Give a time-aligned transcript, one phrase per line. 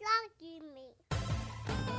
[0.00, 1.98] lucky me.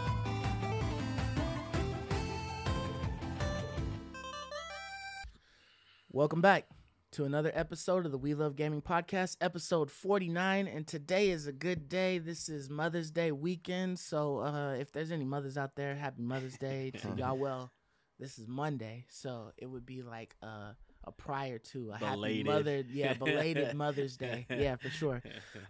[6.11, 6.67] Welcome back
[7.11, 10.67] to another episode of the We Love Gaming Podcast, episode 49.
[10.67, 12.17] And today is a good day.
[12.17, 13.99] This is Mother's Day weekend.
[13.99, 17.37] So uh, if there's any mothers out there, happy Mother's Day to y'all.
[17.37, 17.71] Well,
[18.19, 19.05] this is Monday.
[19.09, 20.73] So it would be like uh,
[21.05, 22.83] a prior to a happy mother.
[22.89, 24.45] Yeah, belated Mother's Day.
[24.49, 25.21] Yeah, for sure.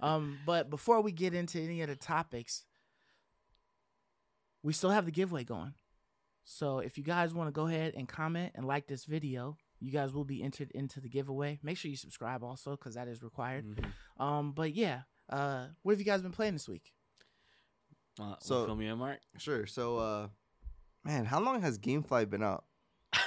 [0.02, 2.66] Um, but before we get into any of the topics,
[4.63, 5.73] we still have the giveaway going.
[6.44, 9.91] So if you guys want to go ahead and comment and like this video, you
[9.91, 11.59] guys will be entered into the giveaway.
[11.63, 13.66] Make sure you subscribe also because that is required.
[13.66, 14.23] Mhm.
[14.23, 16.91] Um, but yeah, uh, what have you guys been playing this week?
[18.20, 19.20] Uh, So- so fill me in, Mark.
[19.38, 19.66] Sure.
[19.68, 20.30] So, uh,
[21.05, 22.66] man, how long has GameFly been out?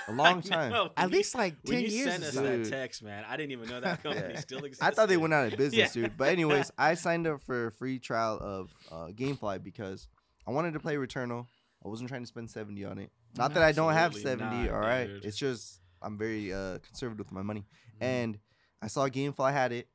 [0.09, 0.73] A long time.
[0.73, 0.91] know.
[0.97, 2.11] At When you- least like when ten you years.
[2.11, 2.43] sent or us so.
[2.43, 2.65] Dude.
[2.67, 4.41] that text, man, I didn't even know that company Yeah.
[4.41, 4.85] still existed.
[4.85, 6.03] I thought they went out of business, Yeah.
[6.03, 6.17] dude.
[6.17, 10.09] But anyways, I signed up for a free trial of uh, GameFly because
[10.47, 11.47] I wanted to play Returnal.
[11.85, 13.11] I wasn't trying to spend seventy on it.
[13.37, 14.65] Not that I don't have Absolutely seventy.
[14.69, 15.25] not, all right, dude.
[15.25, 17.67] it's just I'm very uh, conservative with my money.
[18.01, 18.05] Mhm.
[18.07, 18.39] And
[18.81, 19.89] I saw GameFly had it,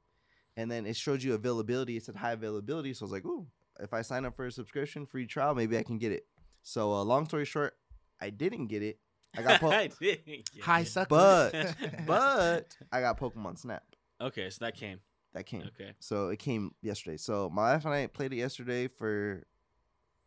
[0.58, 1.95] and then it showed you availability.
[1.97, 3.47] It said high availability, so I was like, ooh,
[3.80, 6.25] if I sign up for a subscription free trial, maybe I can get it.
[6.63, 7.75] So, uh, long story short,
[8.19, 8.99] I didn't get it.
[9.36, 10.88] I got po- I didn't High it.
[10.88, 11.09] suckers.
[11.09, 11.75] but
[12.08, 13.83] but I got Pokemon Snap.
[14.22, 15.00] okay, so that came.
[15.33, 15.64] That came.
[15.64, 15.94] Okay.
[16.00, 17.17] So it came yesterday.
[17.17, 19.45] So my wife and I played it yesterday for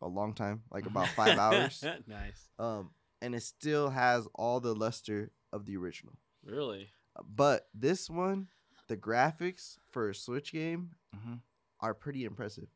[0.01, 1.83] a long time, like about five hours.
[2.07, 2.47] nice.
[2.59, 2.91] Um,
[3.21, 6.13] and it still has all the luster of the original.
[6.45, 6.89] Really?
[7.15, 8.47] Uh, But this one,
[8.87, 11.39] the graphics for a Switch game Mhm.
[11.81, 12.67] are pretty impressive.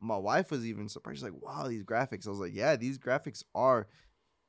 [0.00, 1.18] My wife was even surprised.
[1.18, 3.86] She's like, "Wow, these graphics!" I was like, "Yeah, these graphics are."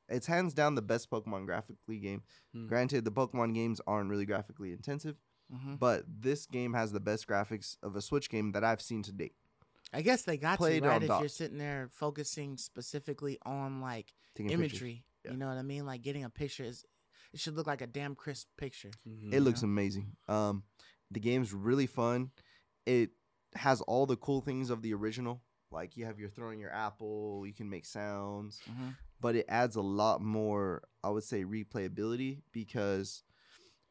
[0.08, 2.22] It's hands down the best Pokemon graphically game.
[2.52, 2.66] Hmm.
[2.68, 5.16] Granted, the Pokemon games aren't really graphically intensive,
[5.52, 5.78] Mhm.
[5.78, 9.12] but this game has the best graphics of a Switch game that I've seen to
[9.12, 9.34] date.
[9.92, 11.20] I guess they got Played to right on if dock.
[11.20, 15.04] you're sitting there focusing specifically on like Taking imagery.
[15.24, 15.32] Yeah.
[15.32, 15.86] You know what I mean?
[15.86, 16.84] Like getting a picture is
[17.32, 18.90] it should look like a damn crisp picture.
[19.06, 19.32] Mhm.
[19.32, 19.66] It looks Yeah.
[19.68, 20.16] amazing.
[20.28, 20.64] Um,
[21.10, 22.32] the game's really fun.
[22.84, 23.10] It
[23.54, 25.42] has all the cool things of the original.
[25.70, 28.96] Like you have your throwing your apple, you can make sounds, Mhm.
[29.20, 33.22] But it adds a lot more, I would say, replayability because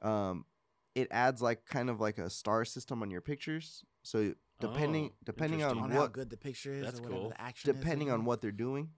[0.01, 0.45] um,
[0.93, 3.83] it adds like kind of like a star system on your pictures.
[4.03, 5.91] So depending Oh, depending On on interesting.
[5.95, 7.29] how what good the picture is That's or whatever cool.
[7.29, 8.89] the action is depending on what they're doing,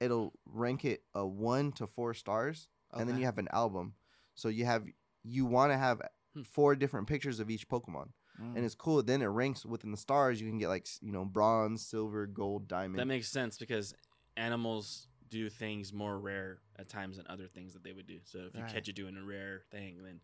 [0.00, 3.94] it'll rank it a one to four stars, and then you have an album.
[4.34, 4.84] So you have
[5.22, 6.00] you want to have
[6.34, 6.42] Hmm.
[6.42, 8.10] four different pictures of each Pokemon,
[8.40, 8.54] Mm.
[8.56, 9.02] and it's cool.
[9.02, 10.40] Then it ranks within the stars.
[10.40, 13.00] You can get like you know bronze, silver, gold, diamond.
[13.00, 13.94] That makes sense because
[14.36, 18.18] animals do things more rare at times than other things that they would do.
[18.24, 18.72] So if you Right.
[18.72, 20.20] catch it doing a rare thing, then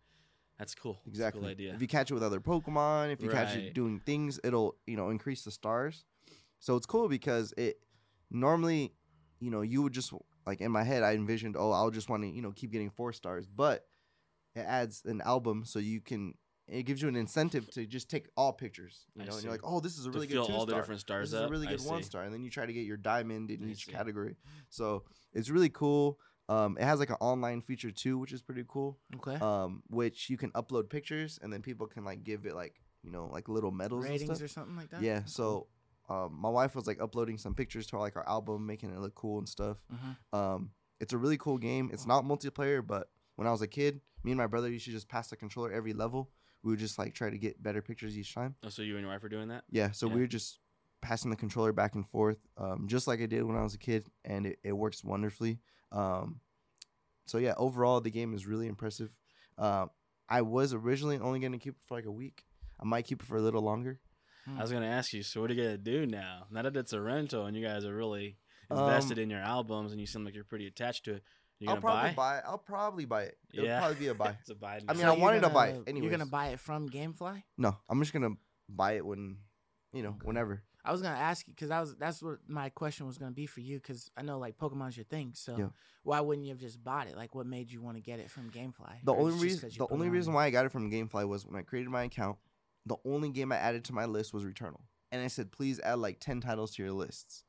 [0.58, 0.94] that's cool.
[0.94, 1.40] That's a exactly.
[1.40, 1.74] cool idea.
[1.74, 4.96] If you catch it with other Pokemon, if you catch it doing things, it'll you
[4.96, 6.04] know increase the stars.
[6.58, 7.78] So it's cool because it
[8.30, 8.94] normally,
[9.40, 10.12] you know, you would just
[10.46, 12.90] like in my head, I envisioned, oh, I'll just want to you know keep getting
[12.90, 13.86] four stars, but
[14.54, 16.34] it adds an album so you can.
[16.68, 19.60] It gives you an incentive to just take all pictures, you know, and you're like,
[19.62, 21.40] "Oh, this is a To really fill good two all the different stars This is
[21.40, 22.06] a up, really I good one see.
[22.06, 23.92] star," and then you try to get your diamond in I each see.
[23.92, 24.36] category.
[24.68, 26.18] So it's really cool.
[26.48, 29.34] Um, it has like an online feature too, which is pretty cool okay.
[29.44, 33.10] um, which you can upload pictures and then people can like give it like you
[33.10, 34.42] know like little medals and Ratings stuff.
[34.42, 35.02] or something like that.
[35.02, 35.68] yeah, That's cool.
[36.08, 38.90] so um, my wife was like uploading some pictures to our, like our album, making
[38.92, 39.78] it look cool and stuff.
[39.92, 40.16] Mhm.
[40.38, 41.90] Um, it's a really cool game.
[41.92, 44.92] It's not multiplayer, but when I was a kid, me and my brother used to
[44.92, 46.30] just pass the controller every level.
[46.66, 48.56] We would just like try to get better pictures each time.
[48.64, 49.62] Oh, so you and your wife are doing that?
[49.70, 50.14] Yeah, so Yeah.
[50.14, 50.58] we were just
[51.00, 53.78] passing the controller back and forth, um, just like I did when I was a
[53.78, 55.60] kid, and it, it works wonderfully.
[55.92, 56.40] Um,
[57.26, 59.10] so yeah, overall the game is really impressive.
[59.58, 59.90] Um,
[60.28, 62.44] I was originally only going to keep it for like a week.
[62.80, 64.00] I might keep it for a little longer.
[64.48, 65.22] I was gonna ask you.
[65.24, 66.46] So what are you gonna do now?
[66.52, 68.38] Now that it's a rental and you guys are really
[68.70, 71.24] Um, invested in your albums and you seem like you're pretty attached to it,
[71.60, 72.40] you I'll probably buy?
[72.40, 72.42] buy.
[72.46, 73.38] I'll probably buy it.
[73.52, 74.36] It'll yeah, probably be a buy.
[74.40, 74.80] it's a buy.
[74.88, 76.88] I mean, So I you're wanted to buy it gonna- You're gonna buy it from
[76.88, 77.42] GameFly.
[77.58, 78.36] no, I'm just gonna
[78.68, 79.38] buy it when,
[79.92, 80.62] you know, whenever.
[80.84, 83.46] I was gonna ask you because that was that's what my question was gonna be
[83.46, 85.32] for you because I know like Pokemon's your thing.
[85.34, 85.68] So Yeah.
[86.04, 87.16] why wouldn't you have just bought it?
[87.16, 89.02] Like, what made you want to get it from GameFly?
[89.04, 90.70] The Or only it's just reason 'cause you the only reason why I got it
[90.70, 92.38] from GameFly was when I created my account.
[92.84, 95.98] The only game I added to my list was Returnal, and I said, please add
[95.98, 97.42] like ten titles to your lists.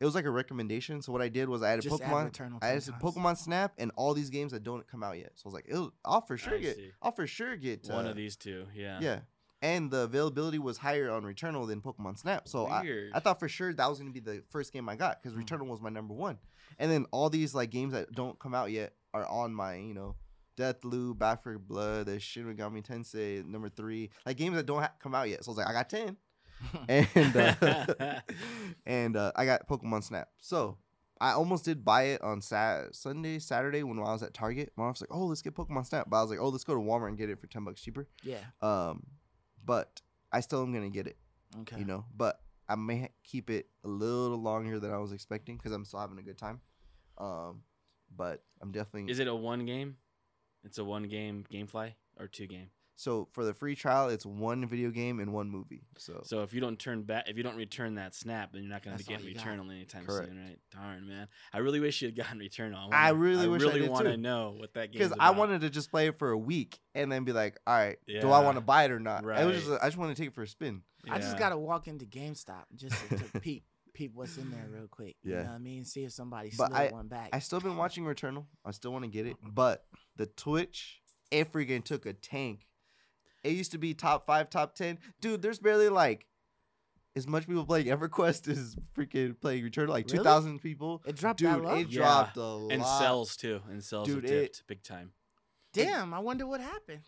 [0.00, 1.02] It was like a recommendation.
[1.02, 2.40] So what I did was I added Just Pokemon.
[2.62, 3.02] I added 10 times.
[3.02, 5.32] Pokemon Snap and all these games that don't come out yet.
[5.34, 6.76] So I was like, It'll, I'll for sure I get.
[6.76, 6.90] see.
[7.02, 8.66] I'll for sure get One uh, of these two.
[8.74, 8.98] Yeah.
[9.00, 9.18] Yeah,
[9.60, 12.48] and the availability was higher on Returnal than Pokemon Snap.
[12.48, 13.12] So I, Weird.
[13.12, 15.44] I thought for sure that was gonna be the first game I got because Mm.
[15.46, 16.38] Returnal was my number one.
[16.78, 19.92] And then all these like games that don't come out yet are on my you
[19.92, 20.16] know
[20.56, 24.92] Deathloop, Back 4 Blood, the Shin Megami Tensei number three, like games that don't ha-
[25.02, 25.44] come out yet.
[25.44, 26.16] So I was like, I got ten.
[26.88, 27.54] and uh,
[28.86, 30.28] and uh, I got Pokemon Snap.
[30.38, 30.78] So
[31.20, 34.72] I almost did buy it on Sat Sunday, Saturday when I was at Target.
[34.76, 36.74] My mom's like, "Oh, let's get Pokemon Snap," but I was like, "Oh, let's go
[36.74, 38.38] to Walmart and get it for ten bucks cheaper." Yeah.
[38.62, 39.02] Um,
[39.64, 40.00] but
[40.32, 41.16] I still am gonna get it,
[41.60, 41.78] Okay.
[41.78, 42.04] you know.
[42.16, 45.84] But I may ha- keep it a little longer than I was expecting because I'm
[45.84, 46.60] still having a good time.
[47.18, 47.62] Um,
[48.16, 49.96] but I'm definitely Is it a one game?
[50.64, 52.70] It's a one game GameFly or two game.
[53.00, 54.10] So for the free trial.
[54.10, 55.84] It's one video game and one movie.
[55.96, 58.70] So So if you don't turn back, if you don't return that snap, then you're
[58.70, 59.44] not going to get all you got.
[59.46, 60.28] Returnal anytime Correct.
[60.28, 60.58] soon, right?
[60.70, 61.26] Darn, man.
[61.54, 62.92] I really wish you had gotten Returnal.
[62.92, 64.16] I wanna- really wish I really did want to too.
[64.20, 65.00] know what that game.
[65.00, 67.74] because I wanted to just play it for a week and then be like, all
[67.74, 69.24] right, do I want to buy it or not?
[69.24, 70.82] It was just I just want to take it for a spin.
[71.08, 73.64] I just gotta walk into GameStop just to, to peep
[73.94, 75.16] peep what's in there real quick.
[75.22, 75.36] You Yeah.
[75.44, 75.84] know what I mean?
[75.86, 77.30] See if somebody But slid one back.
[77.32, 78.44] I still been watching Returnal.
[78.64, 79.84] I still want to get it, but
[80.16, 81.00] the Twitch,
[81.30, 82.66] it freaking took a tank.
[83.42, 84.98] It used to be top five, top ten.
[85.20, 86.26] Dude, there's barely like
[87.16, 89.88] as much people playing EverQuest as freaking playing Return.
[89.88, 90.18] Like Really?
[90.18, 91.02] two thousand people.
[91.06, 91.74] it dropped Dude, that low?
[91.76, 92.00] it Yeah.
[92.00, 92.72] dropped a lot.
[92.72, 95.12] and sells too, and sells Dude, have it- dipped big time.
[95.72, 97.02] Damn, I wonder what happened.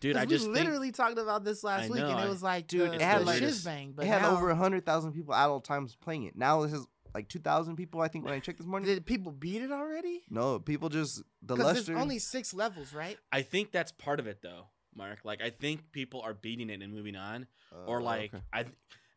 [0.00, 2.28] Dude, I just we think, literally talked about this last I week, and know, it
[2.28, 3.92] was like, dude, It had the like- shiz bang.
[3.92, 6.36] But it had now, over hundred thousand people at all times playing it.
[6.36, 6.84] Now this is
[7.14, 8.00] like two thousand people.
[8.00, 8.88] I think when I checked this morning.
[8.88, 10.22] Did people beat it already?
[10.28, 11.92] no, people just the Because luster.
[11.92, 13.16] there's only six levels, right?
[13.30, 14.66] I think that's part of it though,
[14.96, 15.20] Mark.
[15.24, 17.46] Like I think people are beating it and moving on,
[17.86, 18.42] or Uh, like okay.
[18.52, 18.64] I.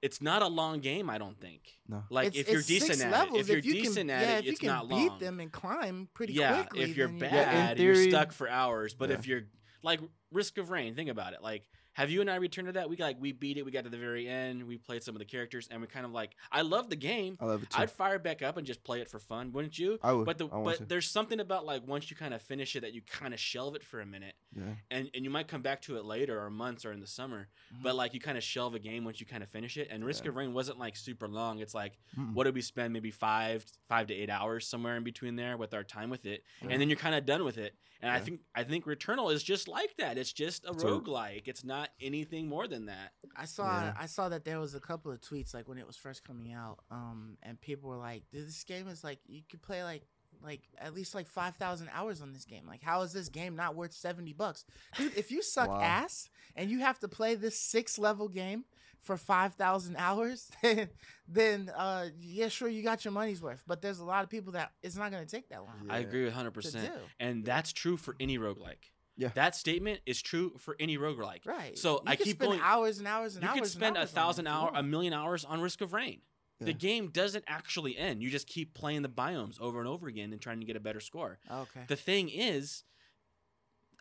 [0.02, 1.62] It's not a long game, I don't think.
[1.88, 2.04] No.
[2.12, 3.38] Like It's- if you're decent at levels.
[3.38, 5.10] it, if you're you decent can, at yeah, it, if you it's can not beat
[5.10, 5.20] long.
[5.20, 6.84] them and climb pretty yeah, quickly.
[6.92, 8.94] if you're then bad, Yeah, in you're stuck for hours.
[8.94, 9.16] But Yeah.
[9.16, 9.44] if you're
[9.82, 10.02] like
[10.32, 11.42] Risk of Rain, think about it.
[11.42, 12.90] Like, have you and I returned to that?
[12.90, 13.64] We like we beat it.
[13.66, 14.64] We got to the very end.
[14.68, 16.36] We played some of the characters, and we kind of like.
[16.52, 17.38] I love the game.
[17.40, 17.82] I love it too.
[17.82, 19.98] I'd fire it back up and just play it for fun, wouldn't you?
[20.04, 20.26] I would.
[20.26, 20.86] But the but to.
[20.86, 23.76] there's something about like once you kind of finish it that you kind of shelve
[23.76, 24.64] it for a minute, yeah.
[24.92, 27.48] and and you might come back to it later or months or in the summer.
[27.74, 27.82] Mhm.
[27.84, 29.88] But like you kind of shelve a game once you kind of finish it.
[29.90, 30.32] And Risk Yeah.
[30.32, 31.60] of Rain wasn't like super long.
[31.60, 32.34] It's like Mm-mm.
[32.34, 32.92] what did we spend?
[32.92, 36.44] Maybe five five to eight hours somewhere in between there with our time with it,
[36.62, 36.70] Yeah.
[36.72, 37.74] and then you're kind of done with it.
[38.06, 40.18] And I think I think Returnal is just like that.
[40.18, 41.48] It's just a It's a- roguelike.
[41.48, 43.14] It's not anything more than that.
[43.36, 43.94] I saw Yeah.
[43.98, 46.54] I saw that there was a couple of tweets like when it was first coming
[46.54, 50.04] out, um, and people were like, "This game is like you could play like
[50.42, 52.68] like at least like five thousand hours on this game.
[52.68, 54.66] Like, how is this game not worth seventy bucks?
[54.98, 55.82] Dude, if you suck Wow.
[55.82, 58.66] ass and you have to play this six level game
[59.06, 60.90] for five thousand hours, then
[61.28, 63.64] then uh yeah, sure you got your money's worth.
[63.66, 66.26] But there's a lot of people that it's not gonna take that long I agree
[66.26, 67.00] with hundred to percent, do.
[67.20, 68.92] and that's true for any roguelike.
[69.18, 69.30] Yeah.
[69.36, 71.46] that statement is true for any roguelike.
[71.46, 71.78] Right.
[71.78, 72.60] So You I keep spend going.
[72.62, 73.56] hours and hours and you hours.
[73.56, 75.94] You could spend a hours on it thousand hour, a million hours on Risk of
[75.94, 76.20] Rain.
[76.60, 76.66] Yeah.
[76.66, 78.22] The game doesn't actually end.
[78.22, 80.82] You just keep playing the biomes over and over again and trying to get a
[80.82, 81.40] better score.
[81.50, 81.82] Okay.
[81.88, 82.84] The thing is,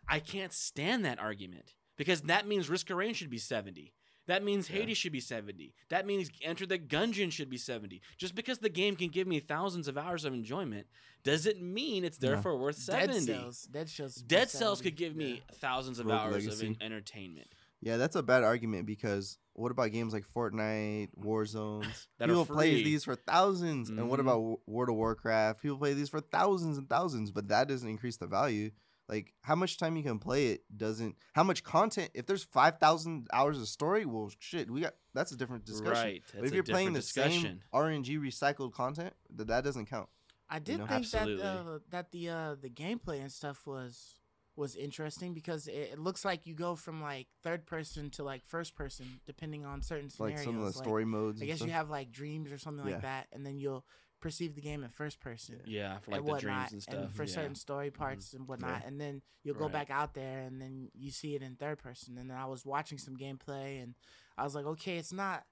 [0.07, 3.93] I can't stand that argument because that means Risk of Rain should be 70.
[4.27, 4.77] That means Yeah.
[4.79, 5.73] Hades should be 70.
[5.89, 8.01] That means Enter the Gungeon should be 70.
[8.17, 10.87] Just because the game can give me thousands of hours of enjoyment
[11.23, 12.29] doesn't mean it's No.
[12.29, 13.25] therefore worth Dead 70.
[13.25, 13.63] Cells.
[13.63, 14.15] Dead Cells.
[14.15, 16.67] Dead Cells could give me thousands of Rogue hours Legacy.
[16.67, 17.47] of en- entertainment.
[17.81, 22.07] Yeah, that's a bad argument because what about games like Fortnite, Warzones?
[22.17, 24.23] That People play these for 1000s And what Mhm.
[24.23, 25.61] about World of Warcraft?
[25.61, 28.71] People play these for thousands and thousands, but that doesn't increase the value.
[29.07, 31.15] Like how much time you can play it doesn't.
[31.33, 32.09] How much content?
[32.15, 36.03] If there's five thousand hours of story, well, shit, we got that's a different discussion.
[36.03, 36.23] Right.
[36.33, 37.61] But if a you're playing the different discussion.
[37.73, 40.09] same RNG recycled content, that that doesn't count.
[40.49, 40.85] I did know?
[40.87, 41.43] think Absolutely.
[41.43, 44.15] that uh, that the uh, the gameplay and stuff was
[44.55, 48.45] was interesting because it, it looks like you go from like third person to like
[48.45, 50.37] first person depending on certain scenarios.
[50.39, 51.41] Like some of the Like, story modes.
[51.41, 52.93] I and guess you have like dreams or something Yeah.
[52.93, 53.85] like that, and then you'll
[54.21, 55.59] perceive the game in first person.
[55.65, 57.13] Yeah, for like and the whatnot, dreams and stuff.
[57.13, 57.29] for yeah.
[57.33, 58.01] certain story mm-hmm.
[58.01, 59.73] parts and whatnot, and then you'll go Right.
[59.73, 62.17] back out there, and then you see it in third person.
[62.17, 63.95] And then I was watching some gameplay, and
[64.37, 65.43] I was like, okay, it's not,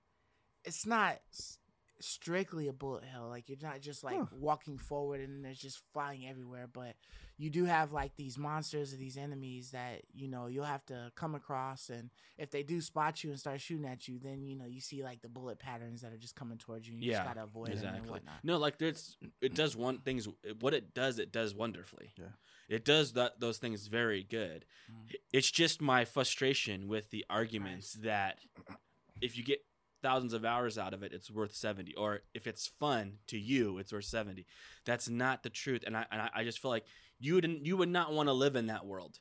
[0.64, 1.20] it's not
[2.00, 3.28] strictly a bullet hell.
[3.30, 4.26] Like you're not just like Huh.
[4.32, 6.96] walking forward and there's just flying everywhere, but
[7.38, 11.12] you do have like these monsters or these enemies that you know you'll have to
[11.16, 14.56] come across, and if they do spot you and start shooting at you, then you
[14.56, 16.94] know you see like the bullet patterns that are just coming towards you.
[16.94, 18.10] And you Yeah, just gotta avoid them and Exactly.
[18.12, 18.36] whatnot.
[18.44, 20.28] No, like there's it does one things.
[20.60, 22.14] What it does, it does wonderfully.
[22.18, 22.26] Yeah.
[22.70, 24.66] It does that those things very good.
[24.92, 25.16] Mm.
[25.34, 28.38] It's just my frustration with the arguments that
[29.22, 29.60] if you get
[30.02, 33.78] thousands of hours out of it, it's worth seventy, or if it's fun to you,
[33.80, 34.46] it's worth seventy.
[34.86, 36.86] That's not the truth, and I and I, I just feel like
[37.24, 39.20] you would you would not want to live in that world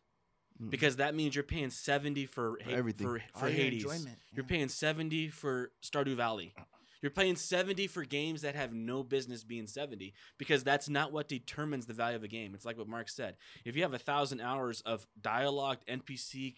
[0.61, 0.69] Mm.
[0.71, 3.07] because that means you're paying seventy for Ha- everything.
[3.07, 3.85] for, All for your Hades.
[3.85, 6.53] enjoyment, You're paying 70 for Stardew Valley.
[7.01, 11.27] You're paying 70 for games that have no business being 70 because that's not what
[11.27, 12.55] determines the value of a game.
[12.55, 13.37] It's like what Mark said.
[13.65, 16.57] If you have a thousand hours of dialogued NPC,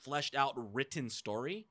[0.00, 1.68] fleshed out, written story,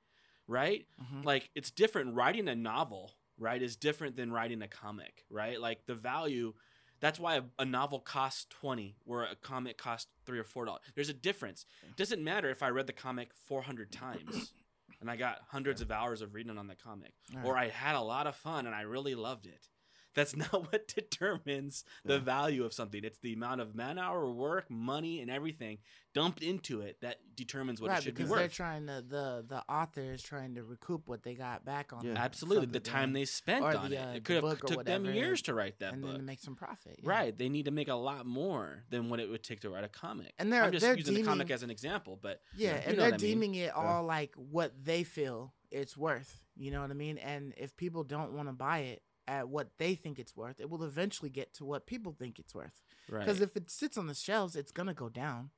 [0.47, 0.85] right?
[1.01, 1.25] Mhm.
[1.25, 2.13] Like it's different.
[2.13, 5.59] Writing a novel, right, is different than writing a comic, right?
[5.59, 6.53] Like the value.
[7.01, 10.81] That's why a, a novel costs twenty, where a comic costs three or four dollars.
[10.95, 11.65] There's a difference.
[11.89, 14.53] It doesn't matter if I read the comic four hundred times,
[15.01, 18.01] and I got hundreds of hours of reading on the comic, or I had a
[18.01, 19.67] lot of fun and I really loved it.
[20.13, 22.19] That's not what determines the Yeah.
[22.19, 23.03] value of something.
[23.03, 25.77] It's the amount of man hour work, money, and everything
[26.13, 29.45] dumped into it that determines what right, it should be because they're trying to the
[29.47, 32.13] the author is trying to recoup what they got back on Yeah.
[32.17, 33.99] Absolutely, the time they spent on the, it.
[33.99, 36.11] uh, it the could have book or took them years to write that and book.
[36.11, 36.99] then to make some profit.
[37.01, 37.09] yeah.
[37.09, 39.83] Right, they need to make a lot more than what it would take to write
[39.85, 40.33] a comic.
[40.37, 42.97] And they're- I'm just they're using the comic as an example, but Yeah, you and
[42.97, 43.19] they're what I mean.
[43.19, 46.41] deeming it all like what they feel it's worth.
[46.57, 47.17] You know what I mean?
[47.17, 49.01] And if people don't want to buy it
[49.31, 52.53] at what they think it's worth, it will eventually get to what people think it's
[52.53, 52.81] worth.
[53.09, 55.51] right, Because if it sits on the shelves, it's gonna go down.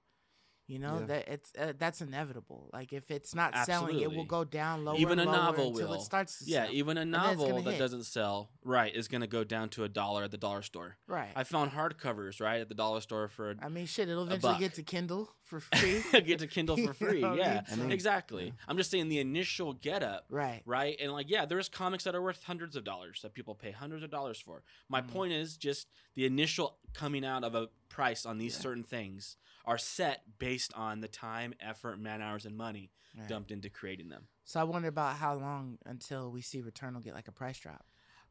[0.65, 1.05] You know Yeah.
[1.07, 2.69] that it's uh, that's inevitable.
[2.71, 4.95] Like if it's not selling, it will go down lower.
[4.95, 5.95] even a and lower novel until will.
[5.95, 6.73] It starts to yeah, sell.
[6.73, 7.79] even a novel that hit.
[7.79, 10.95] doesn't sell, right, is going to go down to a dollar at the dollar store.
[11.05, 11.31] right.
[11.35, 14.57] I found hardcovers right at the dollar store for a I mean, shit, it'll eventually
[14.59, 16.03] get to Kindle for free.
[16.21, 17.21] get to Kindle for free.
[17.21, 17.91] know what I yeah, mean?
[17.91, 18.45] Exactly.
[18.45, 18.51] yeah.
[18.67, 20.61] I'm just saying the initial get up, right.
[20.65, 20.97] right?
[20.99, 24.03] And like, yeah, there's comics that are worth hundreds of dollars that people pay hundreds
[24.03, 24.63] of dollars for.
[24.89, 25.07] My Mhm.
[25.09, 28.61] point is just the initial coming out of a price on these Yeah.
[28.61, 33.27] certain things are set based on the time, effort, man hours, and money right.
[33.29, 34.27] dumped into creating them.
[34.43, 37.85] So I wonder about how long until we see Returnal get like a price drop.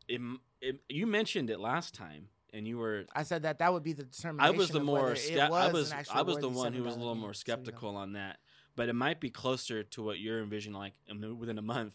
[0.09, 0.21] It,
[0.61, 3.93] it, you mentioned it last time, and you were I said that that would be
[3.93, 4.55] the determination.
[4.55, 6.95] I was the more ske- it I was was I was the one who was
[6.95, 7.63] a little more So, you know.
[7.63, 8.39] skeptical on that,
[8.77, 10.95] but it might be closer to what you're envisioning, like
[11.39, 11.95] within a month.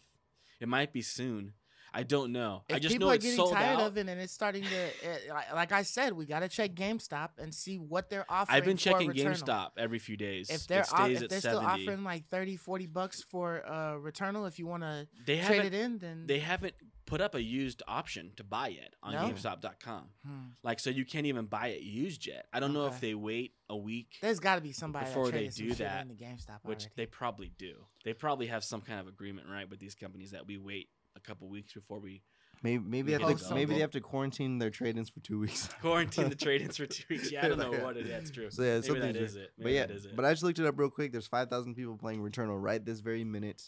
[0.60, 1.54] It might be soon.
[1.98, 2.62] I don't know.
[2.70, 3.88] I just people know are it's getting sold tired out.
[3.88, 7.30] of it and it's starting to, it, like- I said, we got to check GameStop
[7.40, 8.56] and see what they're offering.
[8.56, 9.12] I've been checking.
[9.12, 10.52] GameStop every few days.
[10.52, 14.48] If they're off, if at they're still offering like 30, 40 bucks for uh, Returnal,
[14.48, 16.76] if you want to they trade it in, then they haven't
[17.08, 19.20] put up a used option to buy it on No?
[19.30, 20.04] GameStop.com.
[20.26, 20.32] Hmm.
[20.62, 22.46] Like, so you can't even buy it used yet.
[22.54, 25.48] I don't know if they wait a week, there's got to be somebody Before they
[25.48, 26.92] do that, into GameStop which already.
[26.96, 27.74] they probably do.
[28.06, 31.20] They probably have some kind of agreement, right, with these companies that we wait a
[31.20, 32.22] couple weeks before we
[32.64, 35.70] Maybe maybe they have to, maybe they have to quarantine their trade-ins for two weeks.
[35.82, 37.32] quarantine the trade-ins for two weeks.
[37.32, 38.12] Yeah, I don't know what it is.
[38.12, 38.50] That's true.
[38.50, 39.52] So yeah, Maybe that something's is it.
[39.60, 40.16] Maybe But yeah, that is it.
[40.16, 41.12] but I just looked it up real quick.
[41.12, 43.62] There's 5,000 people playing Returnal right this very minute,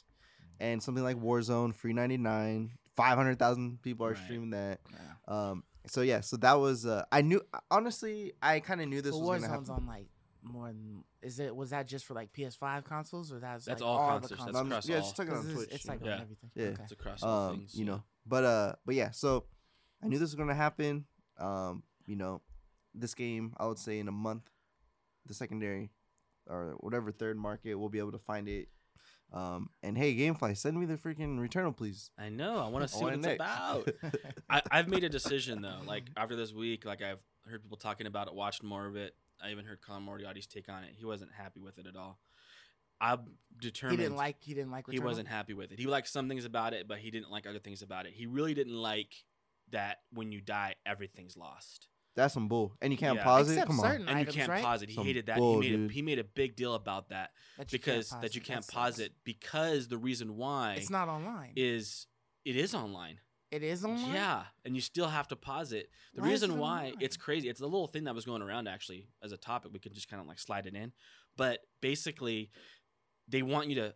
[0.59, 2.71] and something like Warzone, free 99.
[2.97, 4.23] 500,000 people are Right.
[4.23, 4.79] streaming that.
[4.91, 4.97] Yeah.
[5.49, 5.63] Um.
[5.85, 6.21] So yeah.
[6.21, 6.87] So that was.
[6.87, 7.03] Uh.
[7.11, 7.41] I knew.
[7.69, 9.83] Honestly, I kind of knew this But was gonna Warzone's happen.
[9.83, 10.07] on like
[10.43, 11.03] more than.
[11.21, 11.55] Is it?
[11.55, 14.29] Was that just for like PS5 consoles or that's That's like all all consoles.
[14.29, 14.55] the consoles?
[14.57, 15.01] I'm across just, yeah, all.
[15.01, 15.69] just talking 'Cause on it's, Twitch.
[15.73, 16.13] it's like Yeah.
[16.15, 16.51] on everything.
[16.55, 16.65] Yeah.
[16.67, 16.83] Okay.
[16.83, 17.75] it's across all um, things.
[17.75, 18.03] you know.
[18.25, 19.11] But uh, but yeah.
[19.11, 19.45] So
[20.03, 21.05] I knew this was gonna happen.
[21.37, 22.41] Um, you know,
[22.93, 24.49] this game I would say in a month,
[25.25, 25.91] the secondary
[26.47, 28.69] or whatever third market we'll be able to find it.
[29.31, 32.09] Um, and hey, GameFly, send me the freaking Returnal, please.
[32.17, 32.57] I know.
[32.57, 33.35] I want to see I what it's next.
[33.35, 33.89] about.
[34.49, 35.81] I, I've made a decision though.
[35.85, 39.15] Like after this week, like I've heard people talking about it, watched more of it.
[39.41, 40.91] I even heard Colin Moriarty's take on it.
[40.97, 42.19] He wasn't happy with it at all.
[43.01, 43.99] I'm He determined.
[43.99, 44.37] didn't like.
[44.41, 44.85] He didn't like.
[44.89, 45.79] he wasn't happy with it.
[45.79, 48.13] He liked some things about it, but he didn't like other things about it.
[48.13, 49.13] He really didn't like
[49.71, 51.87] that when you die, everything's lost.
[52.15, 52.75] That's some bull.
[52.81, 53.23] And you can't Yeah.
[53.23, 53.65] pause it.
[53.65, 53.85] Come on.
[53.95, 54.63] And items, you can't right?
[54.63, 54.89] pause it.
[54.89, 55.37] He Some hated that.
[55.37, 55.89] bull, he made dude.
[55.91, 58.41] a, he made a big deal about that That you can't because pause that you
[58.41, 58.43] it.
[58.45, 61.53] can't That pause it because the reason why It's not online.
[61.55, 62.07] is
[62.43, 63.19] it is online.
[63.51, 64.13] It is online.
[64.13, 65.89] Yeah, and you still have to pause it.
[66.13, 66.93] The Why reason it why online?
[66.99, 69.71] it's crazy, it's a little thing that was going around actually as a topic.
[69.73, 70.91] We could just kind of like slide it in,
[71.37, 72.51] but basically,
[73.27, 73.95] they want you to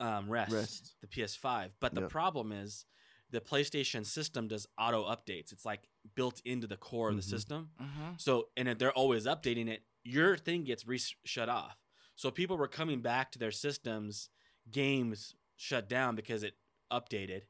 [0.00, 0.94] um, rest, Rest.
[1.00, 1.70] the PS5.
[1.78, 2.10] But the Yep.
[2.10, 2.86] problem is,
[3.30, 5.52] the PlayStation system does auto updates.
[5.52, 7.30] It's like built into the core of the Mhm.
[7.30, 7.70] system.
[7.80, 8.10] Mm-hmm.
[8.18, 11.78] So, and if they're always updating it, your thing gets re- shut off.
[12.16, 14.28] So people were coming back to their systems,
[14.70, 16.58] games shut down because it
[16.92, 17.42] updated,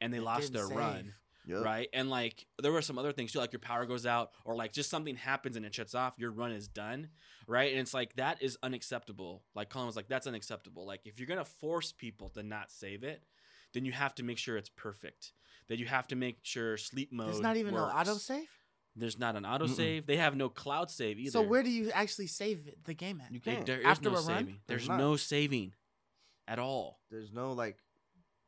[0.00, 1.14] and they lost their run
[1.46, 1.64] Yep.
[1.64, 1.88] right?
[1.92, 4.72] And like there were some other things too, like your power goes out, or like
[4.72, 7.08] just something happens and it shuts off, your run is done,
[7.46, 7.70] right?
[7.72, 9.42] And it's like that is unacceptable.
[9.54, 10.86] Like Colin was like, that's unacceptable.
[10.86, 13.22] Like if you're gonna force people to not save it,
[13.72, 15.32] then you have to make sure it's perfect.
[15.68, 17.28] That you have to make sure sleep mode.
[17.28, 17.94] There's not even works.
[17.94, 18.46] no autosave.
[18.96, 20.02] There's not an autosave.
[20.02, 20.06] Mm-mm.
[20.06, 21.30] They have no cloud save either.
[21.30, 23.32] So where do you actually save the game at?
[23.32, 23.64] You can't.
[23.64, 24.24] there is After no a run?
[24.24, 24.60] saving.
[24.66, 25.74] There's There's no saving
[26.48, 27.00] at all.
[27.10, 27.78] There's no like.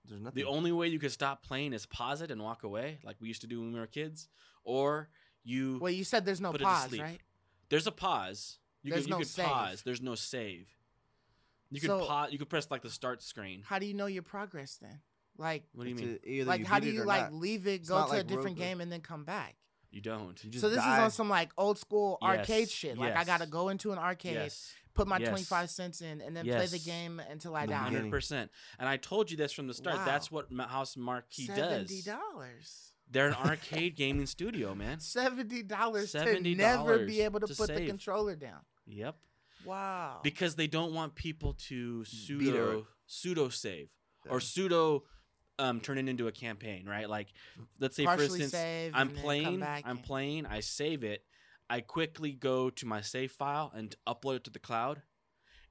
[0.09, 0.43] There's nothing.
[0.43, 3.29] The only way you could stop playing is pause it and walk away, like we
[3.29, 4.29] used to do when we were kids,
[4.65, 5.09] or
[5.45, 7.21] you Well, you said there's no Put it to pause, right?
[7.69, 8.59] There's a pause.
[8.83, 9.47] You There's could, you no could save.
[9.47, 9.83] pause.
[9.83, 10.69] There's no save.
[11.71, 12.33] You could So- pause.
[12.33, 13.63] You could press like the start screen.
[13.65, 15.01] How do you know your progress then?
[15.39, 16.19] Like, What do you mean?
[16.23, 17.35] a- either like how do you like not.
[17.35, 19.57] leave it, It's go not to a different game, and then come back?
[19.91, 20.43] You don't.
[20.45, 20.95] You just So this die.
[20.97, 22.99] is on some like old school arcade shit.
[22.99, 24.75] Like I gotta go into an arcade, Yes.
[24.95, 25.29] Put my Yes.
[25.29, 27.75] 25 cents in, and then play the game until I die.
[27.75, 28.51] Hundred percent.
[28.79, 29.97] And I told you this from the start.
[29.97, 30.05] Wow.
[30.05, 32.05] That's what Housemarque Seventy does.
[32.05, 32.93] dollars.
[33.11, 35.01] They're an arcade gaming studio, man.
[35.01, 38.61] Seventy dollars to $70 never be able to, to put the controller down.
[38.87, 39.17] Yep.
[39.65, 40.21] Wow.
[40.23, 43.89] Because they don't want people to pseudo pseudo save
[44.27, 44.33] Yeah.
[44.33, 45.05] or pseudo
[45.59, 47.09] um, turn it into a campaign, right?
[47.09, 47.29] Like,
[47.79, 51.05] let's say Partially for instance, save I'm and then come playing, I'm playing, I save
[51.05, 51.23] it,
[51.73, 55.01] I quickly go to my save file and upload it to the cloud,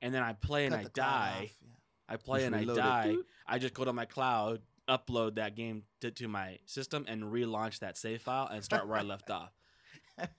[0.02, 1.42] and then I play and I die.
[1.44, 1.68] off, yeah.
[2.10, 2.82] I play Just and I reload it.
[2.82, 3.16] die.
[3.46, 7.80] I just go to my cloud, upload that game to, to my system, and relaunch
[7.80, 9.52] that save file and start where I left off.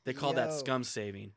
[0.05, 1.33] They call that scum saving.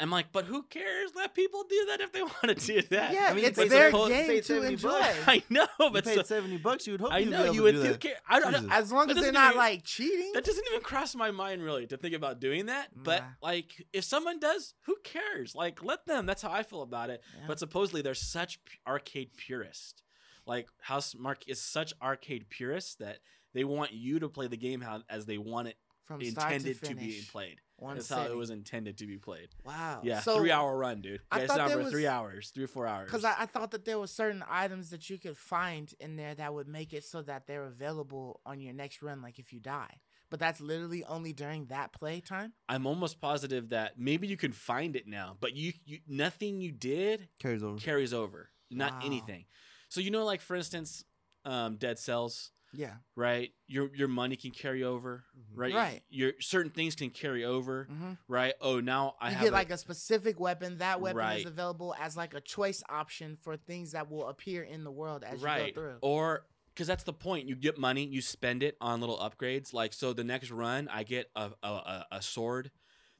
[0.00, 1.10] I'm like, but who cares?
[1.16, 3.12] Let people do that if they want to do that.
[3.12, 4.88] Yeah, I mean, it's you their supposed- game to 70 enjoy.
[4.90, 5.16] bucks.
[5.26, 6.86] I know, You but paid so, seventy bucks.
[6.86, 7.12] You would hope.
[7.12, 8.02] I you'd know be able you would do think.
[8.02, 8.12] that.
[8.28, 8.58] I don't know.
[8.60, 8.74] Jesus.
[8.74, 10.30] As long as they're doesn't even- like cheating.
[10.34, 12.88] That doesn't even cross my mind really to think about doing that.
[12.94, 15.54] But like, if someone does, who cares?
[15.56, 16.26] Like, let them.
[16.26, 17.22] That's how I feel about it.
[17.36, 17.44] Yeah.
[17.48, 20.02] But supposedly they're such arcade purists.
[20.46, 23.18] Like Housemarque is such arcade purists that
[23.52, 25.76] they want you to play the game how as they want it
[26.08, 27.60] From intended to, to, be played.
[27.76, 29.50] One That's how it was intended to be played.
[29.62, 30.00] Wow.
[30.02, 31.20] Yeah, So, three hour run, dude.
[31.30, 33.04] I You guys thought down there for three hours, three or four hours.
[33.04, 36.34] Because I, I thought that there were certain items that you could find in there
[36.34, 39.60] that would make it so that they're available on your next run, like if you
[39.60, 40.00] die.
[40.30, 42.54] But that's literally only during that play time.
[42.70, 46.72] I'm almost positive that maybe you can find it now, but you, you nothing you
[46.72, 47.78] did Carries over.
[47.78, 48.48] carries over.
[48.70, 49.00] Not Wow.
[49.04, 49.44] anything.
[49.90, 51.04] So you know, like for instance,
[51.44, 52.94] um, Dead Cells, Yeah.
[53.16, 53.50] right?
[53.66, 55.42] Your your money can carry over, Mhm.
[55.56, 55.74] right?
[55.74, 56.02] Right.
[56.10, 58.54] Your certain things can carry over, hmm right?
[58.60, 60.78] Oh, now I you have get a- like a specific weapon.
[60.78, 61.40] That weapon Right.
[61.40, 65.24] is available as like a choice option for things that will appear in the world
[65.24, 65.98] as right you go through.
[66.02, 69.92] or because that's the point you get money you spend it on little upgrades like
[69.92, 72.70] so the next run i get a, a, a, sword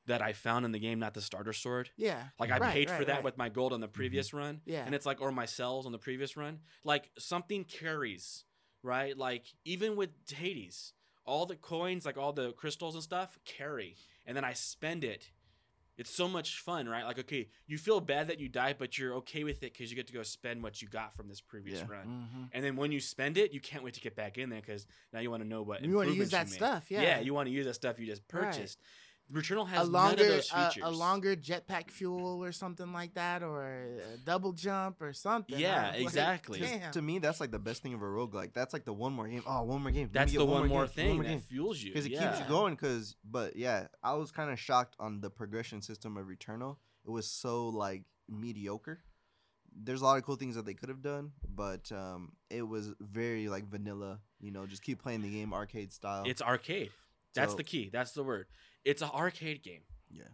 [0.07, 2.29] that i found in the game not the starter sword yeah.
[2.39, 3.25] like i Right, paid for that right.
[3.25, 4.85] with my gold on the previous run Yeah.
[4.87, 8.45] and it's like or my cells on the previous run like something carries
[8.83, 9.17] right?
[9.17, 10.93] Like even with hades
[11.25, 15.31] all the coins like all the crystals and stuff carry and then i spend it.
[15.99, 17.05] It's so much fun right?
[17.05, 19.97] Like okay you feel bad that you died but you're okay with it because you
[19.97, 21.87] get to go spend what you got from this previous Yeah.
[21.91, 22.05] run.
[22.07, 24.61] Hmm and then when you spend it, you can't wait to get back in there
[24.63, 27.03] because now you want to know what You wanna use improvements that stuff, yeah.
[27.03, 28.77] yeah, you want to use that stuff you just Right.
[29.33, 29.51] Purchased.
[29.53, 30.85] Returnal A has none longer, of those uh, features.
[30.87, 35.59] a longer jetpack fuel or something like that, or a double jump or something.
[35.59, 36.61] Yeah, like, exactly.
[36.61, 36.91] damn.
[36.93, 38.53] To me, that's like the best thing of a roguelike.
[38.55, 39.43] That's like the one more game.
[39.47, 40.11] Oh, one more game.
[40.13, 41.41] Let That's the one, more game, thing more that game.
[41.41, 42.29] fuels you because it yeah.
[42.29, 42.75] keeps you going.
[42.75, 46.77] Because, but yeah, I was kind of shocked on the progression system of Returnal.
[47.07, 49.01] It was so like mediocre.
[49.81, 52.93] There's a lot of cool things that they could have done, but um, it was
[53.01, 54.21] very like vanilla.
[54.41, 56.25] You know, just keep playing the game arcade style.
[56.27, 56.91] It's arcade.
[57.35, 57.91] That's So- the key.
[57.93, 58.47] That's the word.
[58.85, 59.83] It's an arcade game.
[60.11, 60.25] yeah,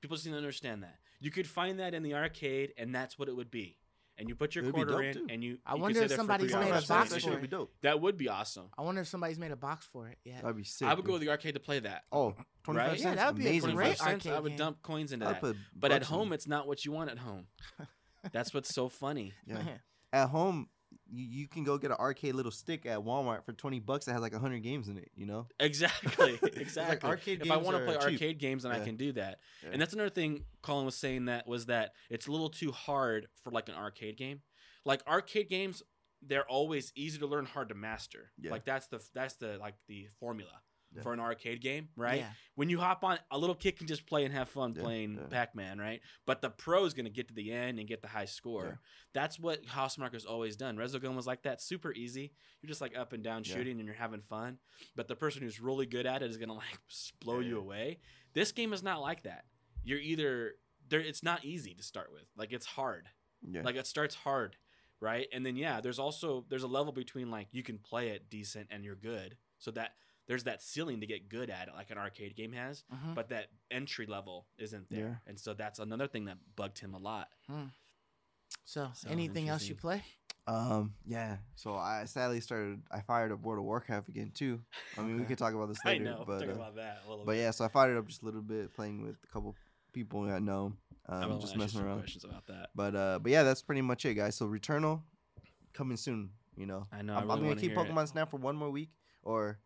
[0.00, 0.96] People just need to understand that.
[1.20, 3.78] You could find that in the arcade, and that's what it would be.
[4.18, 5.32] And you put your It would be quarter dope, in, too.
[5.32, 5.58] and you.
[5.64, 6.86] I you could wonder sit if there for somebody's three made a hours.
[6.86, 7.42] box that for shit would it.
[7.42, 7.72] be dope.
[7.82, 8.68] That would be awesome.
[8.76, 10.18] I wonder if somebody's made a box for it.
[10.24, 10.40] Yeah.
[10.42, 10.86] That'd be sick.
[10.86, 11.20] I would go dude.
[11.22, 12.02] to the arcade to play that.
[12.12, 12.98] Oh, 25 Right?
[12.98, 13.16] Yeah, cents.
[13.16, 13.98] that would be a Amazing great price.
[14.00, 14.58] 25 cents, I arcade would game.
[14.58, 15.40] dump coins into I'd that.
[15.40, 16.34] put But at bucks in home, it.
[16.34, 17.46] it's not what you want at home.
[18.32, 19.32] That's what's so funny.
[19.46, 19.62] yeah.
[20.14, 20.68] At home,
[21.12, 24.12] you, you can go get an arcade little stick at Walmart for 20 bucks that
[24.12, 25.46] has like 100 games in it, you know?
[25.60, 26.38] Exactly.
[26.42, 27.08] like Exactly.
[27.08, 28.02] arcade if I want to play cheap.
[28.02, 29.38] arcade games, then I can do that.
[29.62, 29.70] Yeah.
[29.72, 33.28] And that's another thing Colin was saying that was that it's a little too hard
[33.44, 34.40] for like an arcade game.
[34.84, 35.82] Like arcade games,
[36.22, 38.30] they're always easy to learn, hard to master.
[38.40, 38.50] Yeah.
[38.50, 40.62] Like that's the that's the like the formula
[40.94, 41.02] Yeah.
[41.02, 42.20] for an arcade game, right?
[42.20, 42.30] Yeah.
[42.54, 45.14] When you hop on, a little kid can just play and have fun Yeah, playing
[45.14, 45.26] yeah.
[45.30, 46.00] Pac-Man, right?
[46.26, 48.78] But the pro is going to get to the end and get the high score.
[49.14, 50.76] That's what Housemarque's always done.
[50.76, 52.32] Resogun was like that, super easy.
[52.60, 54.58] You're just like up and down shooting and you're having fun.
[54.96, 56.78] But the person who's really good at it is going to like
[57.20, 57.98] blow you away.
[58.34, 59.44] This game is not like that.
[59.84, 60.52] You're either
[60.88, 61.00] there.
[61.00, 62.24] It's not easy to start with.
[62.36, 63.08] Like it's hard.
[63.46, 63.62] Yeah.
[63.62, 64.56] Like it starts hard,
[65.00, 65.26] right?
[65.32, 68.68] And then yeah, there's also there's a level between like you can play it decent
[68.70, 69.36] and you're good.
[69.58, 69.92] So that
[70.28, 72.84] there's that ceiling to get good at it, like an arcade game has.
[72.92, 73.14] Mhm.
[73.14, 75.14] But that entry level isn't there, Yeah.
[75.26, 77.28] and so that's another thing that bugged him a lot.
[78.64, 80.02] So, So, anything else you play?
[80.46, 81.38] Um, yeah.
[81.54, 84.60] So I sadly started, I fired up World of Warcraft again too.
[84.96, 85.28] I mean, we Okay.
[85.30, 86.04] could talk about this later.
[86.04, 86.18] I later.
[86.18, 86.24] know.
[86.26, 87.38] But, Talk uh, about that a little but bit.
[87.40, 89.54] yeah, so I fired it up just a little bit, playing with a couple
[89.92, 90.74] people I know,
[91.06, 91.98] I um, will just messing around.
[91.98, 92.70] questions about that.
[92.74, 94.34] But uh, but yeah, that's pretty much it, guys.
[94.36, 95.02] So Returnal
[95.72, 96.30] coming soon.
[96.56, 97.14] You know, I know.
[97.14, 97.88] I I'm, really I'm gonna keep hear it.
[97.88, 98.90] Pokemon Snap for one more week,
[99.22, 99.58] or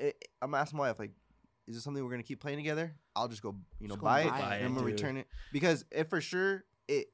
[0.00, 1.12] I, I'm asking my wife like,
[1.66, 2.94] is this something we're gonna keep playing together?
[3.16, 4.94] I'll just go, you know, Just go buy it, buy it, and I'm gonna dude.
[5.00, 7.08] return it because it for sure it,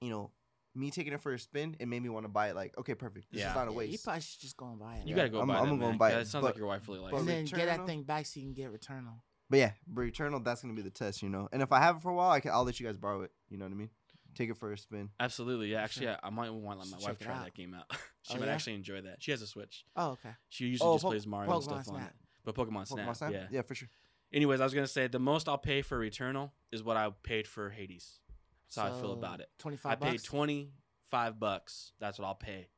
[0.00, 0.30] you know,
[0.74, 2.56] me taking it for a spin, it made me want to buy it.
[2.56, 3.30] Like, okay, perfect.
[3.30, 3.50] This Yeah.
[3.50, 5.06] is not a Yeah, you probably should just go and buy it.
[5.06, 6.22] You Yeah, gotta go I'm- buy I'm that, gonna go man, and buy 'cause it,
[6.22, 7.32] It sounds like but- your wife really likes but and it.
[7.32, 7.86] then get that Returnal?
[7.86, 9.20] thing back so you can get Returnal.
[9.50, 11.46] But yeah, but Returnal, that's gonna be the test, you know.
[11.52, 13.20] And if I have it for a while, I can, I'll let you guys borrow
[13.20, 13.32] it.
[13.50, 13.90] You know what I mean?
[14.34, 15.10] Take it for a spin.
[15.20, 15.82] Absolutely, yeah.
[15.82, 16.16] Actually, Sure.
[16.22, 17.44] I, I might want to let my Should wife check it try out.
[17.44, 17.84] that game out.
[17.90, 18.52] Oh, she Oh, might yeah?
[18.52, 19.16] actually enjoy that.
[19.20, 19.84] She has a Switch.
[19.96, 20.30] Oh, okay.
[20.48, 22.10] She usually Oh, just Po- plays Mario and Pokemon stuff on Snap.
[22.10, 22.14] it.
[22.44, 23.32] But Pokemon Snap, Pokemon Snap?
[23.32, 23.46] yeah.
[23.50, 23.88] yeah, for sure.
[24.32, 27.48] Anyways, I was gonna say the most I'll pay for Returnal is what I paid
[27.48, 28.20] for Hades.
[28.68, 29.48] That's how I feel about it.
[29.58, 30.70] Twenty I five paid twenty
[31.10, 31.90] five bucks.
[31.98, 32.68] That's what I'll pay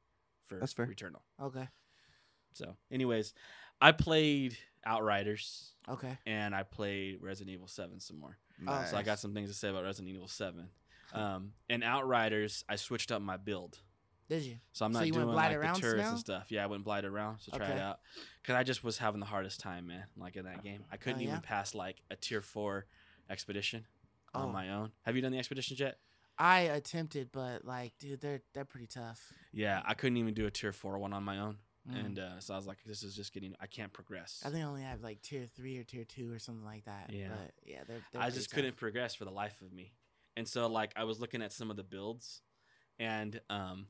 [0.47, 0.87] for That's fair.
[0.87, 1.21] Returnal.
[1.43, 1.69] Okay.
[2.55, 3.35] So, anyways,
[3.83, 6.17] I played Outriders Okay.
[6.27, 8.39] and I played Resident Evil Seven some more.
[8.67, 10.69] Oh, So I got some things to say about Resident Evil Seven.
[11.13, 13.79] Um, and Outriders, I switched up my build.
[14.29, 14.57] Did you?
[14.73, 16.11] So I'm So not you went doing like the tourists now?
[16.11, 16.47] and stuff.
[16.51, 18.01] Yeah, I went blight around to try it out
[18.41, 20.05] because I just was having the hardest time, man.
[20.17, 21.29] Like in that game, I couldn't Oh, yeah?
[21.29, 22.87] even pass like a tier four
[23.29, 23.87] expedition
[24.35, 24.41] Oh.
[24.41, 24.93] on my own.
[25.03, 25.99] Have you done the expeditions yet?
[26.39, 29.21] I attempted, but like, dude, they're they're pretty tough.
[29.53, 32.07] Yeah, I couldn't even do a tier four one on my own, Mm.
[32.07, 33.55] and uh, so I was like, this is just getting.
[33.61, 34.43] I can't progress.
[34.45, 37.11] I think I only have like tier three or tier two or something like that.
[37.13, 37.29] Yeah.
[37.29, 37.99] But yeah, they're.
[38.11, 38.57] they're I just tough.
[38.57, 39.93] couldn't progress for the life of me.
[40.37, 42.43] And so like I was looking at some of the builds
[42.99, 43.87] and um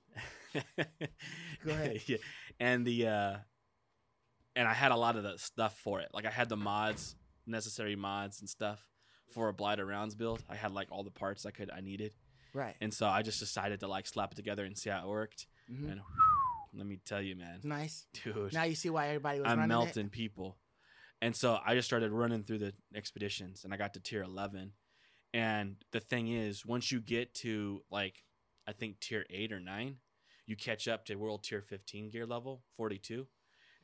[0.54, 2.00] Go ahead.
[2.06, 2.16] yeah.
[2.60, 3.36] And the uh
[4.56, 6.08] and I had a lot of the stuff for it.
[6.12, 8.80] Like I had the mods, necessary mods and stuff
[9.32, 10.42] for a Blight Rounds build.
[10.48, 12.12] I had like all the parts I could I needed.
[12.52, 12.76] Right.
[12.80, 15.46] And so I just decided to like slap it together and see how it worked.
[15.70, 15.90] Mhm.
[15.90, 16.00] And
[16.72, 17.60] let me tell you, man.
[17.64, 18.06] Nice.
[18.22, 18.52] Dude.
[18.52, 20.12] Now you see why everybody was I'm melting it.
[20.12, 20.56] people.
[21.20, 24.72] And so I just started running through the expeditions and I got to tier 11.
[25.34, 28.22] And the thing is, once you get to like,
[28.68, 29.96] I think tier 8 or 9,
[30.46, 33.26] you catch up to world tier 15 gear level, 42.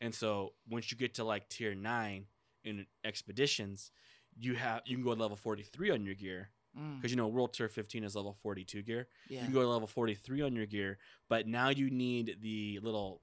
[0.01, 2.25] And so once you get to like tier 9
[2.65, 3.91] in expeditions,
[4.39, 6.51] you have you can go to level 43 on your gear.
[6.79, 9.09] Mm, because you know world tier 15 is level 42 gear.
[9.29, 9.41] Yeah.
[9.41, 13.23] you can go to level 43 on your gear but now you need the little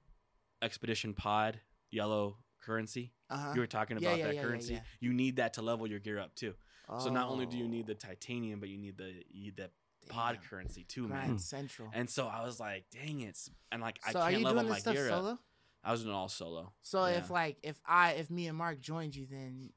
[0.60, 1.58] expedition pod
[1.90, 3.14] yellow currency.
[3.30, 3.52] Uh-huh.
[3.54, 4.80] you were talking about yeah, that yeah, yeah, currency.
[5.00, 6.52] you need that to level your gear up too
[6.98, 7.68] so not only do you oh.
[7.68, 9.70] need Oh, the titanium but you need the you need the
[10.08, 11.90] pod currency too Grind man Central.
[11.92, 13.38] and so i was like dang it
[13.70, 15.30] and like so i can't level my gear solo?
[15.32, 15.38] up
[15.84, 17.18] i was doing all solo So Yeah.
[17.18, 19.70] if like if I if me and Mark joined you, then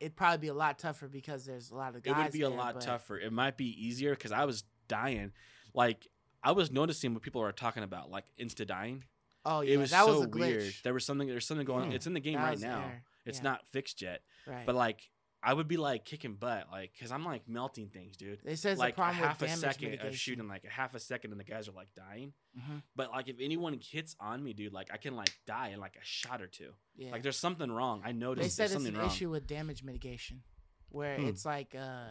[0.00, 2.14] it'd probably be a lot tougher because there's a lot of guys.
[2.18, 5.32] it would be a lot but- tougher it might be easier because i was dying
[5.74, 6.08] like
[6.42, 9.04] i was noticing what people were talking about like insta dying
[9.44, 10.38] Oh yeah, it was that so was a glitch.
[10.38, 10.74] weird.
[10.84, 11.26] There was something.
[11.26, 11.86] There's something going.
[11.86, 11.92] on.
[11.92, 12.84] It's in the game That right now.
[13.24, 13.44] It's Yeah.
[13.44, 14.20] not fixed yet.
[14.46, 14.66] right.
[14.66, 15.08] But like,
[15.42, 18.40] I would be like kicking butt, like, cause I'm like melting things, dude.
[18.44, 20.08] it says like the a problem half a with damage second mitigation.
[20.08, 22.34] of shooting, like a half a second, and the guys are like dying.
[22.58, 22.82] Mhm.
[22.94, 25.96] But like, if anyone hits on me, dude, like I can like die in like
[25.96, 26.72] a shot or two.
[26.96, 27.12] Yeah.
[27.12, 28.02] Like, there's something wrong.
[28.04, 28.44] I noticed.
[28.44, 29.10] they said there's it's something an wrong.
[29.10, 30.42] issue with damage mitigation,
[30.90, 31.26] where Hmm.
[31.28, 32.08] it's like uh,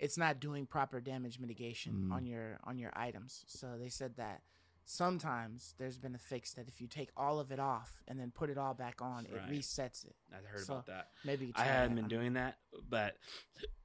[0.00, 2.12] it's not doing proper damage mitigation Hmm.
[2.12, 3.44] on your on your items.
[3.46, 4.42] So they said that
[4.90, 8.30] sometimes there's been a fix that if you take all of it off and then
[8.30, 9.50] put it all back on, Right.
[9.50, 10.14] it resets it.
[10.32, 11.10] I heard So, about that.
[11.24, 13.16] Maybe I hadn't been doing that, but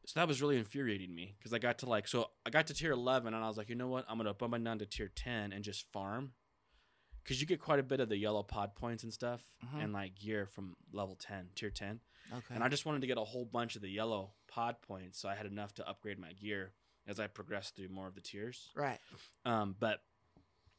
[0.06, 2.74] so that was really infuriating me because I got to like so I got to
[2.74, 4.86] tier eleven and I was like, you know what, I'm gonna bump it down to
[4.86, 6.34] tier ten and just farm
[7.24, 9.84] because you get quite a bit of the yellow pod points and stuff Mhm.
[9.84, 12.00] and like gear from level ten, tier ten,
[12.32, 12.54] Okay.
[12.56, 15.28] and I just wanted to get a whole bunch of the yellow pod points so
[15.30, 16.74] I had enough to upgrade my gear
[17.08, 18.70] as I progressed through more of the tiers.
[18.76, 19.00] right.
[19.46, 20.04] Um, but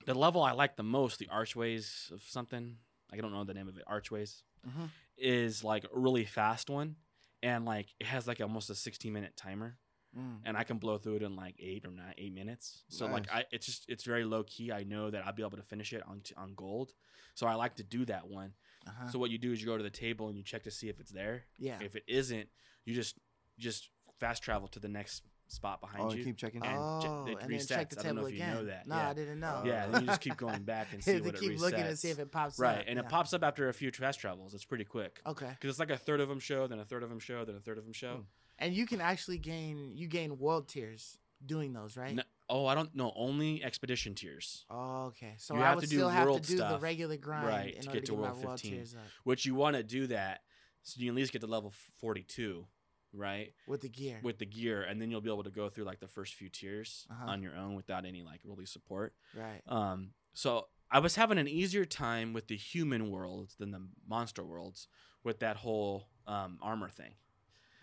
[0.06, 2.76] the level I like the most, the archways of something,
[3.12, 4.86] I don't know the name of it, archways hmm
[5.18, 6.96] is like a really fast one
[7.42, 9.76] and like it has like almost a 16 minute timer
[10.18, 10.40] Mm.
[10.44, 12.82] and i can blow through it in like eight or nine eight minutes.
[12.88, 15.56] So like i it's just it's very low key i know that i'll be able
[15.56, 16.92] to finish it on, on gold.
[17.34, 18.52] So i like to do that one.
[18.86, 19.08] Uh-huh.
[19.10, 20.88] so what you do is you go to the table and you check to see
[20.90, 21.44] if it's there.
[21.58, 21.78] Yeah.
[21.80, 22.48] if it isn't
[22.84, 23.16] you just
[23.58, 23.88] just
[24.20, 26.64] fast travel to the next spot behind Oh, and you keep checking.
[26.64, 27.98] and oh, j- it and then check the resets.
[28.00, 28.54] I don't know table if you again.
[28.54, 28.86] know that.
[28.88, 29.08] No, Yeah.
[29.10, 29.62] I didn't know.
[29.66, 31.84] yeah then you just keep going back and see to what keep it resets looking
[31.84, 32.84] to see if it pops right up.
[32.88, 33.04] and yeah.
[33.04, 35.48] it pops up after a few fast travels it's pretty quick Okay.
[35.50, 37.54] because it's like a third of them show, then a third of them show, then
[37.56, 38.14] a third of them show.
[38.16, 38.20] Hmm.
[38.58, 42.14] And you can actually gain you gain world tiers doing those, right?
[42.14, 43.12] No- oh, I don't know.
[43.16, 45.34] Only expedition tiers, Oh, okay.
[45.38, 47.46] So You I have would to do still have to world do the regular grind
[47.48, 48.70] right, in to order get to to get my world world 15.
[48.78, 50.40] tiers up which you want to do that,
[50.82, 52.66] so you at least get to level forty-two,
[53.12, 54.18] right, with the gear.
[54.22, 56.48] with the gear, and then you'll be able to go through like the first few
[56.48, 57.30] tiers Uh-huh.
[57.30, 59.14] on your own without any like really support.
[59.36, 59.60] right.
[59.68, 64.44] Um, so I was having an easier time with the human worlds than the monster
[64.44, 64.88] worlds
[65.24, 67.14] with that whole um, armor thing.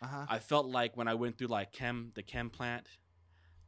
[0.01, 0.25] Uh huh.
[0.29, 2.87] I felt like when I went through like chem the chem plant,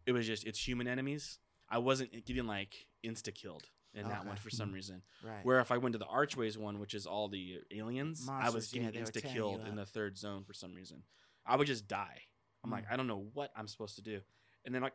[0.06, 1.40] it was just it's human enemies.
[1.70, 5.02] I wasn't getting like insta killed in that one for some reason.
[5.24, 5.44] Right.
[5.44, 8.54] Where if I went to the archways one, which is all the aliens, I was
[8.54, 11.04] Monsters, yeah, getting insta killed in the third zone for some reason.
[11.46, 12.22] I would just die.
[12.64, 12.94] I'm like, Mm.
[12.94, 14.22] I don't know what I'm supposed to do.
[14.66, 14.94] And then like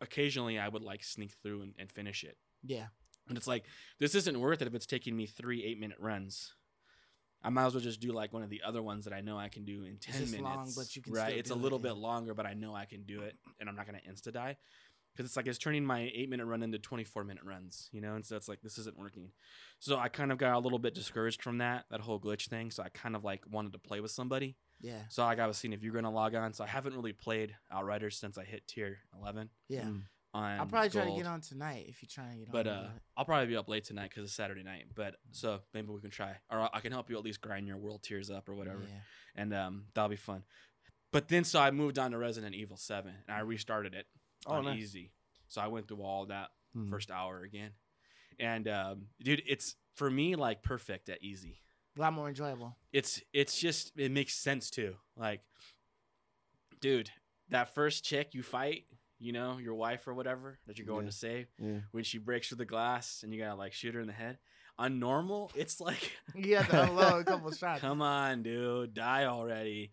[0.00, 2.36] occasionally I would like sneak through and, and finish it.
[2.64, 2.86] yeah.
[3.28, 3.64] And it's like,
[4.00, 6.54] this isn't worth it if it's taking me three eight minute runs.
[7.40, 9.38] I might as well just do like one of the other ones that I know
[9.38, 10.42] I can do in 10 just minutes.
[10.42, 11.36] long, but you can right?
[11.36, 11.90] It's a do it, little yeah.
[11.90, 14.32] bit longer, but I know I can do it and I'm not going to insta
[14.32, 14.56] die.
[15.14, 18.16] because it's like it's turning my eight minute run into 24 minute runs, you know,
[18.16, 19.30] and so it's like this isn't working.
[19.78, 22.72] So I kind of got a little bit discouraged from that that whole glitch thing.
[22.72, 24.56] So I kind of like wanted to play with somebody.
[24.82, 25.02] Yeah.
[25.08, 26.52] So like I was seeing if you're gonna log on.
[26.52, 29.84] So I haven't really played Outriders since I hit tier 11 Yeah.
[29.84, 30.02] Mm.
[30.34, 30.60] on.
[30.60, 32.74] I'll probably try to get on tonight if you try and get But on.
[32.86, 34.86] uh, I'll probably be up late tonight because it's Saturday night.
[34.94, 37.76] But so maybe we can try, or I can help you at least grind your
[37.78, 39.00] world tiers up or whatever, Yeah.
[39.36, 40.42] and um, that'll be fun.
[41.12, 44.06] But then so I moved on to Resident Evil Seven, and I restarted it
[44.46, 44.78] Oh, on nice.
[44.80, 45.12] easy.
[45.48, 46.88] So I went through all that Mhm.
[46.90, 47.72] first hour again,
[48.40, 51.60] and um, dude, it's for me like perfect at easy.
[51.96, 52.76] A lot more enjoyable.
[52.92, 54.96] It's it's just it makes sense too.
[55.16, 55.40] Like,
[56.80, 57.10] dude,
[57.50, 58.84] that first chick you fight,
[59.18, 61.10] you know, your wife or whatever that you're going Yeah.
[61.10, 61.80] to save Yeah.
[61.92, 64.38] when she breaks through the glass and you gotta like shoot her in the head.
[64.78, 67.80] On normal, it's like, You have to unload a couple shots.
[67.80, 69.92] come on, dude, die already.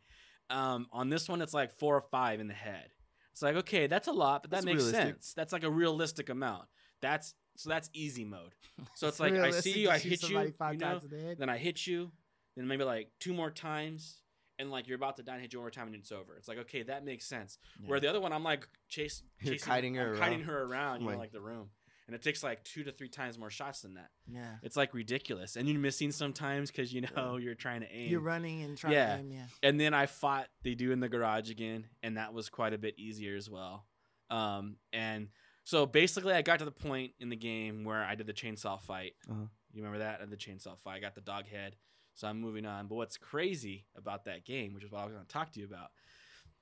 [0.50, 2.90] Um, on this one, it's like four or five in the head.
[3.34, 5.04] It's like, okay, that's a lot, but that That's makes realistic.
[5.16, 5.34] sense.
[5.34, 6.68] That's like a realistic amount.
[7.02, 8.54] That's so that's easy mode.
[8.96, 11.58] So it's It's like I see you, I hit you, you know, the then I
[11.58, 12.12] hit you,
[12.56, 14.22] then maybe like two more times,
[14.58, 16.36] and like you're about to die and hit you one more time and it's over.
[16.38, 17.58] It's like okay, that makes sense.
[17.86, 20.48] Where the other one, I'm like chase, chasing, kiting her I'm kiting around.
[20.48, 21.70] her around, you know, Like- like the room,
[22.08, 24.10] and it takes like two to three times more shots than that.
[24.26, 24.56] Yeah.
[24.64, 28.10] It's like ridiculous, and you're missing sometimes because you know you're trying to aim.
[28.10, 29.16] You're running and trying Yeah.
[29.16, 29.46] to aim, yeah.
[29.64, 32.78] and then I fought they do in the garage again, and that was quite a
[32.78, 33.86] bit easier as well.
[34.30, 35.30] Um, and
[35.70, 38.82] so basically, I got to the point in the game where I did the chainsaw
[38.82, 39.14] fight.
[39.30, 39.42] Uh-huh.
[39.72, 40.16] You remember that?
[40.16, 40.96] I did the chainsaw fight.
[40.96, 41.76] I got the dog head.
[42.16, 42.88] So I'm moving on.
[42.88, 45.60] But what's crazy about that game, which is what I was going to talk to
[45.60, 45.92] you about,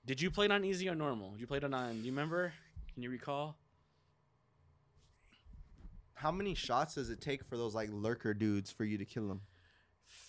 [0.05, 1.31] did you play it on easy or normal?
[1.31, 1.93] Did you play it on?
[1.93, 2.51] Do you remember?
[2.93, 3.55] Can you recall?
[6.15, 9.29] How many shots does it take for those like lurker dudes for you to kill
[9.29, 9.39] them?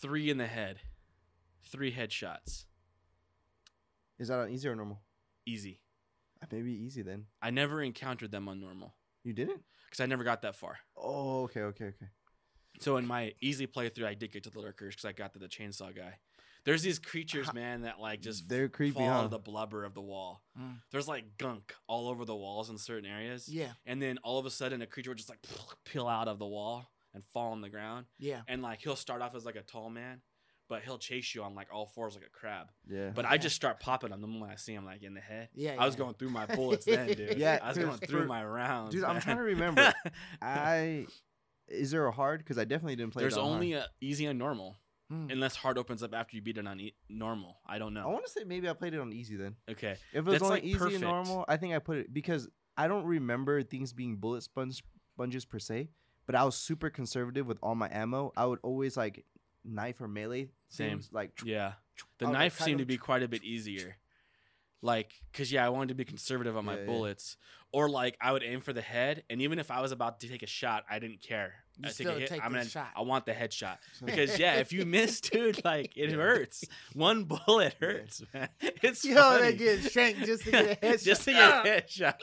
[0.01, 0.79] Three in the head,
[1.65, 2.67] three headshots,
[4.21, 5.01] Is that on easy or normal?
[5.47, 5.81] easy.
[6.51, 7.27] Maybe easy then.
[7.43, 9.63] I never encountered them on normal You didn't?
[9.87, 10.79] because I never got that far.
[10.97, 12.07] Oh, okay, okay, okay.
[12.81, 15.39] So in my easy playthrough, I did get to the lurkers because I got to
[15.39, 16.19] the chainsaw guy.
[16.65, 19.95] There's these creatures, man, that like just They're creepy, fall out of the blubber of
[19.95, 20.43] the wall.
[20.61, 20.81] Mm.
[20.91, 23.49] There's like gunk all over the walls in certain areas.
[23.49, 23.71] Yeah.
[23.87, 25.39] And then all of a sudden, a creature would just like
[25.85, 28.07] peel out of the wall and fall on the ground.
[28.19, 28.43] Yeah.
[28.49, 30.21] And like he'll start off as like a tall man,
[30.69, 32.69] but he'll chase you on like all fours like a crab.
[32.89, 33.11] Yeah.
[33.15, 33.31] But Yeah.
[33.33, 35.49] I just start popping on them the moment I see him like in the head.
[35.55, 35.77] Yeah.
[35.79, 35.99] I was yeah.
[36.01, 37.35] going through my bullets then, dude.
[37.39, 38.95] Yeah, I was going through my rounds.
[38.95, 39.93] Dude, I'm trying to remember.
[40.43, 41.07] I
[41.69, 42.41] is there a hard?
[42.41, 43.23] Because I definitely didn't play.
[43.23, 43.85] There's it on only hard.
[43.85, 44.77] a easy and normal,
[45.11, 45.29] Hmm.
[45.31, 47.59] unless hard opens up after you beat it on e- normal.
[47.67, 48.03] I don't know.
[48.03, 49.57] I want to say maybe I played it on easy then.
[49.71, 49.93] Okay.
[50.13, 50.95] If it was That's, only like, easy perfect.
[50.97, 54.83] and normal, I think I put it because I don't remember things being bullet sponge
[55.15, 55.89] sponges per se.
[56.27, 58.33] But I was super conservative with all my ammo.
[58.37, 59.25] I would always like
[59.69, 60.99] knife or melee Same.
[60.99, 61.75] things, Like Yeah.
[62.19, 63.97] The I knife seemed to be quite a bit easier.
[64.81, 66.87] Like, cause yeah, I wanted to be conservative on my Yeah, yeah.
[66.87, 67.37] bullets,
[67.73, 70.29] or like I would aim for the head, and even if I was about to
[70.29, 71.55] take a shot, I didn't care.
[71.79, 72.29] You I take a hit.
[72.29, 72.65] take I'm gonna.
[72.65, 72.91] shot.
[72.95, 76.63] I want the headshot because yeah, if you miss, dude, like it hurts.
[76.93, 77.87] One bullet Yeah.
[77.89, 78.49] hurts, man.
[78.61, 79.43] It's Yo, funny.
[79.51, 81.03] they get shanked just to get a headshot.
[81.03, 82.15] just to get a headshot.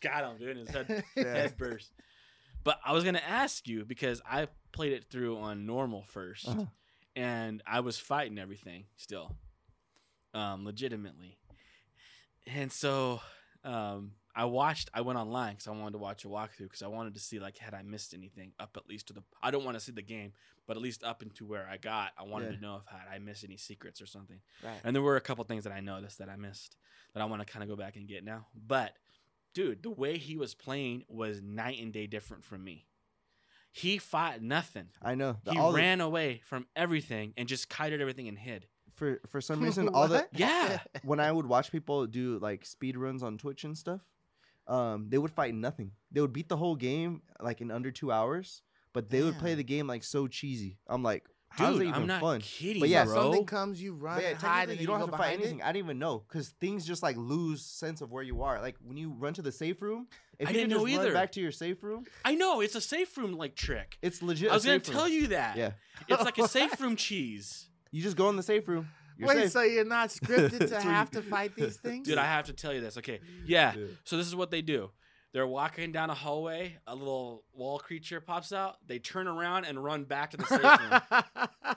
[0.00, 0.56] Got him, dude.
[0.56, 1.22] His head Yeah.
[1.24, 1.92] head burst.
[2.64, 6.64] But I was gonna ask you because I played it through on normal 1st Uh-huh.
[7.16, 9.34] And I was fighting everything still,
[10.34, 11.38] um, legitimately.
[12.46, 13.20] And so,
[13.64, 14.88] um, I watched.
[14.94, 17.38] I went online because I wanted to watch a walkthrough because I wanted to see
[17.38, 19.22] like had I missed anything up at least to the.
[19.42, 20.32] I don't want to see the game,
[20.66, 22.12] but at least up into where I got.
[22.18, 22.56] I wanted Yeah.
[22.56, 24.40] to know if had I missed any secrets or something.
[24.64, 24.80] Right.
[24.84, 26.76] And there were a couple things that I noticed that I missed
[27.12, 28.46] that I want to kind of go back and get now.
[28.54, 28.94] But
[29.52, 32.86] dude, the way he was playing was night and day different from me.
[33.72, 34.88] He fought nothing.
[35.02, 38.38] I know the- He all the- ran away from everything and just kited everything and
[38.38, 38.66] hid.
[38.94, 40.80] for for some reason all the Yeah.
[41.02, 44.02] when I would watch people do like speed runs on Twitch and stuff,
[44.68, 45.92] um, they would fight nothing.
[46.10, 49.54] They would beat the whole game like in under two hours, but they would play
[49.54, 50.78] the game like so cheesy.
[50.86, 52.40] I'm like, how's Dude, it even I'm not fun?
[52.40, 53.14] kidding, But yeah, bro.
[53.14, 55.22] Something comes, you run But yeah, and hide, technically and you don't have go to
[55.22, 55.58] fight anything.
[55.60, 55.64] It.
[55.64, 58.60] I didn't even know because things just like lose sense of where you are.
[58.60, 60.06] Like when you run to the safe room,
[60.38, 61.12] if I you didn't can know just either.
[61.12, 63.98] run back to your safe room, I know it's a safe room like trick.
[64.02, 64.50] it's legit.
[64.50, 64.96] I was a gonna safe room.
[64.98, 65.56] tell you that.
[65.56, 65.72] Yeah,
[66.08, 67.68] It's like a safe room cheese.
[67.90, 68.88] you just go in the safe room.
[69.18, 69.52] You're Wait, safe.
[69.52, 72.08] so you're not scripted to have to fight these things?
[72.08, 72.96] Dude, I have to tell you this.
[72.96, 73.20] Okay.
[73.46, 73.74] Yeah.
[73.76, 73.84] Yeah.
[74.04, 74.90] So this is what they do.
[75.32, 79.82] They're walking down a hallway, a little wall creature pops out, they turn around and
[79.82, 81.22] run back to the safe room.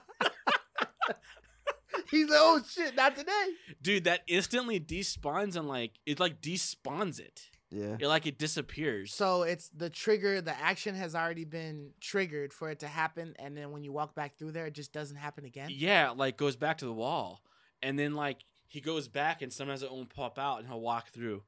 [2.10, 3.46] He's like, oh shit, not today.
[3.82, 7.48] Dude, that instantly despawns and like it like despawns it.
[7.70, 7.96] yeah.
[7.98, 9.12] It like it disappears.
[9.12, 13.56] So it's the trigger, the action has already been triggered for it to happen, and
[13.56, 15.68] then when you walk back through there, it just doesn't happen again.
[15.72, 17.42] Yeah, like goes back to the wall.
[17.82, 21.08] And then like he goes back and sometimes it won't pop out and he'll walk
[21.08, 21.42] through.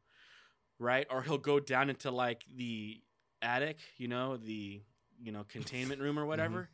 [0.79, 1.07] Right?
[1.11, 3.01] Or he'll go down into like the
[3.43, 4.81] attic, you know, the
[5.21, 6.29] you know containment room or mm-hmm.
[6.29, 6.69] whatever,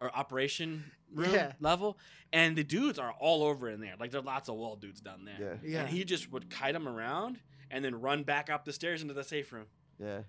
[0.00, 1.52] or operation room Yeah.
[1.60, 1.98] level,
[2.32, 3.94] and the dudes are all over in there.
[3.98, 5.58] Like there are lots of wall dudes down there.
[5.62, 5.70] Yeah.
[5.70, 5.80] Yeah.
[5.80, 7.38] And he just would kite them around
[7.70, 9.66] and then run back up the stairs into the safe room
[9.98, 10.22] Yeah.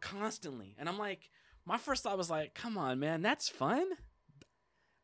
[0.00, 0.74] constantly.
[0.78, 1.30] And I'm like,
[1.64, 3.86] my first thought was like, come on, man, that's fun.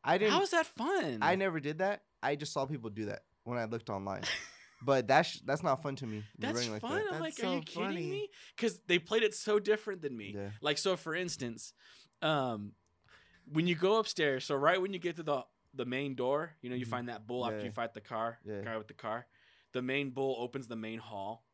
[0.03, 0.33] I didn't.
[0.33, 1.19] How is that fun?
[1.21, 2.03] I never did that.
[2.21, 4.23] I just saw people do that when I looked online.
[4.85, 6.23] but that's that's not fun to me.
[6.37, 6.91] That's running like fun.
[6.91, 7.05] that.
[7.13, 8.09] I'm That's like, are you so kidding funny.
[8.09, 8.29] me?
[8.55, 10.33] Because they played it so different than me.
[10.35, 10.49] Yeah.
[10.61, 11.73] Like, so for instance,
[12.21, 12.73] um,
[13.51, 15.43] when you go upstairs, so right when you get to the
[15.73, 16.89] the main door, you know, you Mhm.
[16.89, 17.65] find that bull after Yeah.
[17.65, 18.61] you fight the car, Yeah.
[18.61, 19.27] guy with the car.
[19.73, 21.45] The main bull opens the main hall,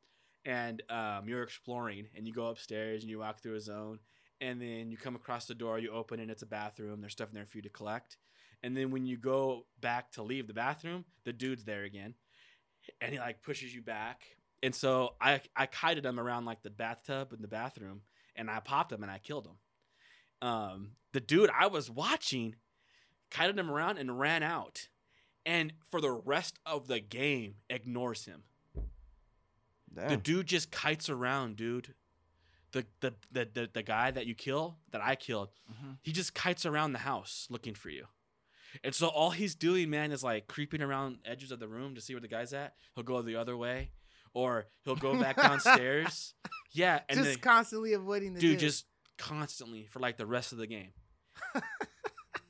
[0.46, 4.00] and um, you're exploring, and you go upstairs and you walk through a zone,
[4.40, 7.02] and then you come across the door, you open, and it's a bathroom.
[7.02, 8.18] There's stuff in there for you to collect,
[8.62, 12.14] and then when you go back to leave the bathroom, the dude's there again,
[13.00, 14.22] and he like pushes you back.
[14.64, 18.02] And so I I kited him around like the bathtub in the bathroom,
[18.36, 20.48] and I popped him and I killed him.
[20.48, 22.56] Um, the dude I was watching
[23.30, 24.88] kited him around and ran out,
[25.46, 28.44] and for the rest of the game ignores him.
[29.94, 31.94] The dude just kites around, dude.
[32.72, 35.98] The the the the, the guy that you kill that I killed, Mhm.
[36.02, 38.08] he just kites around the house looking for you.
[38.84, 42.02] And so all he's doing, man, is like creeping around edges of the room to
[42.02, 42.74] see where the guy's at.
[42.96, 43.92] He'll go the other way,
[44.34, 46.34] or he'll go back downstairs.
[46.74, 48.60] Yeah, and just then, constantly avoiding the dude, dude.
[48.62, 48.86] just
[49.18, 50.94] constantly for like the rest of the game.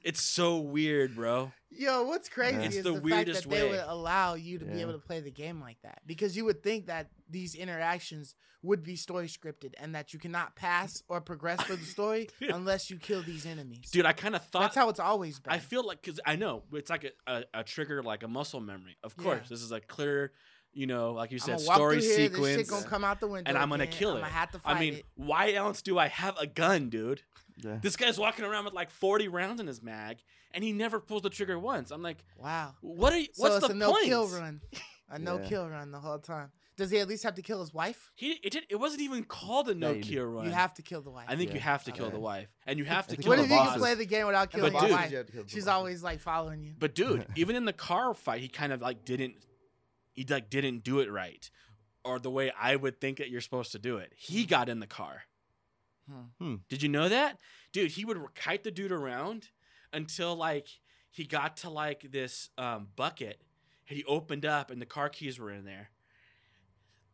[0.04, 1.52] it's so weird, bro.
[1.74, 3.70] Yo, what's crazy It's is the the, fact weirdest that they way.
[3.70, 6.62] would allow you to be able to play the game like that because you would
[6.62, 11.62] think that these interactions would be story scripted and that you cannot pass or progress
[11.64, 13.90] through the story unless you kill these enemies.
[13.90, 15.54] Dude, I kind of thought That's how it's always been.
[15.54, 18.60] I feel like because I know it's like a, a, a trigger, like a muscle
[18.60, 18.98] memory.
[19.04, 19.24] Of Yeah.
[19.24, 20.34] course, this is a clear,
[20.74, 22.56] you know, like you I'm said, walk story through here, This sequence.
[22.58, 24.22] shit gonna come out the window, and I'm gonna again, kill I'm it.
[24.22, 25.06] gonna have to fight I mean, it.
[25.16, 27.22] why else do I have a gun, dude?
[27.64, 27.80] Yeah.
[27.82, 30.18] This guy's walking around with like 40 rounds in his mag,
[30.54, 31.92] and he never pulls the trigger once.
[31.92, 32.76] I'm like, Wow.
[32.82, 33.28] what are you?
[33.34, 34.06] So What's it's the a no point?
[34.06, 34.62] kill run,
[35.10, 35.48] a no Yeah.
[35.50, 36.52] kill run the whole time.
[36.78, 38.12] Does he at least have to kill his wife?
[38.16, 40.10] He it, did, it wasn't even called a no you do.
[40.10, 40.46] kill run.
[40.46, 41.26] You have to kill the wife.
[41.30, 43.44] I think you have to kill the wife, and you have to kill what the
[43.44, 45.12] if you can play the game without killing But your dude- wife?
[45.12, 45.74] You kill She's boss.
[45.76, 46.74] always like following you.
[46.80, 49.36] But dude, even in the car fight, he kind of like didn't
[50.14, 51.50] he like didn't do it right.
[52.04, 54.12] Or the way I would think that you're supposed to do it.
[54.18, 55.22] He got in the car.
[56.10, 56.22] Hmm.
[56.40, 56.56] Hmm.
[56.70, 57.38] Did you know that?
[57.72, 59.50] Dude, he would kite the dude around
[59.94, 60.68] until like
[61.10, 63.42] he got to like this um, bucket
[63.88, 65.90] and he opened up and the car keys were in there.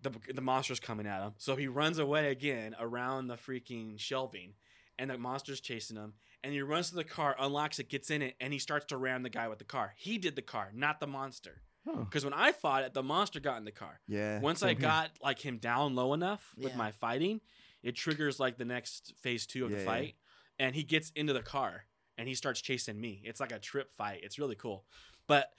[0.03, 1.33] The, the monster's coming at him.
[1.37, 4.53] So he runs away again around the freaking shelving
[4.99, 6.13] and the monster's chasing him.
[6.43, 8.97] And he runs to the car, unlocks it, gets in it, and he starts to
[8.97, 9.93] ram the guy with the car.
[9.97, 11.61] He did the car, not the monster.
[11.83, 12.01] Huh.
[12.01, 13.99] Because when I fought it, the monster got in the car.
[14.07, 14.39] Yeah.
[14.39, 14.75] Once I here.
[14.75, 16.77] got like him down low enough with Yeah.
[16.77, 17.41] my fighting,
[17.83, 19.89] it triggers like the next phase two of Yeah, the yeah.
[19.89, 20.15] fight,
[20.59, 21.85] and he gets into the car
[22.17, 23.21] and he starts chasing me.
[23.25, 24.21] It's like a trip fight.
[24.23, 24.85] It's really cool.
[25.27, 25.51] But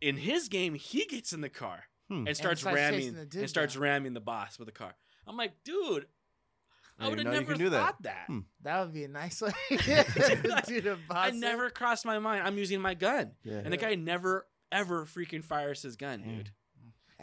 [0.00, 2.26] in his game, he gets in the car Hmm.
[2.26, 4.94] and starts, starts ramming chasing the and starts ramming the boss with the car.
[5.26, 6.06] I'm like, dude,
[6.98, 7.80] I I would have never can do that.
[7.86, 8.24] thought that.
[8.26, 8.40] Hmm.
[8.62, 11.16] That would be a nice way to do the boss.
[11.28, 12.42] I never crossed my mind.
[12.46, 13.58] I'm using my gun, Yeah.
[13.64, 16.36] and the guy never ever freaking fires his gun, Damn.
[16.38, 16.50] dude.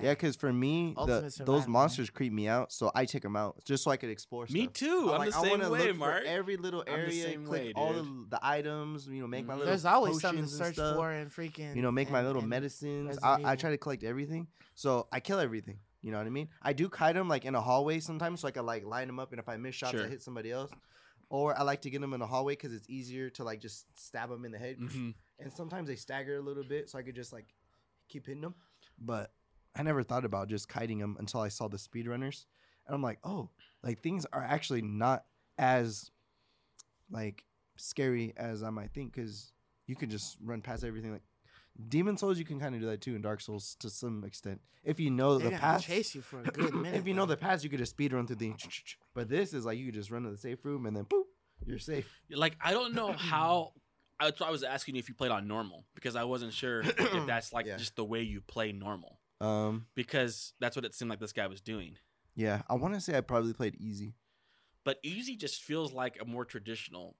[0.01, 3.63] Yeah, because for me, the, those monsters creep me out, so I take them out
[3.65, 4.45] just so I could explore.
[4.49, 4.73] Me stuff.
[4.73, 5.09] too.
[5.11, 6.23] I'm, like, the I same wanna way, look Mark.
[6.23, 9.07] For every little I'm the area, same click way, all the, the items.
[9.07, 9.57] You know, make my Mhm.
[9.59, 9.71] little.
[9.71, 10.95] There's always something to search stuff.
[10.97, 11.75] for and freaking.
[11.75, 13.17] You know, make my little medicines.
[13.23, 15.79] I, I try to collect everything, so I kill everything.
[16.01, 16.49] You know what I mean?
[16.61, 19.19] I do kite them like in a hallway sometimes, so I can like line them
[19.19, 20.05] up, and if I miss shots, Sure.
[20.05, 20.71] I hit somebody else.
[21.29, 23.85] Or I like to get them in a hallway because it's easier to like just
[23.99, 24.77] stab them in the head.
[24.79, 25.13] Mhm.
[25.39, 27.47] And sometimes they stagger a little bit, so I could just like
[28.07, 28.55] keep hitting them.
[28.97, 29.33] But
[29.77, 32.45] I never thought about just kiting them until I saw the speedrunners,
[32.85, 33.49] and I'm like, oh,
[33.83, 35.25] like things are actually not
[35.57, 36.11] as
[37.11, 37.45] like
[37.77, 39.51] scary as I might think because
[39.85, 41.11] you can just run past everything.
[41.11, 41.23] Like
[41.89, 44.61] Demon Souls, you can kind of do that too in Dark Souls to some extent
[44.83, 45.85] if you know They're the gonna path.
[45.85, 46.95] chase you for a good minute.
[46.99, 48.53] if you know the path, you could just speed run through the.
[49.13, 51.23] But this is like you could just run to the safe room and then boop,
[51.65, 52.07] you're safe.
[52.29, 53.73] Like I don't know how.
[54.19, 57.25] That's I was asking you if you played on normal because I wasn't sure if
[57.27, 57.77] that's like Yeah.
[57.77, 61.47] just the way you play normal Um, because that's what it seemed like this guy
[61.47, 61.97] was doing.
[62.35, 64.15] yeah, I want to say I probably played easy.
[64.83, 67.15] But easy just feels like a more traditional,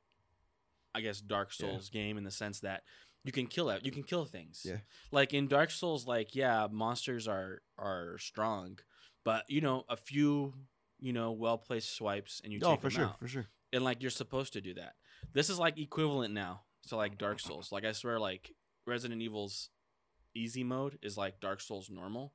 [0.95, 1.68] I guess, Dark Yeah.
[1.68, 2.84] Souls game in the sense that
[3.24, 3.84] you can kill it.
[3.86, 4.61] You can kill things.
[4.65, 4.78] Yeah.
[5.11, 8.80] Like in Dark Souls, like yeah, monsters are are strong,
[9.26, 10.53] but you know a few
[10.99, 13.20] you know well placed swipes and you oh, take for them sure, out.
[13.20, 13.45] for sure.
[13.74, 14.93] and like you're supposed to do that.
[15.34, 17.72] This is like equivalent now to like Dark Souls.
[17.72, 18.53] Like I swear, like
[18.86, 19.70] Resident Evil's
[20.34, 22.34] easy mode is like Dark Souls normal,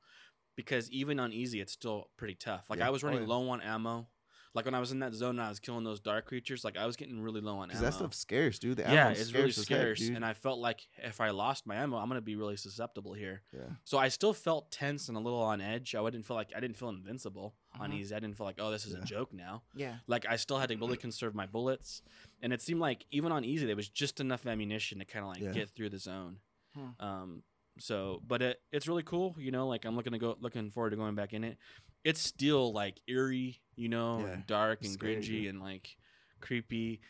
[0.57, 2.69] because even on easy, it's still pretty tough.
[2.69, 2.89] Like Yeah.
[2.89, 3.29] I was Oh, running yeah.
[3.29, 4.09] low on ammo.
[4.55, 6.77] Like when I was in that zone and I was killing those dark creatures, like
[6.77, 7.67] I was getting really low on ammo.
[7.69, 8.77] Because that stuff's scarce, dude.
[8.77, 11.77] The yeah, ammo's it's really scarce heck, and I felt like if I lost my
[11.77, 13.41] ammo, I'm gonna be really susceptible here.
[13.55, 13.77] yeah.
[13.85, 15.95] So I still felt tense and a little on edge.
[15.95, 17.95] I didn't feel like I didn't feel invincible on Mhm.
[17.95, 18.15] easy.
[18.15, 18.99] I didn't feel like oh this is Yeah.
[19.01, 19.63] a joke now.
[19.75, 20.01] Yeah.
[20.07, 22.03] Like I still had to really conserve my bullets,
[22.43, 25.31] and it seemed like even on easy there was just enough ammunition to kind of
[25.31, 25.53] like Yeah.
[25.53, 26.41] get through the zone.
[26.75, 26.89] Hmm.
[27.01, 27.43] Um,
[27.79, 29.35] so but it it's really cool.
[29.39, 31.57] You know, like I'm looking to go looking forward to going back in it.
[32.05, 34.27] It's still like eerie, you know, Yeah.
[34.33, 35.47] and dark and Scary, cringy dude.
[35.49, 35.97] and like
[36.41, 37.01] creepy.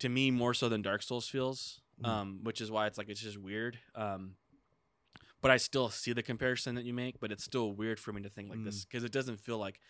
[0.00, 2.06] To me, more so than Dark Souls feels, Mhm.
[2.08, 3.78] um, which is why it's like it's just weird.
[3.94, 4.36] Um,
[5.42, 8.22] but I still see the comparison that you make, but it's still weird for me
[8.22, 9.80] to think like this because it doesn't feel like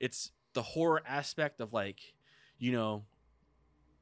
[0.00, 2.14] it's the horror aspect of like,
[2.58, 3.04] you know,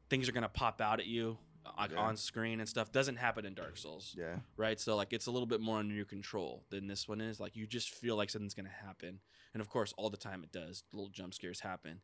[0.09, 1.39] things are gonna pop out at you
[1.79, 1.99] like Yeah.
[1.99, 4.41] on screen and stuff doesn't happen in Dark Souls, Yeah.
[4.57, 4.79] right?
[4.81, 7.41] So like it's a little bit more under your control than this one is.
[7.41, 9.21] Like you just feel like something's gonna happen,
[9.53, 10.85] and of course, all the time it does.
[10.93, 12.03] Little jump scares happen.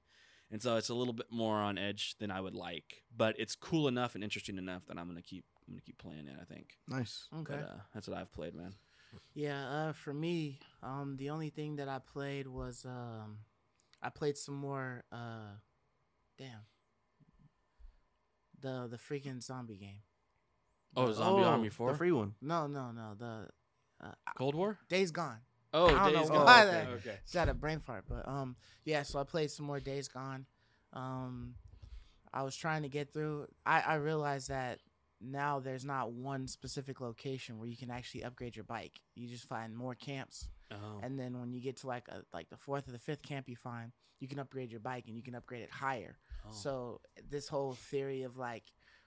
[0.52, 3.54] And so it's a little bit more on edge than I would like, but it's
[3.54, 6.36] cool enough and interesting enough that I'm gonna keep I'm gonna keep playing it.
[6.40, 6.78] I think.
[6.88, 7.28] Nice.
[7.32, 7.54] Okay.
[7.54, 8.74] But, uh, that's what I've played, man.
[9.34, 13.38] Yeah, uh, for me, um, the only thing that I played was um,
[14.02, 15.04] I played some more.
[15.12, 15.54] Uh,
[16.38, 16.60] damn,
[18.60, 20.02] the the freaking zombie game.
[20.96, 22.34] Oh, The- Zombie Oh, Army Four, The free one.
[22.40, 23.14] No, no, no.
[23.18, 23.48] The
[24.04, 24.78] uh, Cold War.
[24.88, 25.38] Days Gone.
[25.72, 26.44] Oh, I don't Days know Gone.
[26.46, 26.70] why okay.
[26.72, 27.18] that- okay.
[27.22, 29.02] Just had a brain fart, but um, yeah.
[29.02, 30.46] So I played some more Days Gone.
[30.92, 31.54] Um,
[32.32, 33.46] I was trying to get through.
[33.64, 34.80] I I realized that
[35.20, 39.00] now there's not one specific location where you can actually upgrade your bike.
[39.14, 41.00] You just find more camps, Oh.
[41.02, 43.48] and then when you get to like a, like the fourth or the fifth camp
[43.48, 46.16] you find, you can upgrade your bike and you can upgrade it higher.
[46.46, 46.52] Oh.
[46.52, 48.64] So this whole theory of like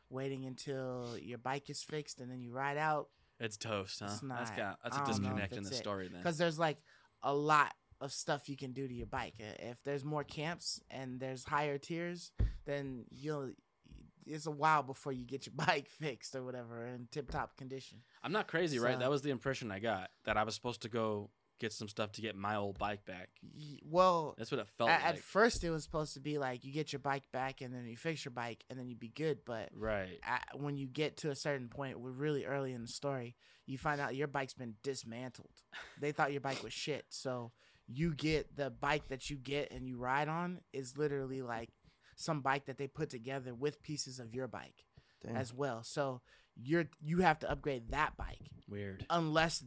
[0.10, 3.08] waiting until your bike is fixed and then you ride out
[3.40, 4.06] it's toast, huh?
[4.06, 4.58] It's That's not.
[4.58, 5.76] got that's a don't know if disconnect in the it.
[5.76, 6.22] story then.
[6.22, 6.78] because there's like
[7.24, 9.34] a lot of stuff you can do to your bike.
[9.40, 12.32] If there's more camps and there's higher tiers,
[12.66, 13.52] then you'll
[14.26, 18.00] it's a while before you get your bike fixed or whatever in tip top condition.
[18.24, 18.98] I'm not crazy, right?
[19.00, 21.30] That was the impression I got that I was supposed to go
[21.60, 23.30] get some stuff to get my old bike back.
[23.86, 25.14] Well, That's what it felt at, like.
[25.16, 27.86] at first it was supposed to be like you get your bike back and then
[27.86, 30.20] you fix your bike and then you'd be good, but right.
[30.24, 33.36] at, when you get to a certain point, we're really early in the story,
[33.66, 35.52] you find out your bike's been dismantled.
[36.02, 37.52] They thought your bike was shit, so
[37.88, 41.70] you get the bike that you get and you ride on is literally like
[42.16, 44.86] some bike that they put together with pieces of your bike
[45.26, 45.36] Damn.
[45.36, 45.84] as well.
[45.84, 46.22] So
[46.56, 48.40] you're you have to upgrade that bike
[48.70, 49.06] Weird.
[49.10, 49.64] unless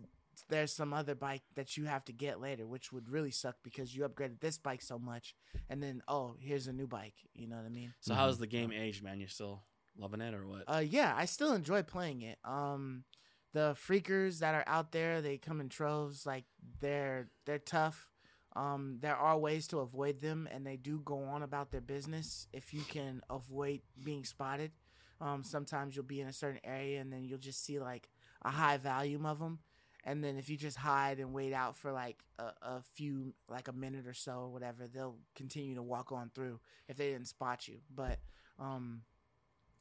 [0.48, 3.94] there's some other bike that you have to get later, which would really suck because
[3.94, 5.34] you upgraded this bike so much,
[5.68, 7.14] and then oh, here's a new bike.
[7.34, 7.94] You know what I mean?
[8.00, 9.20] So how's the game aged, man?
[9.20, 9.62] You still
[9.98, 10.64] loving it or what?
[10.66, 12.38] Uh, yeah, I still enjoy playing it.
[12.44, 13.04] Um,
[13.52, 16.26] the freakers that are out there, they come in troves.
[16.26, 16.44] Like
[16.80, 18.10] they're they're tough.
[18.54, 22.46] Um, there are ways to avoid them, and they do go on about their business
[22.52, 24.72] if you can avoid being spotted.
[25.20, 28.08] Um, sometimes you'll be in a certain area, and then you'll just see like
[28.42, 29.58] a high volume of them.
[30.06, 33.66] And then if you just hide and wait out for like a, a few, like
[33.66, 37.26] a minute or so or whatever, they'll continue to walk on through if they didn't
[37.26, 37.78] spot you.
[37.92, 38.20] But
[38.58, 39.02] um,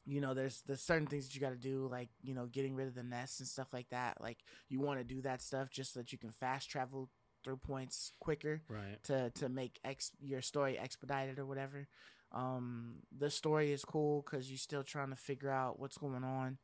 [0.06, 2.74] you know there's there's certain things that you got to do like you know getting
[2.74, 5.68] rid of the nests and stuff like that like you want to do that stuff
[5.70, 7.10] just so that you can fast travel
[7.44, 9.02] through points quicker right.
[9.02, 11.88] to to make ex- your story expedited or whatever
[12.32, 16.58] um the story is cool because you're still trying to figure out what's going on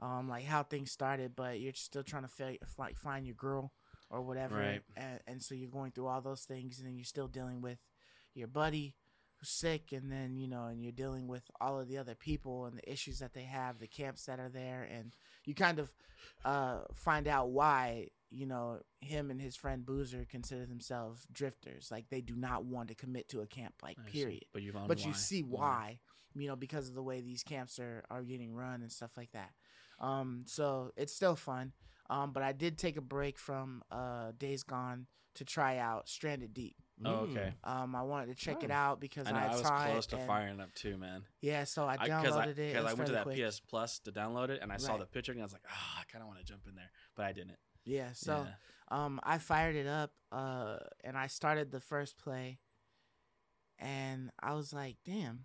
[0.00, 3.72] um like how things started but you're still trying to fi- like find your girl
[4.10, 4.82] or whatever Right.
[4.96, 7.78] and, and so you're going through all those things and then you're still dealing with
[8.34, 8.94] your buddy
[9.38, 12.66] who's sick and then you know and you're dealing with all of the other people
[12.66, 15.12] and the issues that they have the camps that are there and
[15.44, 15.90] you kind of
[16.44, 22.08] uh find out why you know him and his friend boozer consider themselves drifters like
[22.10, 24.18] they do not want to commit to a camp like I see.
[24.20, 25.16] period But you but you why.
[25.16, 25.44] see Yeah.
[25.56, 25.98] why
[26.34, 29.32] you know because of the way these camps are are getting run and stuff like
[29.32, 29.50] that
[29.98, 31.72] um so it's still fun
[32.10, 36.52] um but i did take a break from uh days gone to try out stranded
[36.54, 37.52] deep Oh, okay.
[37.64, 38.74] um i wanted to check it Oh.
[38.74, 39.38] out because I i, know.
[39.38, 41.22] I, had was close to firing up too, man.
[41.42, 43.46] yeah so i downloaded I, it because I went to that quick.
[43.48, 46.00] PS Plus to download it, and I saw the picture, and I was like, ah,
[46.00, 47.58] I kind of want to jump in there, but I didn't.
[47.84, 48.96] yeah so yeah.
[48.98, 52.58] um i fired it up uh and i started the first play
[53.78, 55.44] and i was like damn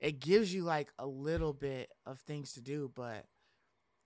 [0.00, 3.26] it gives you like a little bit of things to do but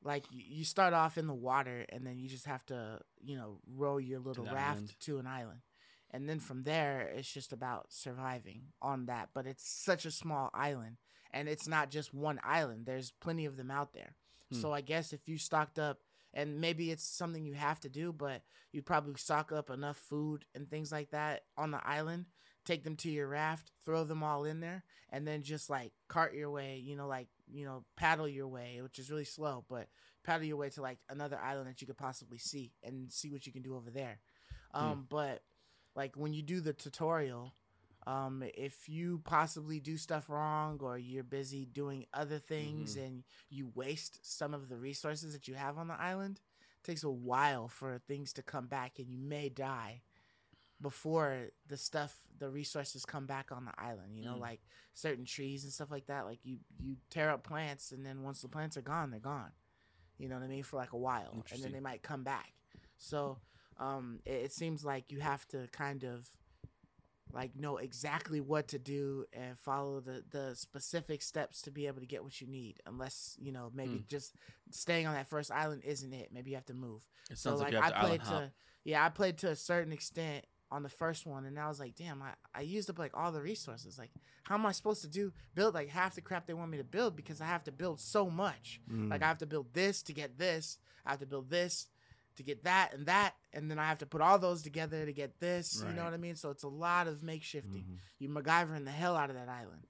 [0.02, 3.58] like you start off in the water and then you just have to you know
[3.76, 4.94] row your little the raft island.
[5.00, 5.60] to an island
[6.10, 10.50] and then from there it's just about surviving on that but it's such a small
[10.54, 10.96] island
[11.32, 14.14] and it's not just one island there's plenty of them out there
[14.52, 14.60] Hmm.
[14.60, 15.98] so i guess if you stocked up
[16.34, 18.42] and maybe it's something you have to do, but
[18.72, 22.26] you'd probably stock up enough food and things like that on the island,
[22.64, 26.32] take them to your raft, throw them all in there, and then just like cart
[26.34, 29.88] your way, you know, like, you know, paddle your way, which is really slow, but
[30.24, 33.46] paddle your way to like another island that you could possibly see and see what
[33.46, 34.18] you can do over there.
[34.72, 35.42] Um, but
[35.96, 37.54] like when you do the tutorial,
[38.06, 43.70] um, if you possibly do stuff wrong or you're busy doing other things and you
[43.74, 47.68] waste some of the resources that you have on the island, it takes a while
[47.68, 50.02] for things to come back and you may die
[50.80, 54.40] before the stuff the resources come back on the island you know Mm.
[54.40, 54.60] like
[54.94, 58.42] certain trees and stuff like that like you you tear up plants and then once
[58.42, 59.52] the plants are gone they're gone
[60.18, 62.52] you know what i mean for like a while and then they might come back
[62.98, 63.38] so
[63.78, 66.28] um it, it seems like you have to kind of
[67.32, 72.00] like know exactly what to do and follow the the specific steps to be able
[72.00, 74.08] to get what you need unless you know maybe Hmm.
[74.08, 74.34] just
[74.70, 77.60] staying on that first island isn't it maybe you have to move It so sounds
[77.60, 78.42] like, like, you have to I played hop.
[78.42, 78.52] to
[78.84, 81.96] yeah, I played to a certain extent on the first one and I was like,
[81.96, 83.98] damn, I, I used up like all the resources.
[83.98, 84.10] Like
[84.44, 86.84] how am I supposed to do build like half the crap they want me to
[86.84, 88.80] build because I have to build so much.
[88.90, 89.10] Mm.
[89.10, 90.78] Like I have to build this to get this.
[91.04, 91.88] I have to build this
[92.36, 95.12] to get that and that and then I have to put all those together to
[95.12, 95.82] get this.
[95.86, 96.36] You know what I mean?
[96.36, 97.84] So it's a lot of makeshifting.
[97.84, 97.96] Mhm.
[98.20, 99.86] You MacGyvering the hell out of that island.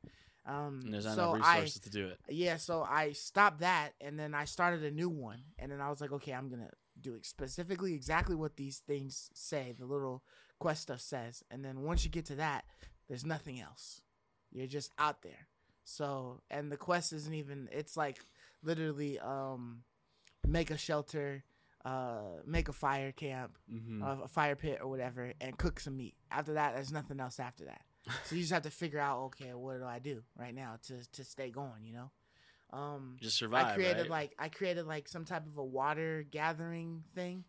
[0.47, 2.19] Um And there's not so enough I resources to do it.
[2.31, 5.43] yeah, so I stopped that and then I started a new one.
[5.59, 6.71] And then I was like, okay, I'm going to
[7.01, 10.23] do it specifically exactly what these things say, the little
[10.61, 11.43] quest stuff says.
[11.51, 12.65] And then once you get to that,
[13.09, 14.01] there's nothing else.
[14.53, 15.49] You're just out there.
[15.85, 18.19] So, and the quest isn't even, it's like
[18.63, 19.83] literally um,
[20.47, 21.43] make a shelter,
[21.85, 24.03] uh, make a fire camp, Mm-hmm.
[24.03, 26.15] a fire pit or whatever, and cook some meat.
[26.31, 27.81] After that, there's nothing else after that.
[28.25, 30.95] So you just have to figure out, okay, what do I do right now to
[31.13, 31.85] to stay going?
[31.85, 32.11] You know.
[32.73, 33.67] Um, Just survive.
[33.67, 34.11] I created right?
[34.11, 37.45] like I created like some type of a water gathering thing,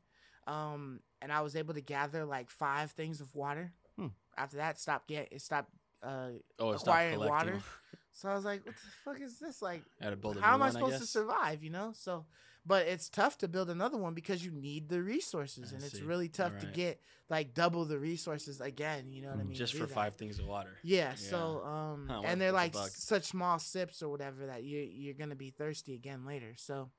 [0.52, 3.72] um, and I was able to gather like five things of water.
[3.98, 4.08] Hmm.
[4.38, 5.72] After that, stop get it stopped.
[6.04, 6.30] Uh,
[6.60, 7.54] oh, stop acquiring collecting.
[7.54, 7.64] water.
[8.14, 9.62] so I was like, what the fuck is this?
[9.62, 11.64] Like, I had to build a how am I supposed to survive?
[11.64, 12.26] You know, so
[12.66, 16.02] but it's tough to build another one because you need the resources, I and it's
[16.02, 19.12] really tough to get like double the resources again.
[19.12, 19.48] You know what I Mm.
[19.48, 19.58] mean?
[19.58, 19.94] Just for that.
[19.94, 20.78] five things of water.
[20.84, 25.14] Yeah, so um, Huh, and they're like such small sips or whatever that you you're
[25.14, 26.54] gonna be thirsty again later.
[26.58, 26.92] So,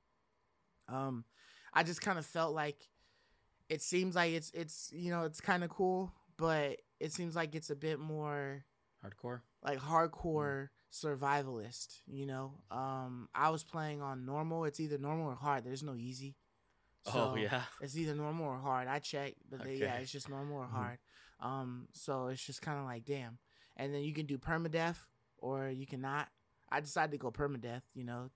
[0.89, 1.25] um,
[1.73, 2.77] I just kind of felt like
[3.75, 7.55] it seems like it's it's you know it's kind of cool, but it seems like
[7.55, 8.65] it's a bit more
[9.05, 9.41] Hardcore.
[9.65, 12.01] like hardcore survivalist.
[12.07, 14.65] You know, um, I was playing on normal.
[14.65, 15.65] It's either normal or hard.
[15.65, 16.37] There's no easy.
[17.13, 17.63] oh yeah.
[17.81, 18.89] it's either normal or hard.
[18.89, 20.71] I checked, but they, yeah, it's just normal or Mhm.
[20.71, 20.99] hard.
[21.41, 23.39] Um, so it's just kind of like damn.
[23.77, 24.99] And then you can do permadeath
[25.39, 26.29] or you cannot.
[26.71, 28.31] I decided to go permadeath, you know,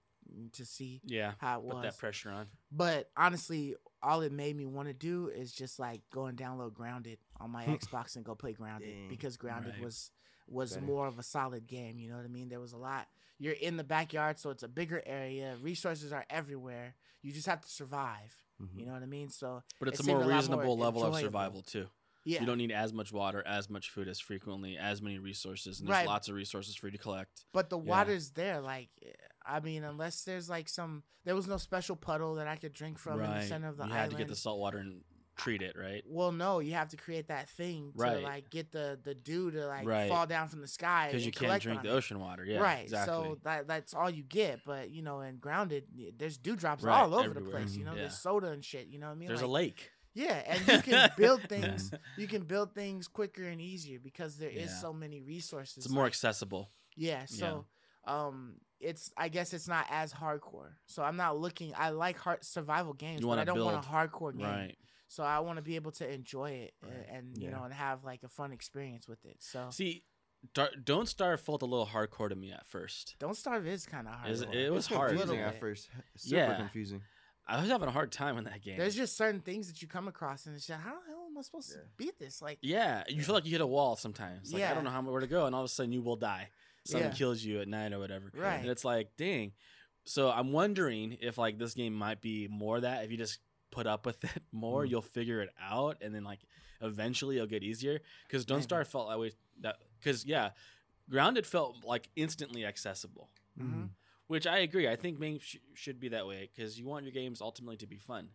[0.53, 1.35] to see Yeah.
[1.39, 1.83] how it Put was.
[1.85, 2.47] that pressure on.
[2.71, 6.75] But honestly, all it made me want to do is just like go and download
[6.75, 9.09] Grounded on my Xbox and go play Grounded Dang.
[9.09, 9.85] because Grounded Right.
[9.85, 10.11] was
[10.49, 10.87] was Better.
[10.87, 11.99] more of a solid game.
[11.99, 12.49] You know what I mean?
[12.49, 13.09] There was a lot.
[13.39, 15.57] You're in the backyard, so it's a bigger area.
[15.61, 16.95] Resources are everywhere.
[17.23, 18.33] You just have to survive.
[18.63, 18.79] Mhm.
[18.79, 19.29] You know what I mean?
[19.31, 21.89] So But it's It a seemed more a lot more reasonable level of survival too.
[22.27, 25.81] Yeah, You don't need as much water, as much food as frequently, as many resources,
[25.81, 26.07] and there's Right.
[26.07, 27.45] lots of resources for you to collect.
[27.53, 27.85] But the Yeah.
[27.91, 28.61] water's there.
[28.61, 28.91] Like,
[29.47, 32.99] I mean, unless there's like some, there was no special puddle that I could drink
[32.99, 34.01] from in the center of the you island.
[34.01, 35.03] had to get the salt water and
[35.37, 36.03] treat it, right?
[36.07, 38.23] Well, no, you have to create that thing to Right.
[38.23, 40.09] like get the the dew to like Right.
[40.09, 41.93] fall down from the sky Because you can't collect drink the it.
[41.93, 42.43] ocean water.
[42.45, 42.59] Yeah.
[42.61, 42.85] right.
[42.85, 43.13] Exactly.
[43.15, 44.65] So that that's all you get.
[44.65, 47.77] But you know, in grounded, y- there's dewdrops Right, all over the place.
[47.77, 47.97] You know, Mhm.
[47.97, 48.87] there's soda and shit.
[48.89, 49.29] You know what I mean?
[49.29, 49.91] There's a lake.
[50.17, 51.93] Yeah, and you can build things.
[52.17, 54.81] You can build things quicker and easier because there is Yeah.
[54.81, 55.85] so many resources.
[55.85, 56.71] It's more like- accessible.
[56.97, 57.67] Yeah, so
[58.07, 60.73] um it's I guess it's not as hardcore.
[60.87, 63.89] So I'm not looking I like hard survival games, You but I don't want a
[63.89, 64.47] hardcore game.
[64.47, 64.77] Right.
[65.09, 67.07] So I want to be able to enjoy it Right.
[67.13, 67.57] and you Yeah.
[67.57, 69.37] know and have like a fun experience with it.
[69.41, 70.05] So See,
[70.55, 73.17] Dar- Don't Starve felt a little hardcore to me at first.
[73.19, 74.55] Don't Starve is kind of hard.
[74.55, 75.11] It was hard.
[75.11, 75.89] Confusing at first.
[76.17, 76.57] Super Yeah.
[76.57, 77.03] confusing.
[77.49, 78.77] I was having a hard time in that game.
[78.79, 81.39] There's just certain things that you come across and it's just how the hell am
[81.39, 81.83] I supposed Yeah.
[81.83, 82.43] to beat this?
[82.43, 84.53] Like yeah, you feel like you hit a wall sometimes.
[84.53, 86.17] Like I don't know how where to go, and all of a sudden you will
[86.17, 86.49] die.
[86.85, 87.15] Something Yeah.
[87.17, 88.31] kills you at night or whatever.
[88.35, 88.61] Right.
[88.61, 89.53] And it's like, dang.
[90.05, 93.39] So I'm wondering if like this game might be more that if you just
[93.71, 94.91] put up with it more, Mm.
[94.91, 96.41] you'll figure it out, and then like
[96.81, 98.01] eventually it'll get easier.
[98.27, 98.65] Because Don't Maybe.
[98.65, 99.33] Starve felt that way.
[99.61, 100.51] That because yeah,
[101.09, 103.29] Grounded felt like instantly accessible.
[103.59, 103.91] Mhm.
[104.29, 104.89] Which I agree.
[104.89, 107.87] I think games sh- should be that way because you want your games ultimately to
[107.87, 108.29] be fun.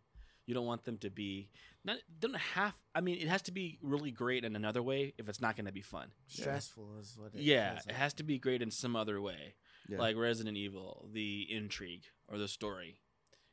[0.45, 1.49] You don't want them to be
[1.85, 2.73] not don't have.
[2.95, 5.65] I mean, it has to be really great in another way if it's not going
[5.65, 6.11] to be fun.
[6.27, 9.55] stressful is what it yeah, feels it has to be great in some other way,
[9.89, 9.99] Yeah.
[9.99, 12.99] like Resident Evil, the intrigue or the story.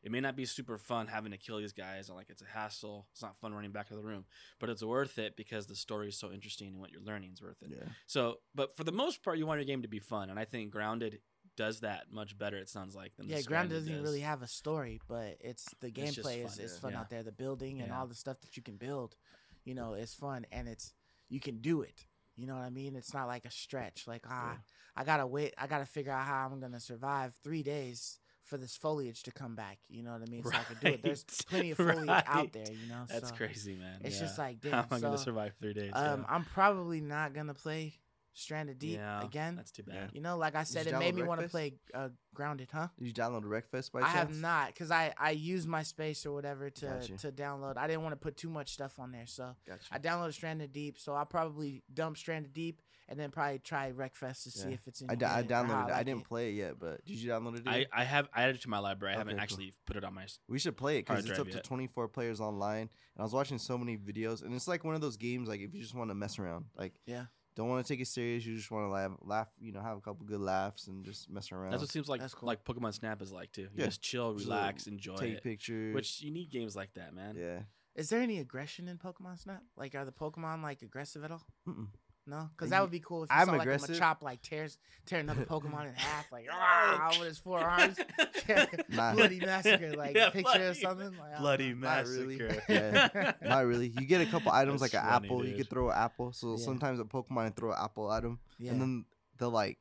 [0.03, 2.47] It may not be super fun having to kill these guys, and like it's a
[2.47, 3.07] hassle.
[3.13, 4.25] It's not fun running back to the room,
[4.61, 7.43] but it's worth it because the story is so interesting and what you're learning is
[7.43, 7.71] worth it.
[7.73, 7.89] Yeah.
[8.07, 10.45] So, but for the most part, you want your game to be fun, and I
[10.45, 11.19] think Grounded
[11.59, 12.57] does that much better.
[12.57, 14.03] It sounds like than the Yeah, Ground doesn't does.
[14.03, 17.01] really have a story, but it's the gameplay is, fun, is fun Yeah.
[17.01, 17.23] out there.
[17.25, 17.99] The building and Yeah.
[17.99, 19.17] all the stuff that you can build,
[19.65, 20.95] you know, is fun and it's
[21.29, 22.07] you can do it.
[22.37, 22.95] You know what I mean?
[22.95, 24.07] It's not like a stretch.
[24.07, 24.57] Like ah, Yeah.
[24.97, 25.53] I gotta wait.
[25.59, 29.55] I gotta figure out how I'm gonna survive three days for this foliage to come
[29.57, 29.79] back.
[29.89, 30.45] You know what I mean?
[30.45, 31.03] So I can do it.
[31.03, 32.25] There's plenty of foliage Right.
[32.27, 32.73] out there.
[32.73, 34.01] You know, That's so crazy, man.
[34.05, 34.45] It's just Yeah.
[34.45, 34.79] like how damn.
[34.79, 35.93] am I gonna survive three days?
[35.95, 36.35] um, yeah.
[36.35, 37.95] I'm probably not gonna play
[38.39, 39.57] Stranded Deep Yeah, again.
[39.57, 40.11] That's too bad.
[40.13, 42.89] You know, like I said, it made me want to play uh, Grounded, huh?
[42.99, 44.15] Did you download Wreckfest by I chance?
[44.15, 47.17] have not because I I use my space or whatever to Gotcha.
[47.19, 47.77] to download.
[47.77, 49.83] I didn't want to put too much stuff on there, so Gotcha.
[49.91, 50.99] I downloaded Stranded Deep.
[50.99, 55.01] So I'll probably dump Stranded Deep and then probably try Wreckfest to see if it's
[55.01, 55.11] in.
[55.11, 55.93] I, d- I good or how downloaded it.
[55.93, 56.29] I like didn't it.
[56.29, 57.63] play it yet, but did you download it?
[57.67, 57.87] I, yet?
[57.93, 59.15] I have I added it to my library.
[59.15, 59.43] I Okay, haven't cool.
[59.43, 60.27] actually put it on my.
[60.49, 62.83] We should play it because it's drive up to 24 players online.
[62.83, 65.49] And I was watching so many videos, and it's like one of those games.
[65.49, 67.25] Like if you just want to mess around, like Yeah.
[67.59, 68.47] Don't want to take it serious.
[68.47, 71.29] You just want to laugh, laugh, you know, have a couple good laughs and just
[71.29, 71.73] mess around.
[71.73, 72.47] That's what seems like cool.
[72.47, 73.63] like Pokemon Snap is like too.
[73.63, 73.87] You Yeah.
[73.87, 75.43] just chill, relax, little enjoy take it.
[75.43, 75.95] pictures.
[75.95, 77.35] Which you need games like that, man.
[77.37, 77.63] yeah,
[77.97, 79.63] Is there any aggression in Pokemon Snap?
[79.77, 81.43] Like, are the Pokemon like aggressive at all?
[81.69, 81.89] Mm-mm.
[82.29, 83.97] No, because that would be cool if you I'm saw like aggressive.
[83.97, 84.77] a Machop like tears
[85.07, 87.97] tear another Pokemon in half, like ah, with his four arms.
[88.91, 89.15] Nah.
[89.15, 91.17] Bloody massacre, like Yeah, picture bloody- or something.
[91.19, 91.89] Like, Bloody know.
[91.89, 92.37] Not really.
[92.39, 92.63] massacre.
[92.69, 93.33] Yeah.
[93.43, 93.89] not really.
[93.89, 95.47] You get a couple items That's like an funny, apple.
[95.47, 96.33] You could throw an apple.
[96.33, 96.65] So Yeah.
[96.65, 98.73] sometimes a Pokemon throw an apple at them, Yeah.
[98.73, 99.05] and then
[99.39, 99.79] they'll like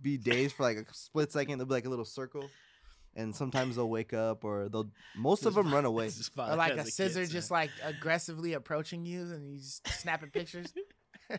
[0.00, 1.58] be dazed for like a split second.
[1.58, 2.48] They'll be like a little circle,
[3.16, 4.90] and sometimes they'll wake up or they'll.
[5.16, 6.06] Most of them run away.
[6.06, 9.80] Or fun like as a kid, scissor so- just like aggressively approaching you and he's
[9.86, 10.72] snapping pictures.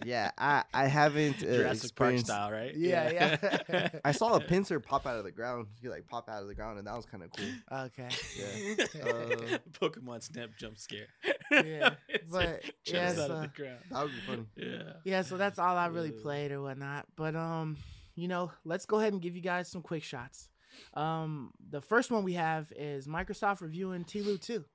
[0.06, 2.76] Yeah, I I haven't uh, Jurassic Park style, right?
[2.76, 3.38] Yeah,
[3.70, 3.90] yeah.
[4.06, 5.68] I saw a Pinsir pop out of the ground.
[5.82, 7.46] He like pop out of the ground, and that was kind of cool.
[7.86, 8.10] okay.
[8.38, 8.86] Yeah.
[9.04, 11.08] Uh, Pokemon Snap jump scare.
[11.52, 11.92] Yeah,
[12.32, 13.80] but, it yeah, so- of the ground.
[13.92, 14.46] That would be funny.
[14.56, 14.94] Yeah.
[15.04, 16.22] Yeah, so that's all I really Uh.
[16.22, 17.06] played or whatnot.
[17.16, 17.78] But um,
[18.16, 20.50] you know, let's go ahead and give you guys some quick shots.
[20.96, 24.66] Um, the first one we have is Microsoft reviewing TLOU 2.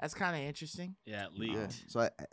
[0.00, 0.96] That's kind of interesting.
[1.06, 1.54] Yeah, it leaked.
[1.54, 1.66] Yeah.
[1.88, 2.24] So I, I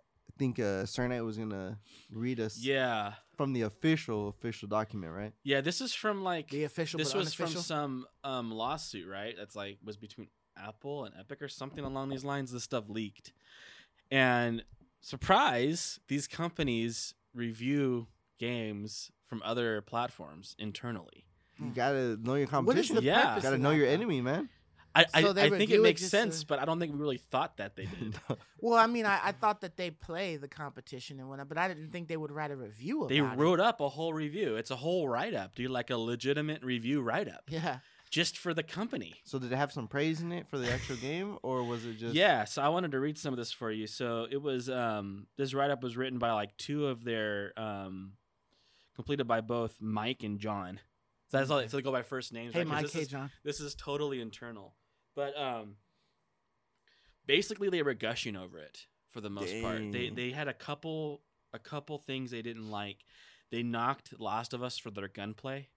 [0.42, 1.78] think uh, Cernite was gonna
[2.12, 3.14] read us Yeah.
[3.38, 5.34] from the official official document, right?
[5.44, 9.36] Yeah, this is from like The official, this but was from some um lawsuit, right?
[9.38, 12.52] That's like was between Apple and Epic or something along these lines.
[12.52, 13.34] This stuff leaked.
[14.10, 14.64] And
[15.02, 18.08] surprise, these companies review
[18.40, 21.26] games from other platforms internally.
[21.60, 22.96] You gotta know your What is competition.
[22.96, 23.22] the Yeah.
[23.30, 24.50] purpose gotta know your enemy, man.
[24.94, 26.80] I, I, So they I think it it makes just sense, to- but I don't
[26.80, 28.20] think we really thought that they did.
[28.64, 31.68] Well, I mean, I, I thought that they play the competition and whatnot, but I
[31.68, 33.10] didn't think they would write a review about it.
[33.16, 33.38] they it.
[33.38, 34.56] wrote up a whole review.
[34.56, 37.80] It's a whole write up, dude, like a legitimate review write up Yeah.
[38.12, 39.16] just for the company.
[39.24, 41.94] so did it have some praise in it for the actual game, or was it
[41.98, 42.14] just?
[42.14, 43.88] Yeah, so I wanted to read some of this for you.
[43.88, 48.14] So it was um this write up was written by like two of their um
[48.96, 50.80] completed by both Mike and John.
[51.32, 52.54] So that's all so they go by first names.
[52.54, 52.68] Hey, right?
[52.68, 52.92] 'Cause Mike.
[52.92, 53.32] Hey, is, John.
[53.44, 54.76] this is totally internal.
[55.22, 55.76] But um
[57.28, 59.92] basically they were gushing over it for the most part.
[59.92, 61.22] They they had a couple
[61.54, 63.06] a couple things they didn't like.
[63.52, 65.68] They knocked Last of Us for their gunplay.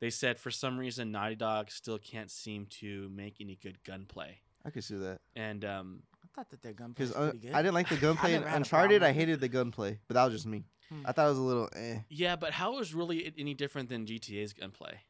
[0.00, 4.38] They said for some reason Naughty Dog still can't seem to make any good gunplay.
[4.64, 7.54] I could see that And um I thought that their gunplay because was pretty good.
[7.54, 9.02] uh, I didn't like the gunplay in never had a Uncharted.
[9.02, 10.64] I hated the gunplay, but that was just me.
[10.88, 11.02] Hmm.
[11.04, 11.98] I thought it was a little eh.
[12.08, 15.00] Yeah, but how is really any different than GTA's gunplay?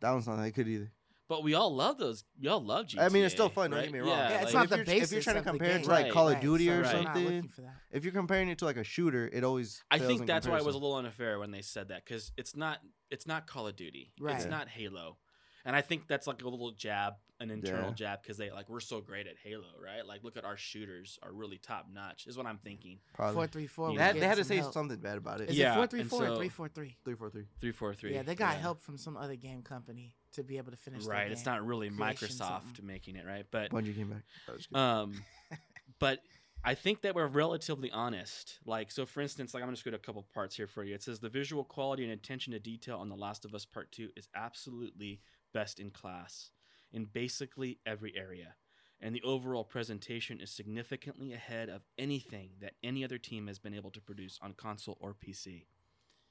[0.00, 0.92] That one's not that good either.
[1.28, 2.22] But we all love those.
[2.40, 3.02] We all love GTA.
[3.04, 3.86] I mean, it's still fun, don't right?
[3.86, 4.10] get me wrong.
[4.10, 5.50] Yeah, Yeah, it's like- not if the you're- basis if you're trying to of the
[5.50, 5.82] compare it game.
[5.82, 7.74] to like Right, Call of right, Duty so or we're not something, looking for that.
[7.90, 9.82] if you're comparing it to like a shooter, it always.
[9.90, 10.82] I fails think in that's why it was a comparison.
[10.82, 12.78] little unfair when they said that because it's not.
[13.10, 14.12] It's not Call of Duty.
[14.16, 14.48] It's Right.
[14.48, 15.18] not Halo.
[15.64, 17.94] And I think that's like a little jab, an internal Yeah.
[17.94, 20.06] jab, because they like we're so great at Halo, right?
[20.06, 22.28] Like, look at our shooters are really top notch.
[22.28, 23.00] Is what I'm thinking.
[23.14, 23.34] Probably.
[23.34, 23.88] Four three four.
[23.92, 24.72] They had, they had to say help.
[24.72, 25.50] something bad about it.
[25.50, 26.96] Is Yeah, it four three and four or so- three four three?
[27.04, 27.46] Three four three.
[27.60, 28.14] Three four three.
[28.14, 31.04] Yeah, they got help from some other game company to be able to finish.
[31.04, 31.30] their Right.
[31.30, 32.86] It's not really Creation Microsoft something.
[32.86, 33.44] making it, right?
[33.50, 34.22] But Bungie came back.
[34.48, 34.82] I was kidding.
[34.82, 35.24] Um,
[35.98, 36.20] but
[36.64, 38.58] I think that we're relatively honest.
[38.64, 40.94] Like, so for instance, like I'm just going to a couple parts here for you.
[40.94, 43.92] It says the visual quality and attention to detail on The Last of Us Part
[43.92, 45.20] Two is absolutely
[45.52, 46.50] best in class
[46.92, 48.54] in basically every area,
[49.00, 53.74] and the overall presentation is significantly ahead of anything that any other team has been
[53.74, 55.66] able to produce on console or PC.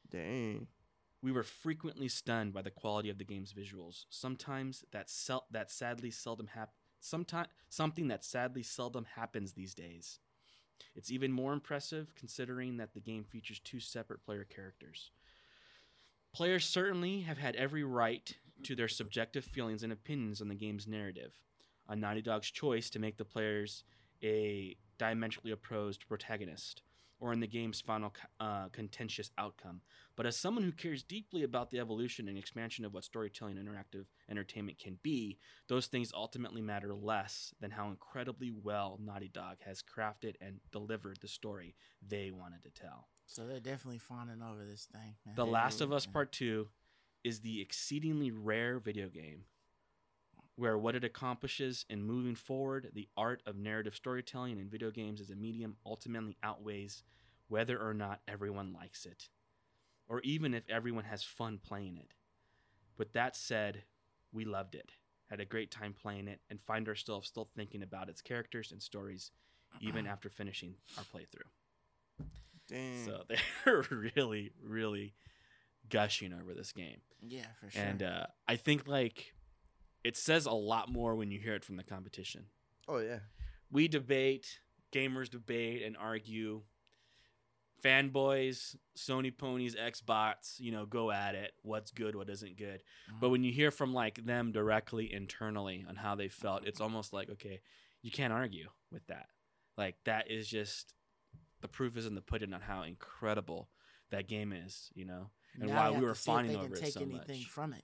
[0.09, 0.67] Dang.
[1.25, 4.05] We were frequently stunned by the quality of the game's visuals.
[4.11, 10.19] Sometimes that sel- that sadly seldom hap- sometime something that sadly seldom happens these days.
[10.93, 15.09] It's even more impressive considering that the game features two separate player characters.
[16.31, 20.87] Players certainly have had every right to their subjective feelings and opinions on the game's
[20.87, 21.33] narrative.
[21.89, 23.83] on Naughty Dog's choice to make the players
[24.21, 26.83] a diametrically opposed protagonist,
[27.25, 29.81] or in the game's final uh, contentious outcome.
[30.15, 33.67] But as someone who cares deeply about the evolution and expansion of what storytelling and
[33.67, 39.57] interactive entertainment can be, those things ultimately matter less than how incredibly well Naughty Dog
[39.65, 41.73] has crafted and delivered the story
[42.07, 43.07] they wanted to tell.
[43.25, 45.15] So they're definitely fawning over this thing.
[45.25, 45.33] Man.
[45.33, 46.05] The Last of Us.
[46.05, 46.67] Part 2
[47.23, 49.45] is the exceedingly rare video game
[50.55, 55.19] where what it accomplishes in moving forward the art of narrative storytelling in video games
[55.19, 57.03] as a medium ultimately outweighs
[57.47, 59.29] whether or not everyone likes it,
[60.07, 62.13] or even if everyone has fun playing it.
[62.97, 63.83] With that said,
[64.31, 64.91] we loved it,
[65.29, 68.81] had a great time playing it, and find ourselves still thinking about its characters and
[68.81, 69.31] stories
[69.79, 72.25] even after finishing our playthrough.
[72.67, 73.05] Damn.
[73.05, 73.23] So
[73.65, 73.85] they're
[74.15, 75.13] really, really
[75.89, 77.01] gushing over this game.
[77.21, 77.83] Yeah, for sure.
[77.83, 79.34] And uh, I think like
[80.05, 82.45] it says a lot more when you hear it from the competition.
[82.87, 83.19] oh yeah.
[83.71, 84.59] We debate,
[84.93, 86.61] gamers debate and argue.
[87.83, 91.51] Fanboys, Sony ponies, Xbox, you know, go at it.
[91.61, 92.81] What's good, what isn't good.
[93.09, 93.19] Mm-hmm.
[93.19, 97.11] But when you hear from like them directly internally on how they felt, it's almost
[97.11, 97.61] like okay,
[98.01, 99.27] you can't argue with that.
[99.77, 100.93] Like that is just
[101.61, 103.69] the proof is in the pudding on how incredible
[104.11, 105.29] that game is, you know,
[105.59, 107.45] and Now why we were fawning over it so anything much.
[107.47, 107.83] from it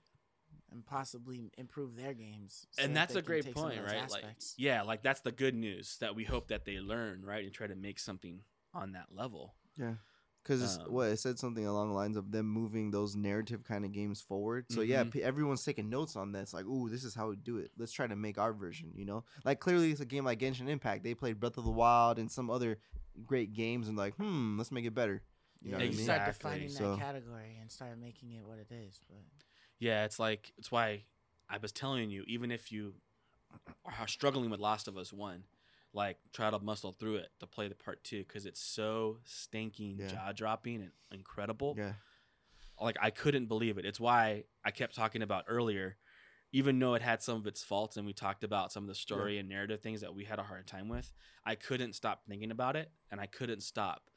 [0.72, 2.66] and possibly improve their games.
[2.72, 4.10] see and that's they a great take some of point, those right?
[4.10, 4.24] Like,
[4.56, 7.66] yeah, like that's the good news that we hope that they learn, right, and try
[7.66, 8.40] to make something
[8.74, 9.54] on that level.
[9.76, 9.94] Yeah.
[10.42, 13.84] Because Um, what it said something along the lines of them moving those narrative kind
[13.84, 14.66] of games forward.
[14.72, 15.12] So yeah, Mhm.
[15.12, 16.52] p- everyone's taking notes on this.
[16.52, 17.70] Like, ooh, this is how we do it.
[17.76, 18.90] Let's try to make our version.
[18.96, 21.04] You know, like clearly it's a game like Genshin Impact.
[21.04, 22.80] They played Breath of the Wild and some other
[23.24, 25.22] great games, and like, hmm, let's make it better.
[25.60, 26.04] You know yeah, what I you mean?
[26.06, 28.98] start defining So- that category and start making it what it is.
[29.08, 29.18] But
[29.82, 31.02] Yeah, it's like it's why
[31.50, 32.94] I was telling you, even if you
[33.84, 35.42] are struggling with Last of Us One,
[35.92, 39.98] like try to muscle through it to play the part two because it's so stinking
[39.98, 40.06] Yeah.
[40.06, 41.74] jaw dropping and incredible.
[41.76, 41.94] Yeah.
[42.80, 43.84] Like I couldn't believe it.
[43.84, 45.96] It's why I kept talking about earlier,
[46.52, 48.94] even though it had some of its faults and we talked about some of the
[48.94, 51.12] story and narrative things that we had a hard time with.
[51.44, 54.11] I couldn't stop thinking about it, and I couldn't stop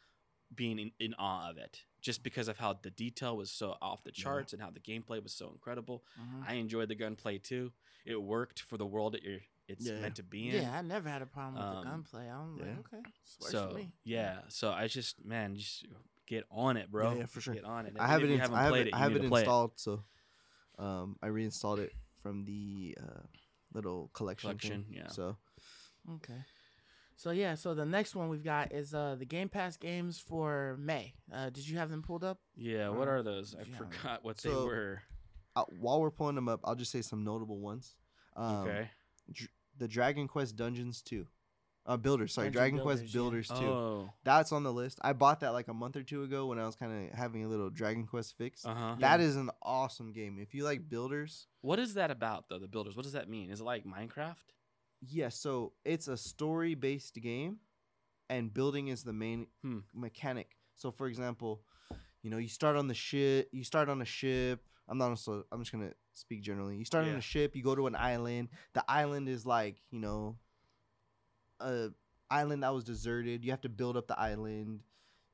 [0.55, 4.03] being in, in awe of it just because of how the detail was so off
[4.03, 4.23] the Yeah.
[4.23, 6.03] charts and how the gameplay was so incredible.
[6.19, 6.47] mhm.
[6.47, 7.71] I enjoyed the gunplay too.
[8.05, 9.97] It worked for the world that you're it's Yeah.
[9.99, 10.61] meant to be in.
[10.61, 12.29] yeah, I never had a problem with Um, the gunplay.
[12.29, 12.63] I'm yeah.
[12.65, 13.03] like, okay,
[13.39, 13.91] So me.
[14.03, 15.87] yeah, so I just man, just
[16.27, 17.11] get on it, bro.
[17.13, 17.55] Yeah, yeah, for sure.
[17.55, 17.95] Get on it.
[17.99, 18.29] I have if it.
[18.29, 18.89] you In, haven't I have played it.
[18.89, 18.93] it.
[18.93, 19.71] I you have need it to play installed.
[19.77, 20.03] So,
[20.77, 23.21] um, I reinstalled it from the uh,
[23.73, 24.49] little collection.
[24.49, 25.07] Collection, yeah.
[25.07, 25.35] So
[26.17, 26.43] Okay.
[27.18, 30.78] So yeah, so the next one we've got is uh the Game Pass games for
[30.80, 31.13] May.
[31.32, 32.39] Uh did you have them pulled up?
[32.55, 33.55] Yeah, what are those?
[33.57, 33.78] I yeah.
[33.78, 35.01] forgot what they were.
[35.55, 37.95] uh, while we're pulling them up, I'll just say some notable ones.
[38.36, 38.89] Um, okay.
[39.32, 41.26] Dr- the Dragon Quest Dungeons 2.
[41.88, 43.20] Uh, Builders, sorry, Dungeon Dragon Builders, Quest yeah.
[43.20, 43.53] Builders 2.
[43.55, 44.09] Oh.
[44.24, 44.97] That's on the list.
[45.03, 47.43] I bought that like a month or two ago when I was kind of having
[47.45, 48.66] a little Dragon Quest fix.
[48.66, 48.95] Uh huh.
[48.99, 50.38] That is an awesome game.
[50.41, 52.57] If you like builders, What is that about though?
[52.59, 52.95] The builders.
[52.95, 53.51] What does that mean?
[53.51, 54.36] Is it like Minecraft?
[55.01, 57.57] Yeah, so it's a story based game
[58.29, 59.79] and building is the main Hmm.
[59.93, 60.57] mechanic.
[60.75, 61.61] So for example,
[62.21, 64.63] you know, you start on the ship, you start on a ship.
[64.87, 66.77] I'm not also I'm just to speak generally.
[66.77, 67.17] You start on Yeah.
[67.17, 68.49] a ship, you go to an island.
[68.73, 70.37] The island is like, you know,
[71.59, 71.89] a
[72.29, 73.43] island that was deserted.
[73.45, 74.81] You have to build up the island.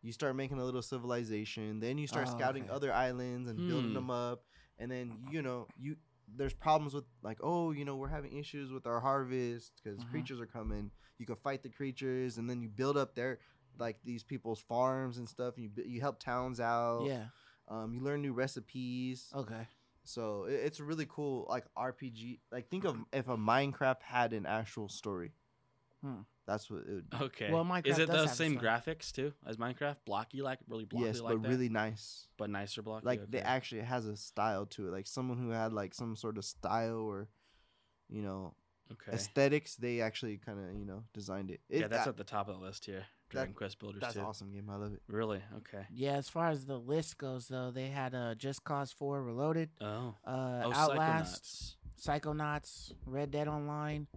[0.01, 1.79] You start making a little civilization.
[1.79, 2.73] Then you start Oh, scouting okay.
[2.73, 3.95] other islands and building Hmm.
[3.95, 4.43] them up.
[4.79, 5.97] And then you know you
[6.35, 10.11] there's problems with like oh you know we're having issues with our harvest because Mhm.
[10.11, 10.91] creatures are coming.
[11.17, 13.39] You can fight the creatures and then you build up their
[13.79, 15.55] like these people's farms and stuff.
[15.57, 17.05] And you you help towns out.
[17.07, 17.25] Yeah.
[17.67, 19.27] Um, you learn new recipes.
[19.35, 19.67] Okay.
[20.03, 22.39] So it, it's a really cool like RPG.
[22.51, 25.31] Like think of if a Minecraft had an actual story.
[26.03, 26.21] Hmm.
[26.47, 27.09] That's what it would.
[27.09, 27.17] Be.
[27.17, 27.51] Okay.
[27.51, 29.97] Well, Minecraft is it does those same graphics too as Minecraft?
[30.05, 31.49] Blocky like really blocky yes, like but that?
[31.49, 32.27] really nice.
[32.37, 33.05] but nicer blocky.
[33.05, 33.47] Like they okay.
[33.47, 34.91] actually has a style to it.
[34.91, 37.29] Like someone who had like some sort of style or,
[38.09, 38.55] you know,
[38.91, 39.13] okay.
[39.13, 39.75] aesthetics.
[39.75, 41.61] They actually kind of you know designed it.
[41.69, 43.05] yeah, that's that- at the top of the list here.
[43.31, 44.19] Dragon Quest Builders that's too.
[44.21, 44.69] awesome game.
[44.69, 45.01] I love it.
[45.07, 45.41] Really?
[45.55, 45.85] Okay.
[45.89, 49.69] Yeah, as far as the list goes though, they had uh Just Cause 4 Reloaded,
[49.79, 50.15] Oh.
[50.25, 52.21] uh oh, Outlast, Psychonauts.
[52.21, 54.07] Psychonauts, Red Dead Online,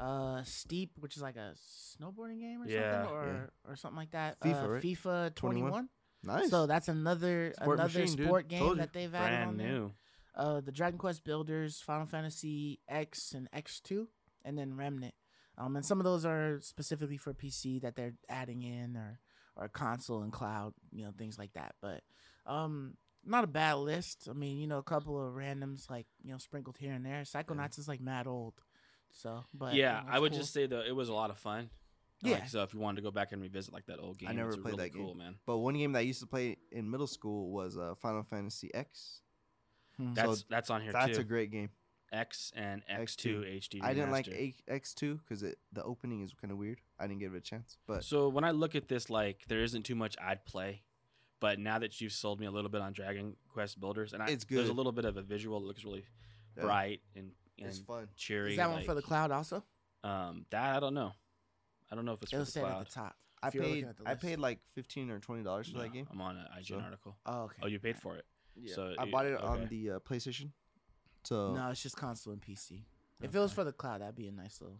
[0.00, 1.54] uh Steep, which is like a
[2.00, 3.70] snowboarding game or Yeah, something or yeah.
[3.70, 4.40] or something like that.
[4.40, 4.82] FIFA, uh, right?
[4.82, 5.70] FIFA 21?
[5.70, 5.88] 21.
[6.24, 6.50] Nice.
[6.50, 8.26] So that's another Sport another machine, dude.
[8.26, 9.66] sport game that they've added Brand on there.
[9.68, 9.92] new.
[10.34, 14.06] Uh, the Dragon Quest Builders, Final Fantasy X and X2,
[14.44, 15.14] and then Remnant.
[15.56, 19.18] Um, and some of those are specifically for PC that they're adding in, or
[19.56, 21.74] or console and cloud, you know, things like that.
[21.82, 22.02] But
[22.46, 22.94] um,
[23.24, 24.28] not a bad list.
[24.30, 27.22] I mean, you know, a couple of randoms like you know sprinkled here and there.
[27.22, 28.54] Psychonauts is like mad old,
[29.12, 30.40] So, but yeah, I would cool.
[30.40, 31.70] just say though it was a lot of fun.
[32.20, 32.34] Yeah.
[32.34, 34.32] Like, so if you wanted to go back and revisit like that old game, I
[34.32, 35.04] never it's played really that game.
[35.04, 35.36] cool, man.
[35.46, 38.72] But one game that I used to play in middle school was uh, Final Fantasy
[38.74, 39.20] X.
[39.96, 40.14] Hmm.
[40.14, 41.20] That's that's on here That's too.
[41.20, 41.70] a great game.
[42.10, 43.58] X and X2 X2.
[43.58, 43.78] HD.
[43.82, 44.54] I didn't like remaster.
[44.68, 45.42] A- X2 because
[45.72, 46.80] the opening is kind of weird.
[46.98, 47.76] I didn't give it a chance.
[47.86, 50.82] But So when I look at this, like there isn't too much I'd play,
[51.40, 54.28] but now that you've sold me a little bit on Dragon Quest Builders, and I,
[54.28, 55.60] It's there's a little bit of a visual.
[55.60, 56.04] that looks really
[56.56, 57.32] yeah, bright and and
[57.66, 58.08] it's fun.
[58.16, 58.52] cheery.
[58.52, 59.64] Is that one for the cloud also?
[60.04, 61.12] Um, that I don't know.
[61.90, 63.16] I don't know if it's It'll for the say it at the top.
[63.42, 65.82] I if you're looking paid the I paid like fifteen or twenty dollars for No,
[65.82, 66.06] that game.
[66.10, 67.16] I'm on an IGN So- article.
[67.26, 67.56] Oh, okay.
[67.62, 68.24] Oh, you paid for it.
[68.56, 68.74] Yeah.
[68.74, 70.50] So I you- bought it on the uh, PlayStation.
[71.24, 72.84] So No, it's just console and PC.
[73.20, 74.78] If it was for the cloud, that'd be a nice little,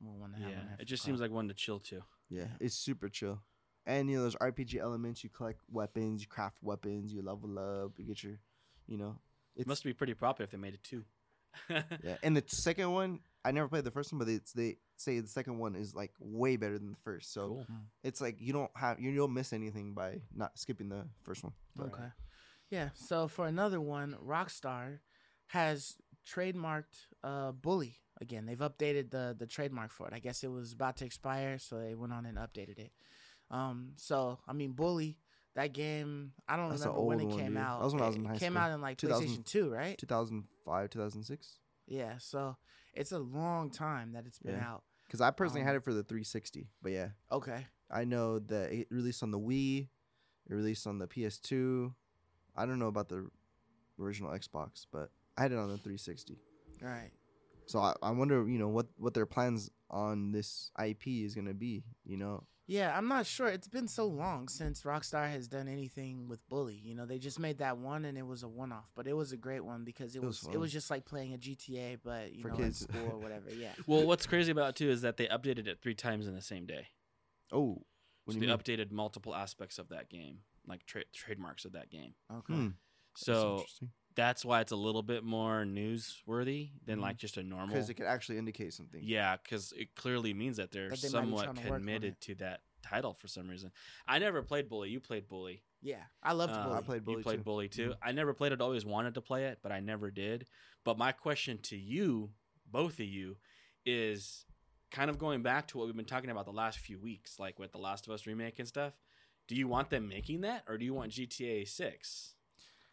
[0.00, 0.50] little one to have.
[0.50, 2.02] Yeah, on it just seems like one to chill to.
[2.28, 3.40] yeah, it's super chill.
[3.86, 5.22] And you know, there's RPG elements.
[5.22, 8.40] You collect weapons, you craft weapons, you level up, you get your,
[8.88, 9.20] you know,
[9.54, 11.04] It must be pretty popular if they made it two.
[11.70, 12.16] yeah.
[12.22, 15.28] And the second one, I never played the first one, but it's they say the
[15.28, 17.32] second one is like way better than the first.
[17.32, 17.66] So Cool.
[18.02, 21.52] it's like you don't have you don't miss anything by not skipping the first one.
[21.76, 22.08] But Okay.
[22.70, 22.90] Yeah.
[22.94, 24.98] So for another one, Rockstar
[25.48, 25.96] has
[26.26, 28.46] trademarked uh, Bully again.
[28.46, 30.14] They've updated the the trademark for it.
[30.14, 32.92] I guess it was about to expire, so they went on and updated it.
[33.50, 33.92] Um.
[33.96, 35.18] So I mean, Bully.
[35.56, 37.78] That game, I don't That's remember when it came out.
[37.80, 38.62] That was when I was in high came school.
[38.62, 39.98] out in like 2000 PlayStation Two, right?
[39.98, 41.58] 2005, 2006.
[41.88, 42.18] Yeah.
[42.18, 42.56] So
[42.94, 44.70] it's a long time that it's been Yeah.
[44.70, 44.84] out.
[45.06, 46.68] Because I personally Um, had it for the 360.
[46.82, 47.66] But yeah, Okay.
[47.90, 49.88] I know that it released on the Wii.
[50.48, 51.94] It released on the PS2.
[52.54, 53.28] I don't know about the
[53.98, 56.38] original Xbox, but I had it on the 360.
[56.82, 57.10] All right.
[57.66, 61.54] So I, I wonder, you know, what what their plans on this IP is gonna
[61.54, 61.84] be.
[62.04, 63.46] You know, Yeah, I'm not sure.
[63.46, 66.74] It's been so long since Rockstar has done anything with Bully.
[66.74, 69.12] You know, they just made that one and it was a one off, but it
[69.12, 71.38] was a great one because it, It was was, it was just like playing a
[71.38, 72.82] GTA, but you For know, kids.
[72.82, 73.50] in school or whatever.
[73.50, 73.70] Yeah.
[73.86, 76.42] Well, what's crazy about it too is that they updated it three times in the
[76.42, 76.88] same day.
[77.52, 77.82] oh,
[78.24, 78.56] what so they mean?
[78.58, 82.14] updated multiple aspects of that game, like tra- trademarks of that game.
[82.32, 82.54] Okay.
[82.54, 82.66] Hmm,
[83.14, 83.90] that's So interesting.
[84.16, 87.02] That's why it's a little bit more newsworthy than Mhm.
[87.02, 87.68] like just a normal.
[87.74, 89.00] because it could actually indicate something.
[89.04, 92.62] Yeah, because it clearly means that they're That they somewhat trying to committed to that
[92.82, 93.72] title for some reason.
[94.06, 94.90] I never played Bully.
[94.90, 95.62] You played Bully.
[95.82, 96.04] Yeah.
[96.22, 96.78] I loved Uh, Bully.
[96.78, 97.44] I played Bully you played too.
[97.44, 97.90] Bully too.
[97.90, 97.98] Mhm.
[98.02, 98.60] I never played it.
[98.60, 100.48] Always wanted to play it, but I never did.
[100.84, 102.32] But my question to you,
[102.64, 103.38] both of you,
[103.84, 104.46] is
[104.90, 107.58] kind of going back to what we've been talking about the last few weeks, like
[107.58, 108.94] with the Last of Us remake and stuff.
[109.48, 112.35] Do you want them making that, or do you want GTA Six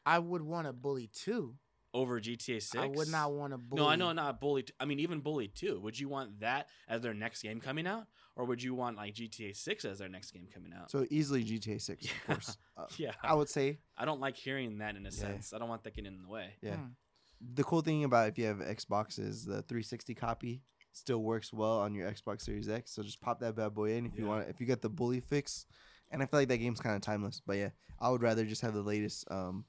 [0.05, 1.55] I would want a Bully too.
[1.93, 2.75] over GTA Six?
[2.75, 3.81] I would not want a Bully.
[3.81, 4.63] No, I know not Bully.
[4.63, 5.79] T- I mean, even Bully Two.
[5.81, 9.13] Would you want that as their next game coming out, or would you want like
[9.13, 10.89] GTA Six as their next game coming out?
[10.89, 12.17] So easily GTA 6, of Yeah.
[12.25, 12.57] course.
[12.75, 15.21] Uh, yeah, I would say I don't like hearing that in a Yeah.
[15.21, 15.53] sense.
[15.53, 16.55] I don't want that getting in the way.
[16.61, 16.77] Yeah.
[16.77, 16.87] Hmm.
[17.55, 21.79] the cool thing about if you have Xbox is the 360 copy still works well
[21.81, 22.91] on your Xbox Series X.
[22.91, 24.29] So just pop that bad boy in if you Yeah.
[24.29, 24.49] want.
[24.49, 25.67] If you get the bully fix,
[26.09, 27.41] and I feel like that game's kind of timeless.
[27.45, 29.29] But yeah, I would rather just have the latest.
[29.29, 29.65] Um,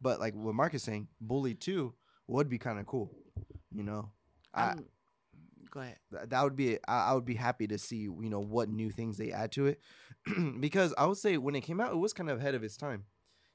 [0.00, 1.94] but like what Mark is saying, Bully Two
[2.26, 3.10] would be kind of cool.
[3.72, 4.10] You know,
[4.54, 4.84] I, I'm-
[5.70, 5.98] Go ahead.
[6.10, 8.90] th- that would be I, I would be happy to see you know what new
[8.90, 9.80] things they add to it
[10.60, 12.78] because I would say when it came out it was kind of ahead of its
[12.78, 13.04] time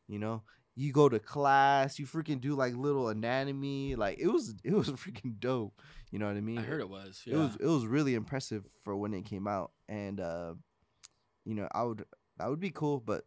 [0.07, 0.43] you know
[0.75, 4.89] you go to class you freaking do like little anatomy like it was it was
[4.91, 5.81] freaking dope
[6.11, 7.23] you know what I mean I heard it was.
[7.25, 10.53] it was it was really impressive for when it came out and uh
[11.45, 12.05] you know I would
[12.37, 13.23] that would be cool but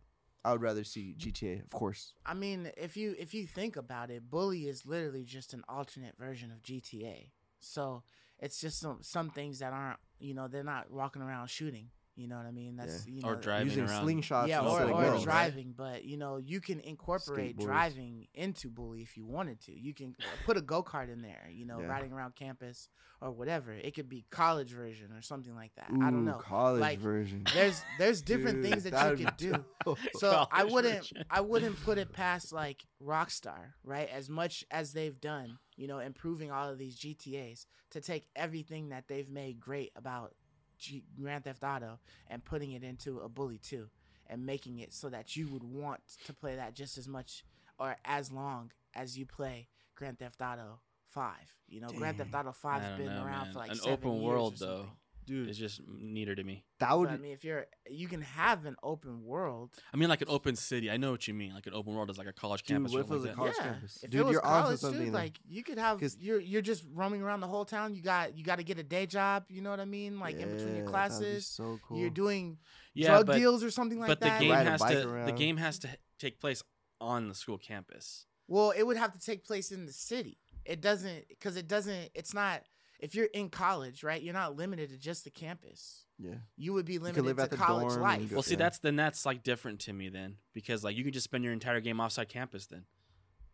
[0.47, 4.11] I would rather see GTA of course I mean, if you if you think about
[4.11, 7.31] it, Bully is literally just an alternate version of GTA.
[7.59, 8.05] So
[8.39, 11.91] it's just some some things that aren't you know they're not walking around shooting.
[12.17, 12.77] You know what I mean?
[12.77, 14.07] That's you know, Or driving using around.
[14.07, 15.25] slingshots yeah, or, instead of or guns, guns.
[15.25, 17.65] driving, but you know you can incorporate Skateboards.
[17.65, 19.79] driving into Bully if you wanted to.
[19.79, 21.89] You can uh, put a go kart in there, you know, Yeah.
[21.89, 22.89] riding around campus
[23.21, 23.73] or whatever.
[23.73, 25.89] It could be college version or something like that.
[25.91, 26.39] I don't know.
[26.39, 29.65] college Like, version There's there's different Dude, things that that'd you be could do.
[29.85, 29.99] dope.
[30.17, 31.25] So I wouldn't version.
[31.31, 34.09] I wouldn't put it past like Rockstar, right?
[34.09, 38.89] As much as they've done, you know, improving all of these GTAs to take everything
[38.89, 40.35] that they've made great about
[40.79, 41.99] G- Grand Theft Auto
[42.29, 43.89] and putting it into a Bully 2
[44.29, 47.45] and making it so that you would want to play that just as much
[47.79, 51.33] or as long as you play Grand Theft Auto 5.
[51.69, 53.53] You know, Grand Theft Auto 5's been know, around man.
[53.53, 54.87] for like an seven open years world or though.
[55.27, 55.43] Something.
[55.45, 56.65] dude It's just neater to me.
[56.81, 60.09] that But, would I mean, if you're you can have an open world I mean,
[60.09, 60.91] like an open city.
[60.91, 61.55] I know what you mean.
[61.55, 62.93] Like an open world is like a college Dude, campus.
[62.93, 63.59] what if it was something a like that.
[63.59, 63.73] college yeah.
[63.73, 63.99] campus?
[64.05, 65.21] If Dude, it was you're college, something dude, there.
[65.23, 67.95] like you could have 'Cause- you're you're just roaming around the whole town.
[67.95, 69.45] You got you got to get a day job.
[69.49, 70.19] You know what I mean?
[70.21, 71.99] Like in between your that'd be classes, so cool.
[71.99, 72.59] you're doing
[72.95, 74.21] Yeah, drug but, deals or something like that.
[74.21, 76.63] but the game Ride has bike to the game has to take place
[77.01, 78.27] on the school campus.
[78.49, 80.39] Well, it would have to take place in the city.
[80.65, 82.11] It doesn't because it doesn't.
[82.15, 82.63] It's not.
[83.01, 86.05] If you're in college, right, you're not limited to just the campus.
[86.19, 86.35] Yeah.
[86.57, 88.31] You would be limited live to at the college dorm life.
[88.31, 88.59] go- Well, see, Yeah.
[88.59, 91.53] that's then that's like different to me then because like you can just spend your
[91.53, 92.85] entire game outside campus then.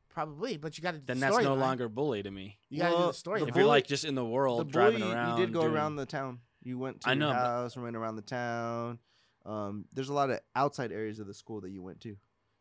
[0.08, 1.60] Probably, but you got to do Then the that's no storyline.
[1.60, 2.58] longer bully to me.
[2.68, 3.40] You got to do the story.
[3.40, 3.60] the if line.
[3.60, 5.96] you're like just in the world the driving bully, around, You did go doing- around
[5.96, 6.40] the town.
[6.62, 8.98] You went to I your know, but- house and went around the town.
[9.44, 12.16] Um, there's a lot of outside areas of the school that you went to.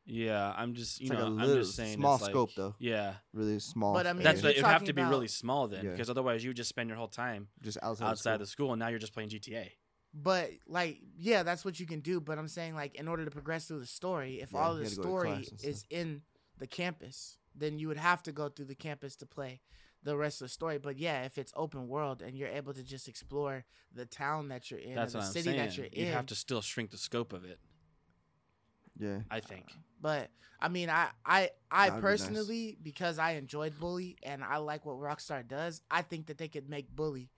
[0.05, 2.31] Yeah, I'm just you It's like know a I'm little just saying small it's like-
[2.31, 2.75] scope, though.
[2.79, 3.93] Yeah, Really small.
[3.93, 5.91] But, I mean, that's if what, it would have to be really small then Yeah.
[5.91, 8.07] because otherwise you would just spend your whole time just outside.
[8.09, 9.69] outside of the school and now you're just playing GTA.
[10.13, 12.19] But like, yeah, that's what you can do.
[12.19, 14.79] But I'm saying like, in order to progress through the story, if Yeah, all you
[14.79, 16.23] the had to go to story is in
[16.57, 19.61] the campus, then you would have to go through the campus to play
[20.03, 20.79] the rest of the story.
[20.79, 24.69] But yeah, if it's open world and you're able to just explore the town that
[24.71, 25.57] you're in, That's or the I'm city saying.
[25.59, 27.59] that you're in, You'd have to still shrink the scope of it.
[29.01, 29.19] Yeah.
[29.29, 29.65] I think.
[29.99, 30.29] But
[30.59, 32.21] I mean, I I I That'd be nice.
[32.21, 35.81] personally because I enjoyed Bully and I like what Rockstar does.
[35.89, 37.29] I think that they could make Bully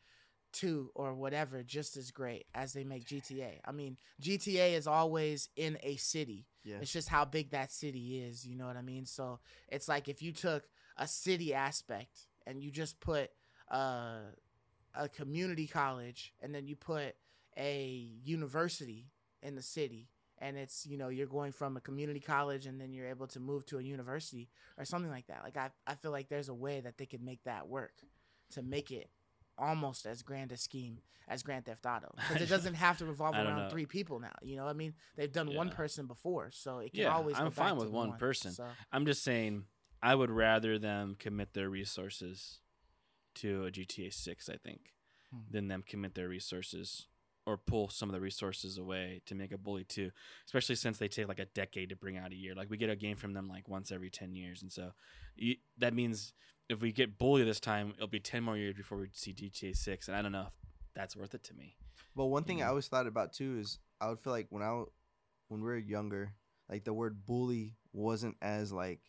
[0.51, 3.59] two or whatever just as great as they make GTA.
[3.65, 6.45] I mean, GTA is always in a city.
[6.63, 6.77] Yeah.
[6.81, 8.45] It's just how big that city is.
[8.45, 9.05] You know what I mean?
[9.05, 9.39] So
[9.69, 10.65] it's like if you took
[10.97, 13.31] a city aspect and you just put
[13.71, 14.19] uh,
[14.93, 17.15] a community college and then you put
[17.57, 19.07] a university
[19.41, 20.09] in the city
[20.43, 23.39] and it's you know you're going from a community college and then you're able to
[23.39, 26.53] move to a university or something like that like i, I feel like there's a
[26.53, 27.93] way that they could make that work
[28.51, 29.09] to make it
[29.57, 33.35] almost as grand a scheme as grand theft auto because it doesn't have to revolve
[33.35, 33.69] around know.
[33.69, 36.91] three people now you know what i mean they've done one person before so it
[36.93, 37.05] can always.
[37.05, 38.51] Yeah, always I'm fine with to one person.
[38.51, 39.65] so I'm just saying
[40.01, 42.59] I would rather them commit their resources
[43.35, 44.91] to a GTA 6, I think,
[45.31, 45.39] Hmm.
[45.49, 47.07] than them commit their resources
[47.45, 50.11] or pull some of the resources away to make a Bully 2,
[50.45, 52.55] especially since they take like a decade to bring out a year.
[52.55, 54.61] Like we get a game from them like once every 10 years.
[54.61, 54.91] And so
[55.35, 56.33] you, that means
[56.69, 59.75] if we get Bully this time, it'll be 10 more years before we see GTA
[59.75, 60.07] 6.
[60.07, 60.53] And I don't know if
[60.95, 61.75] that's worth it to me.
[62.15, 62.69] Well, one thing I Mhm.
[62.69, 64.83] always thought about too is I would feel like when I
[65.49, 66.35] when we were younger,
[66.69, 69.01] like the word bully wasn't as like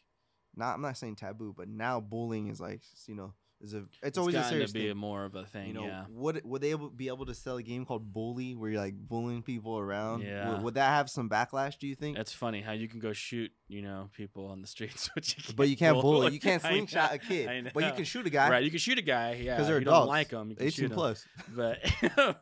[0.56, 3.34] not I'm not saying taboo, but now bullying is like you know
[3.64, 4.96] is a it's, always a serious to be thing.
[4.96, 5.68] more of a thing.
[5.68, 6.04] you know, yeah.
[6.10, 8.94] would would they able, be able to sell a game called Bully where you're like
[8.94, 10.20] bullying people around?
[10.20, 10.60] Would- Yeah.
[10.60, 11.78] Would, that have some backlash?
[11.78, 12.16] Do you think?
[12.16, 15.34] That's funny how you can go shoot, you know, people on the streets, but you
[15.42, 16.32] can't, but you can't bully.
[16.32, 17.70] You can't slingshot a kid.
[17.74, 18.50] But you can shoot a guy.
[18.50, 20.00] Right, you can shoot a guy, Yeah, because they're if you adults.
[20.02, 20.50] don't like them.
[20.50, 20.96] you can 18 shoot him.
[20.96, 21.26] plus.
[21.56, 21.78] But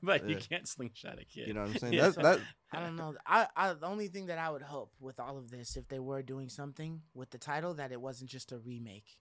[0.03, 1.47] but you can't slingshot a kid.
[1.49, 1.93] You know what I'm saying?
[1.95, 2.03] Yeah.
[2.03, 2.41] That's that.
[2.75, 3.14] I don't know.
[3.27, 5.99] I, I the only thing that I would hope with all of this, if they
[5.99, 9.18] were doing something with the title, that it wasn't just a remake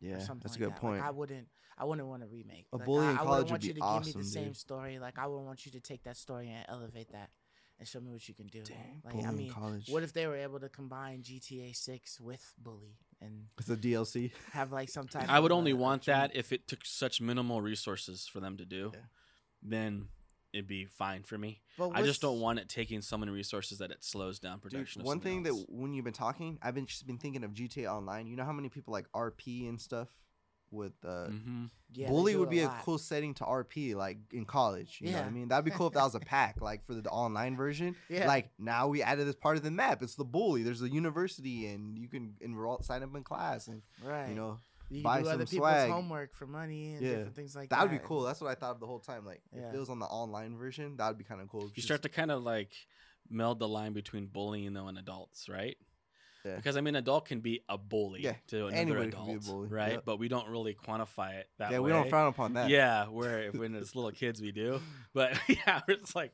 [0.00, 0.80] Yeah, or something that's a good that.
[0.80, 1.00] point.
[1.00, 1.48] Like, I wouldn't.
[1.78, 2.66] I wouldn't want to remake.
[2.72, 4.10] A like, bully I, in I college wouldn't want would you be to give me
[4.10, 4.56] awesome, the same dude.
[4.56, 4.98] story.
[4.98, 7.30] Like I would want you to take that story and elevate that,
[7.78, 8.62] and show me what you can do.
[8.62, 9.88] Dang, like bully I in mean, college.
[9.88, 14.32] what if they were able to combine GTA Six with Bully and it's a DLC.
[14.52, 15.30] have like some type?
[15.30, 18.64] I of, would only want that if it took such minimal resources for them to
[18.64, 18.90] do.
[18.94, 19.00] Yeah.
[19.62, 20.08] Then
[20.52, 21.60] it'd be fine for me.
[21.78, 24.62] But I just don't want it taking so many resources that it slows down Dude,
[24.72, 25.00] production.
[25.02, 25.64] of one something thing else.
[25.66, 28.26] that when you've been talking, I've been just been thinking of GTA Online.
[28.26, 30.08] You know how many people like RP and stuff
[30.70, 31.70] with uh, Mhm.
[31.92, 34.98] Yeah, Bully do would be a cool setting to RP, like in college.
[35.00, 35.48] You know what I mean?
[35.48, 37.96] That'd be cool if that was a pack, like for the, the online version.
[38.08, 38.28] Yeah.
[38.28, 40.02] Like now we added this part of the map.
[40.02, 40.62] It's the bully.
[40.62, 44.28] There's a university, and you can enroll, sign up in class, and right.
[44.28, 44.58] you know
[44.90, 45.90] you buy can do other some people's swag.
[45.90, 47.10] homework for money and Yeah.
[47.10, 47.82] different things like that that.
[47.90, 48.22] would be cool.
[48.22, 49.24] That's what I thought of the whole time.
[49.24, 49.68] Like Yeah.
[49.68, 51.62] if it was on the online version, that would be kind of cool.
[51.64, 52.72] you Just- start to kind of like
[53.28, 55.76] meld the line between bullying though and adults, right?
[56.44, 56.56] Yeah.
[56.56, 59.26] Because I mean, an adult can be a bully Yeah, to another anybody can adult,
[59.28, 59.92] be a bully, right?
[59.92, 60.04] yep.
[60.06, 61.84] But we don't really quantify it that yeah, way.
[61.84, 62.70] we don't frown upon that.
[62.70, 64.80] Yeah, where when it's little kids we do,
[65.14, 66.32] but yeah, it's like.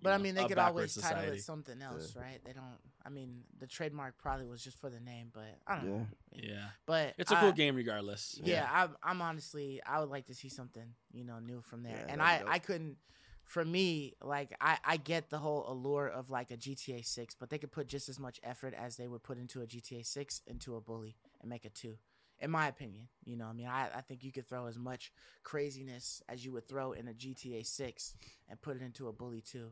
[0.00, 1.38] You But I mean, they could backward always title society.
[1.38, 2.40] it something else, right?
[2.44, 2.78] They don't.
[3.04, 5.98] I mean, the trademark probably was just for the name, but I don't Yeah.
[5.98, 6.06] know.
[6.34, 8.40] Yeah, But it's a cool game regardless.
[8.44, 11.96] Yeah, I'm, I'm honestly, I would like to see something, you know, new from there.
[12.06, 12.48] Yeah, and I, dope.
[12.50, 12.96] I couldn't.
[13.44, 17.48] For me, like I, I get the whole allure of like a GTA Six, but
[17.48, 20.42] they could put just as much effort as they would put into a GTA Six
[20.46, 21.96] into a Bully and make a two.
[22.40, 25.12] In my opinion, you know, I mean, I, I think you could throw as much
[25.42, 28.14] craziness as you would throw in a GTA Six
[28.50, 29.70] and put it into a Bully two,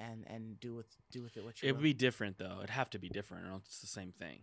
[0.00, 2.56] and and do with do with it what you It would be different though.
[2.58, 4.40] It'd have to be different, or else it's the same thing.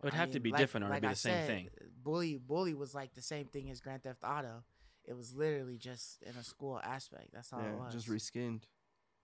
[0.00, 1.46] It would I have to be like- different, or it'd be I the same said,
[1.46, 1.68] thing.
[2.02, 4.64] Bully, bully was like the same thing as Grand Theft Auto.
[5.06, 7.28] It was literally just in a school aspect.
[7.32, 7.92] That's all it yeah, was.
[7.94, 8.62] just reskinned.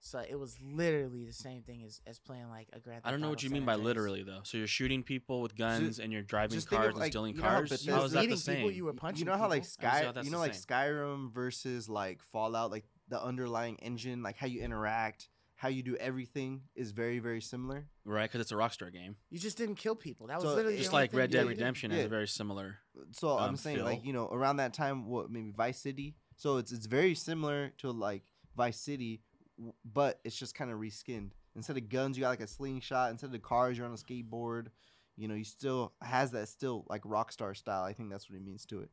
[0.02, 2.98] so it was literally the same thing as, as playing like a Grand.
[3.02, 3.86] Theft I don't know Auto what you mean by Andreas.
[3.86, 4.40] literally though.
[4.44, 7.34] So you're shooting people with guns and you're driving just think of, cars and stealing
[7.34, 7.68] you know cars.
[7.70, 8.56] Bethesda- You How were is that the same?
[8.56, 8.70] people.
[8.70, 9.18] You were punching.
[9.26, 9.88] you know how like people.
[9.88, 10.62] Sky, how you know like same.
[10.64, 15.94] Skyrim versus like Fallout, like the underlying engine, like how you interact, how you do
[15.96, 17.86] everything is very very similar.
[18.06, 18.24] right?
[18.30, 20.28] Because it's a Rockstar game, You just didn't kill people.
[20.28, 21.48] That was So literally just the only like thing Red you Dead did.
[21.50, 22.06] Redemption has Yeah.
[22.06, 22.78] a very similar.
[23.12, 24.06] So I'm Um, saying like feel.
[24.06, 26.16] you know around that time what maybe Vice City.
[26.36, 28.22] So it's it's very similar to like
[28.56, 29.22] Vice City,
[29.58, 31.32] w- but it's just kind of reskinned.
[31.56, 33.10] Instead of guns, you got like a slingshot.
[33.10, 34.68] Instead of the cars, you're on a skateboard.
[35.16, 37.82] You know, you still has that still like Rockstar style.
[37.84, 38.90] I think that's what he means to it.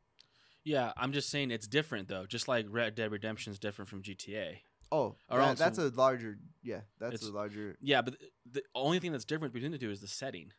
[0.64, 2.26] Yeah, I'm just saying it's different though.
[2.26, 4.58] Just like Red Dead Redemption is different from GTA.
[4.90, 6.38] Oh, Or that- that's a larger.
[6.62, 7.76] Yeah, that's a larger.
[7.80, 8.16] Yeah, but
[8.50, 10.52] the only thing that's different between the two is the setting.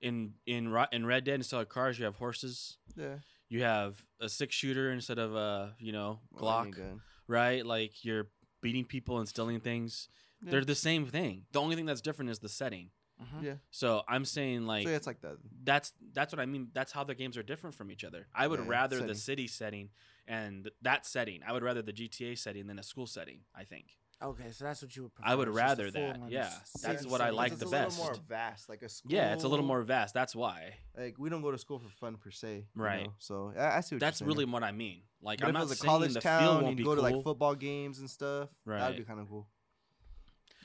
[0.00, 2.78] In in in Red Dead instead of cars, you have horses.
[2.96, 3.18] Yeah,
[3.48, 6.74] You have a six shooter instead of a you know Glock,
[7.26, 7.64] right?
[7.66, 8.28] Like you're
[8.62, 10.08] beating people and stealing things.
[10.42, 10.52] Yeah.
[10.52, 11.44] They're the same thing.
[11.52, 12.90] The only thing that's different is the setting.
[13.20, 13.42] Mhm.
[13.44, 15.36] Yeah, So I'm saying like so yeah, it's like that.
[15.62, 16.68] that's that's what I mean.
[16.72, 18.26] That's how the games are different from each other.
[18.34, 19.06] I would Yeah, rather setting.
[19.08, 19.90] the city setting
[20.26, 21.40] and that setting.
[21.46, 23.40] I would rather the GTA setting than a school setting.
[23.54, 23.86] I think.
[24.22, 25.30] Okay, so that's what you would prefer.
[25.30, 26.50] I would is just a rather that, full-on yeah.
[26.82, 27.36] That's what I setting.
[27.36, 27.98] like it's the a best.
[27.98, 29.12] little more vast, like a school.
[29.12, 30.12] Yeah, it's a little more vast.
[30.12, 30.74] That's why.
[30.94, 33.04] like we don't go to school for fun per se, you Right.
[33.04, 33.14] know?
[33.18, 35.04] So I, I see what That's you're really what I mean.
[35.22, 36.76] Like But I'm if not it was a saying college the feel town, won't and
[36.76, 38.50] be you go to like football games and stuff.
[38.66, 38.80] Right.
[38.80, 39.48] That'd be kind of cool.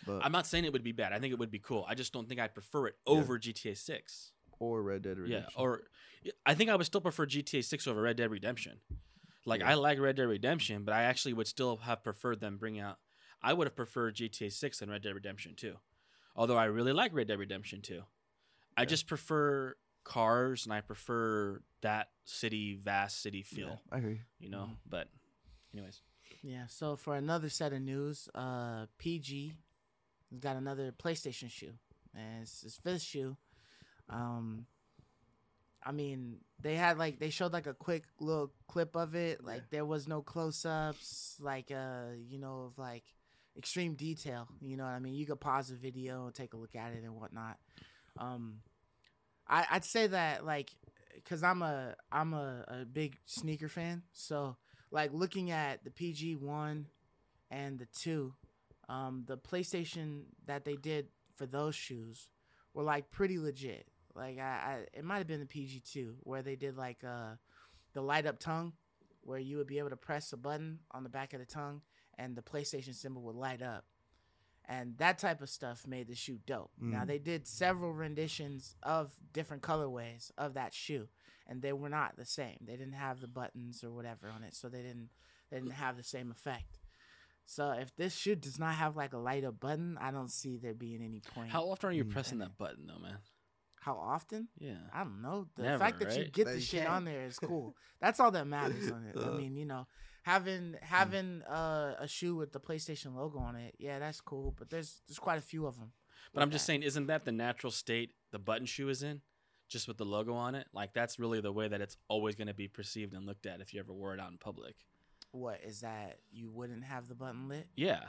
[0.05, 1.13] But I'm not saying it would be bad.
[1.13, 1.85] I think it would be cool.
[1.87, 3.13] I just don't think I'd prefer it Yeah.
[3.13, 4.31] over GTA 6.
[4.59, 5.31] or Red Dead Redemption.
[5.31, 5.61] Yeah, Redemption.
[5.61, 8.79] or I think I would still prefer GTA 6 over Red Dead Redemption.
[9.45, 9.71] Like Yeah.
[9.71, 12.99] I like Red Dead Redemption, but I actually would still have preferred them bring out.
[13.41, 15.77] I would have preferred GTA 6 than Red Dead Redemption 2.
[16.37, 18.05] Although I really like Red Dead Redemption 2.
[18.77, 18.85] I Yeah.
[18.85, 19.75] just prefer
[20.05, 24.21] cars and I prefer that city vast city feel, Yeah, I hear you.
[24.39, 24.77] you know, Mhm.
[24.85, 25.09] but
[25.73, 26.01] anyways.
[26.41, 26.67] Yeah.
[26.67, 29.57] So for another set of news, uh, PG has
[30.41, 31.73] got another PlayStation shoe,
[32.15, 33.37] and it's his fifth shoe.
[34.09, 34.65] Um,
[35.83, 39.43] I mean, they had like they showed like a quick little clip of it.
[39.43, 39.67] Like Yeah.
[39.71, 43.03] there was no close-ups, like uh, you know, of like
[43.57, 44.47] extreme detail.
[44.61, 45.13] You know what I mean?
[45.13, 47.57] You could pause the video and take a look at it and whatnot.
[48.17, 48.61] Um,
[49.47, 50.71] I I'd say that like,
[51.29, 54.57] cause I'm a I'm a, a big sneaker fan, so
[54.91, 56.87] like looking at the PG one
[57.51, 58.33] and the two,
[58.89, 62.29] um, the PlayStation that they did for those shoes
[62.73, 63.87] were like pretty legit.
[64.13, 67.35] Like I, I it might have been the PG two where they did like uh
[67.93, 68.73] the light up tongue,
[69.21, 71.81] where you would be able to press a button on the back of the tongue
[72.17, 73.85] and the PlayStation symbol would light up.
[74.67, 76.71] And that type of stuff made the shoe dope.
[76.79, 77.07] Now Mhm.
[77.07, 81.07] they did several renditions of different colorways of that shoe,
[81.45, 82.57] and they were not the same.
[82.61, 85.09] They didn't have the buttons or whatever on it, so they didn't
[85.51, 86.79] they didn't have the same effect.
[87.45, 90.57] So if this shoe does not have like a light up button, I don't see
[90.57, 91.49] there being any point.
[91.51, 92.11] How often are you Mm.
[92.11, 93.19] pressing that button though, man?
[93.81, 94.47] How often?
[94.57, 94.77] Yeah.
[94.91, 95.47] I don't know.
[95.55, 96.93] The Never, fact that you get That the you shit can't.
[96.93, 97.75] on there is cool.
[97.99, 99.15] That's all that matters on it.
[99.15, 99.31] I Uh.
[99.33, 99.85] mean, you know,
[100.23, 104.55] having having uh, a shoe with the PlayStation logo on it, yeah, that's cool.
[104.57, 105.91] But there's there's quite a few of them.
[106.33, 109.21] But I'm just saying, isn't that the natural state the button shoe is in?
[109.69, 110.67] Just with the logo on it?
[110.73, 113.61] Like that's really the way that it's always going to be perceived and looked at
[113.61, 114.75] if you ever wore it out in public.
[115.35, 116.19] What is that?
[116.31, 117.67] You wouldn't have the button lit?
[117.75, 118.01] Yeah.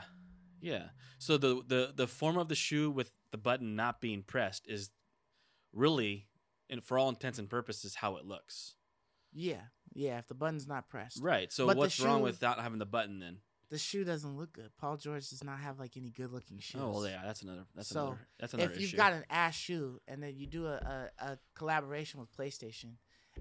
[0.61, 0.85] Yeah.
[1.19, 4.89] So the the the form of the shoe with the button not being pressed is
[5.73, 6.27] really
[6.69, 8.75] and for all intents and purposes how it looks.
[9.33, 9.61] Yeah,
[9.93, 10.17] yeah.
[10.17, 11.51] If the button's not pressed, Right.
[11.51, 13.37] So But what's wrong shoe- with not having the button then?
[13.69, 14.69] the shoe doesn't look good.
[14.77, 16.79] Paul George does not have like any good looking shoes.
[16.81, 18.97] Oh, well, yeah, that's another that's So, another that's another if you've issue.
[18.97, 22.93] got an ass shoe and then you do a, a, a collaboration with PlayStation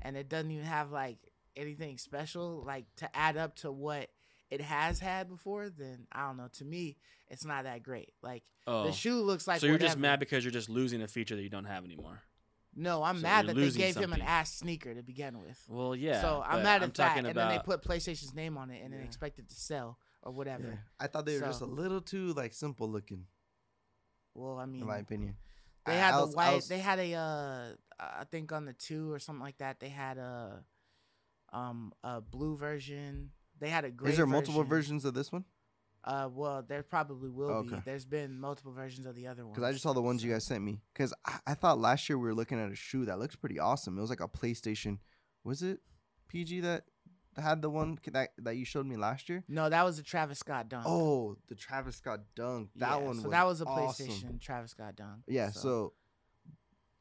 [0.03, 1.19] and it doesn't even have like
[1.57, 4.09] anything special like to add up to what
[4.51, 6.49] it has had before, then I don't know.
[6.55, 6.97] To me,
[7.29, 8.13] it's not that great.
[8.23, 8.85] Like oh.
[8.85, 11.43] the shoe looks like so you're just mad because you're just losing a feature that
[11.43, 12.23] you don't have anymore.
[12.79, 15.59] No, I'm so mad that they losing gave him an ass sneaker to begin with.
[15.67, 16.21] Well, yeah.
[16.21, 18.71] so I'm but mad I'm at that, and about then they put PlayStation's name on
[18.71, 20.69] it and then expect it to sell or whatever.
[20.69, 20.77] Yeah.
[21.01, 23.25] I thought they were just a little too like simple looking,
[24.35, 25.37] Well, I mean, in my opinion.
[25.87, 26.55] They I- had I the was- I white.
[26.57, 27.15] was- They had a.
[27.15, 27.69] Uh,
[27.99, 29.81] I think on the two or something like that.
[29.81, 30.65] They had a.
[31.53, 33.31] Um, a blue version.
[33.59, 34.11] They had a gray.
[34.11, 34.69] Is there multiple version.
[34.69, 35.45] versions of this one?
[36.07, 37.75] Uh, well, there probably will be.
[37.85, 39.57] There's been multiple versions of the other ones.
[39.57, 40.81] Because I just saw the ones you guys sent me.
[40.93, 43.59] Because I, I thought last year we were looking at a shoe that looks pretty
[43.59, 43.99] awesome.
[43.99, 44.99] It was like a PlayStation.
[45.43, 45.81] Was it
[46.29, 46.85] PG that
[47.37, 49.43] had the one that that you showed me last year?
[49.49, 50.85] No, that was a Travis Scott dunk.
[50.87, 52.71] Oh, the Travis Scott dunk.
[52.77, 53.17] That Yeah, one.
[53.17, 54.07] So was that was a awesome.
[54.07, 55.23] PlayStation Travis Scott dunk.
[55.27, 55.51] Yeah.
[55.51, 55.93] So,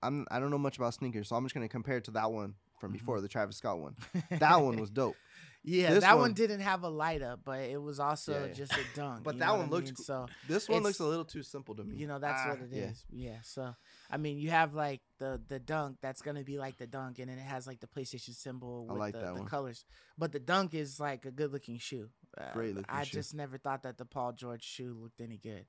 [0.02, 2.32] I'm I don't know much about sneakers, so I'm just gonna compare it to that
[2.32, 2.94] one from Mhm.
[2.94, 3.96] before, the Travis Scott one.
[4.40, 5.16] That one was dope.
[5.64, 8.46] yeah, this that one, one- didn't have a light up, but it was also Yeah,
[8.48, 8.54] yeah.
[8.54, 9.24] just a dunk.
[9.24, 9.96] But that one what I looks mean?
[9.98, 10.28] so.
[10.48, 11.96] This one looks a little too simple to me.
[11.98, 12.84] You know, that's what Ah, it yeah.
[12.92, 13.06] is.
[13.10, 13.38] yeah.
[13.44, 13.74] So,
[14.12, 17.30] I mean, you have like the the dunk that's gonna be like the dunk, and
[17.30, 19.86] then it has like the PlayStation symbol I with like the, that the colors.
[20.18, 22.10] But the dunk is like a good looking shoe.
[22.38, 23.18] uh, Great looking I shoe.
[23.18, 25.66] just never thought that the Paul George shoe looked any good.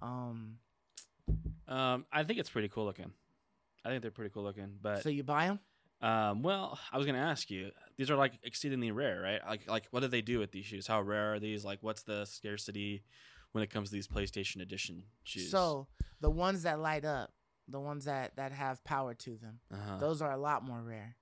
[0.00, 0.58] Um,
[1.66, 3.10] Um, I think it's pretty cool looking.
[3.84, 4.78] I think they're pretty cool looking.
[4.80, 5.60] But so you buy them?
[6.04, 7.70] Um, well, I was gonna ask you.
[7.96, 9.40] These are like exceedingly rare, right?
[9.48, 10.86] Like, like what do they do with these shoes?
[10.86, 11.64] How rare are these?
[11.64, 13.02] Like, what's the scarcity
[13.52, 15.50] when it comes to these PlayStation Edition shoes?
[15.50, 15.86] So
[16.20, 17.32] the ones that light up,
[17.68, 19.96] the ones that that have power to them, uh-huh.
[19.98, 21.16] those are a lot more rare.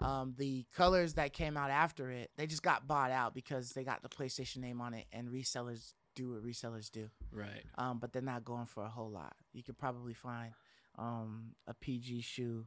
[0.00, 3.84] Um, the colors that came out after it, they just got bought out because they
[3.84, 7.10] got the PlayStation name on it, and resellers do what resellers do.
[7.30, 7.64] right.
[7.76, 9.34] Um, but they're not going for a whole lot.
[9.52, 10.52] You could probably find
[10.96, 12.66] um a PG shoe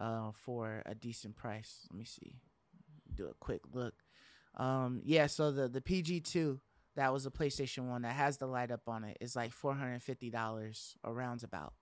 [0.00, 1.86] uh for a decent price.
[1.90, 2.36] Let me see.
[3.14, 3.94] Do a quick look.
[4.56, 6.60] Um, yeah, so the the PG two
[6.96, 9.74] that was a PlayStation one that has the light up on it is like four
[9.74, 11.72] hundred and fifty dollars or roundabout.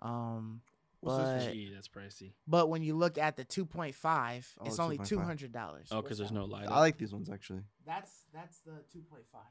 [0.00, 0.60] Um,
[1.00, 2.32] What's this but Gee, that's pricey.
[2.46, 5.88] but when you look at the two point five, Oh, it's only two hundred dollars.
[5.90, 6.66] Oh, because there's no light.
[6.68, 7.62] I like these ones actually.
[7.86, 9.42] That's that's the two point five.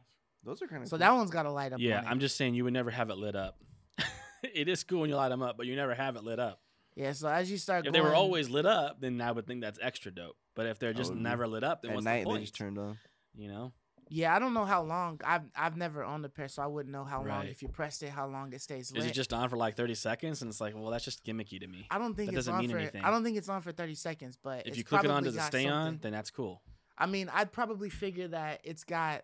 [0.43, 1.80] Those are kind of So that one's got a light up.
[1.80, 2.07] Yeah, on it.
[2.09, 3.57] I'm just saying you would never have it lit up.
[4.43, 6.61] it is cool when you light them up, but you never have it lit up.
[6.95, 7.11] Yeah.
[7.13, 7.93] So as you start, going.
[7.93, 10.35] If they were always lit up, then I would think that's extra dope.
[10.55, 11.23] But if they're just would be.
[11.23, 12.97] never lit up, then at what's night the they just turned on.
[13.35, 13.73] you know,
[14.09, 15.19] Yeah, I don't know how long.
[15.26, 17.47] I've I've never owned a pair, so I wouldn't know how long.
[17.47, 19.03] If you pressed it, how long it stays lit.
[19.03, 20.41] is it just on for like 30 seconds?
[20.41, 21.88] And it's like, well, that's just gimmicky to me.
[21.91, 22.77] I don't think that it's doesn't on mean for.
[22.77, 23.03] anything.
[23.03, 24.38] I don't think it's on for thirty seconds.
[24.41, 25.99] But If it's you click it on, probably does it got stay on?
[26.01, 26.61] Then that's cool.
[26.97, 29.23] I mean, I'd probably figure that it's got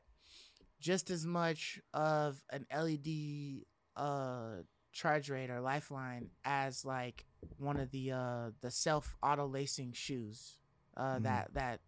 [0.81, 3.63] just as much of an LED
[3.95, 7.23] uh charge rate or lifeline as like
[7.57, 10.57] one of the uh the self auto lacing shoes
[10.97, 11.23] uh Mhm.
[11.23, 11.79] that that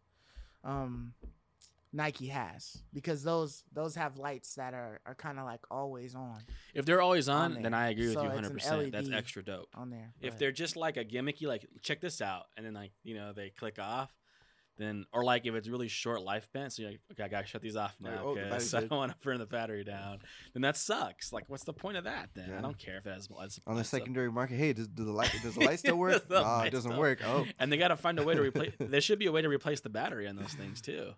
[0.63, 1.13] um
[1.95, 6.39] Nike has because those those have lights that are are kind of like always on
[6.73, 7.73] If they're always On on, then.
[7.73, 8.53] I agree with So you 100.
[8.53, 9.69] percent That's extra dope.
[9.75, 10.13] on there.
[10.19, 13.31] If they're just like a gimmicky, like check this out, and then like you know
[13.33, 14.11] they click off,
[14.77, 17.45] then or like if it's really short life lifespan, so you're like, okay, I gotta
[17.47, 19.83] shut these off now oh, the because battery's I don't want to burn the battery
[19.83, 20.19] down.
[20.53, 21.31] Then that sucks.
[21.31, 22.29] Like, what's the point of that?
[22.33, 23.99] Then I don't care if it has lights On the lights up.
[23.99, 26.13] secondary market, hey, does, do the light does the light still work?
[26.13, 27.19] Does the no, light it doesn't still- work.
[27.25, 28.73] Oh, And they gotta find a way to replace.
[28.79, 31.11] there should be a way to replace the battery on those things too,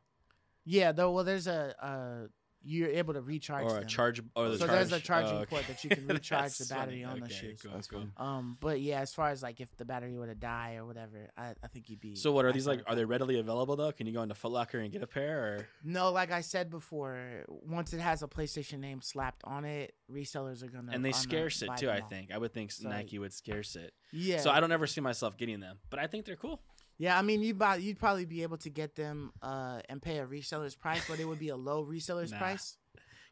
[0.65, 2.27] yeah, though, well, there's a uh
[2.67, 3.87] you're able to recharge or a them.
[3.87, 4.21] charge.
[4.35, 4.71] Or the so charge.
[4.77, 5.45] there's a charging oh, okay.
[5.45, 7.05] port that you can recharge the battery funny.
[7.05, 7.61] on the Okay, shoes.
[7.61, 8.25] cool, cool.
[8.25, 11.29] Um, but yeah, as far as like if the battery were to die or whatever,
[11.37, 12.15] I, I think you'd be.
[12.15, 12.81] So what are I these like?
[12.87, 13.91] Are they readily available though?
[13.91, 15.37] Can you go into Foot Locker and get a pair?
[15.43, 19.93] Or No, like I said before, once it has a PlayStation name slapped on it,
[20.11, 21.89] resellers are gonna and they scarce it too.
[21.89, 23.93] I think I would think So, Nike would scarce it.
[24.11, 24.39] Yeah.
[24.39, 26.61] So I don't ever see myself getting them, but I think they're cool.
[26.97, 30.17] Yeah, I mean, you buy, you'd probably be able to get them uh and pay
[30.19, 32.37] a reseller's price, but it would be a low reseller's Nah.
[32.39, 32.77] price.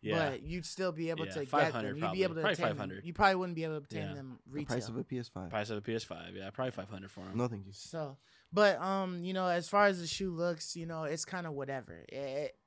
[0.01, 0.31] Yeah.
[0.31, 1.95] But you'd still be able Yeah, to get 500 them.
[1.95, 2.17] You'd probably.
[2.17, 2.75] be able to Probably obtain them.
[2.77, 3.05] 500.
[3.05, 4.13] You probably wouldn't be able to obtain Yeah.
[4.15, 5.49] them the price of a PS5.
[5.49, 6.35] Price of a PS5.
[6.35, 7.37] Yeah, probably 500 for them.
[7.37, 7.71] No, thank you.
[7.71, 8.17] So,
[8.51, 11.53] but um, you know, as far as the shoe looks, you know, it's kind of
[11.53, 12.03] whatever.
[12.09, 12.57] It,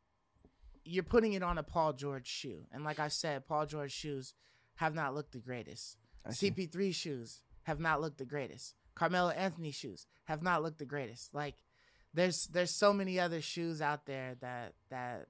[0.86, 4.32] you're putting it on a Paul George shoe, and like I said, Paul George shoes
[4.76, 5.98] have not looked the greatest.
[6.24, 6.30] I.
[6.30, 8.74] CP3 shoes have not looked the greatest.
[8.96, 11.32] Carmelo Anthony shoes have not looked the greatest.
[11.34, 11.54] Like,
[12.14, 15.28] there's there's so many other shoes out there that that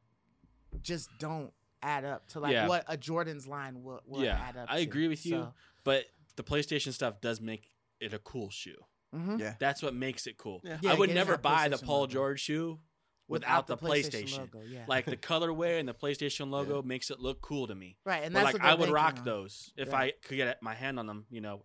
[0.83, 1.53] just don't
[1.83, 2.69] add up to like Yeah.
[2.69, 4.67] what a Jordan's line will, will Yeah, add up.
[4.71, 4.83] I to.
[4.83, 5.33] agree with you.
[5.33, 6.07] So, But
[6.37, 7.71] the PlayStation stuff does make
[8.01, 8.83] it a cool shoe.
[9.15, 9.39] mhm.
[9.39, 9.55] Yeah.
[9.61, 10.61] That's what makes it cool.
[10.65, 10.79] Yeah.
[10.83, 12.13] Yeah, I would never buy the Paul logo.
[12.13, 12.81] George shoe
[13.29, 14.39] without, the, PlayStation.
[14.39, 14.85] logo, yeah.
[14.89, 17.97] Like the colorway and the PlayStation logo makes it look cool to me.
[18.05, 19.25] right, and But that's like what I would rock on.
[19.25, 20.15] those if Right.
[20.23, 21.65] I could get my hand on them, you know, th-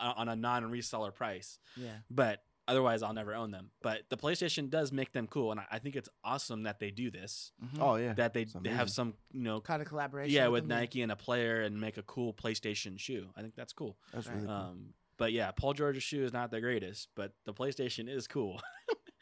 [0.00, 1.58] on a non-reseller price.
[1.76, 1.90] Yeah.
[2.10, 3.70] But otherwise, I'll never own them.
[3.82, 6.90] But the PlayStation does make them cool, and I, I think it's awesome that they
[6.90, 7.52] do this.
[7.64, 7.80] Mhm.
[7.80, 8.12] Oh yeah.
[8.14, 10.34] That they, they have some, you know, kind of collaboration.
[10.34, 10.80] yeah, with them, yeah.
[10.80, 13.28] Nike and a player, and make a cool PlayStation shoe.
[13.36, 13.96] I think that's cool.
[14.12, 14.34] That's Right.
[14.36, 14.54] really cool.
[14.56, 18.60] Um, but yeah, Paul George's shoe is not the greatest, but the PlayStation is cool.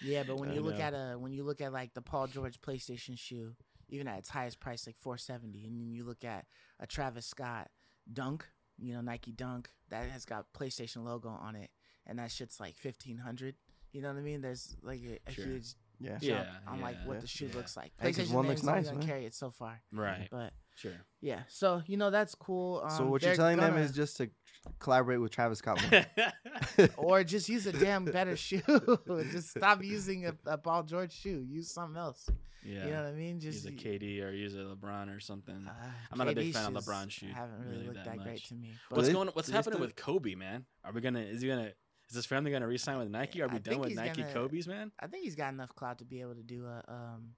[0.03, 0.85] Yeah, but when you look know.
[0.85, 3.55] at a when you look at like the Paul George PlayStation shoe,
[3.89, 6.45] even at its highest price, like four seventy, and then you look at
[6.79, 7.71] a Travis Scott
[8.13, 8.47] Dunk,
[8.79, 11.71] you know Nike Dunk that has got PlayStation logo on it,
[12.07, 13.55] and that shit's like fifteen hundred.
[13.93, 14.41] You know what I mean?
[14.43, 15.45] There's like a, a Sure.
[15.47, 16.11] huge yeah.
[16.19, 17.57] jump Yeah, on like yeah, what the shoe yeah.
[17.57, 17.93] looks like.
[18.01, 19.09] Hey, 'cause PlayStation one looks name's only nice, gonna man.
[19.09, 20.29] carry it so far, right.
[20.31, 20.93] but Sure.
[21.21, 21.41] yeah.
[21.49, 22.83] So you know that's cool.
[22.85, 24.31] Um, so what you're they're telling them gonna- is just to
[24.79, 25.81] collaborate with Travis Scott.
[25.91, 26.89] more.
[26.97, 28.61] or just use a damn better shoe.
[29.31, 31.45] just stop using a, a Paul George shoe.
[31.49, 32.29] Use something else.
[32.65, 32.85] yeah.
[32.85, 33.39] You know what I mean?
[33.41, 35.67] Just use a KD or use a LeBron or something.
[35.69, 35.73] uh,
[36.11, 38.23] I'm not a big fan of shoes LeBron shoe, Haven't really, really looked that that,
[38.25, 38.49] great much.
[38.49, 38.73] to me.
[38.91, 39.29] But What's they- going?
[39.29, 40.67] What's do they happening still- with Kobe, man?
[40.85, 41.21] Are we gonna?
[41.21, 41.71] Is he gonna?
[42.09, 43.43] Is his family gonna re-sign with Nike?
[43.43, 44.93] Are we I done with Nike gonna- Kobe's, man?
[45.01, 47.35] I think he's got enough clout to be able to do a um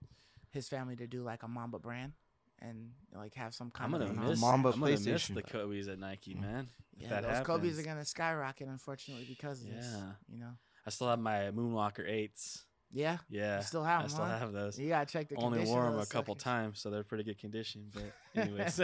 [0.51, 2.13] his family to do like a Mamba brand
[2.61, 4.41] and like have some I'm kind gonna of know, miss.
[4.41, 6.41] Mamba I'm gonna miss the Kobe's at Nike, Mm.
[6.41, 6.69] man.
[6.97, 9.87] Yeah, that those Kobe's are gonna skyrocket unfortunately because of this.
[10.29, 10.53] You know.
[10.87, 12.65] I still have my Moonwalker eights.
[12.91, 14.09] Yeah, Yeah, you still have I them.
[14.11, 14.39] still huh?
[14.39, 14.79] have those.
[14.79, 17.23] You gotta check the Only condition wore them a those couple times, so they're pretty
[17.25, 17.91] good condition.
[17.93, 18.13] But
[18.43, 18.81] anyways,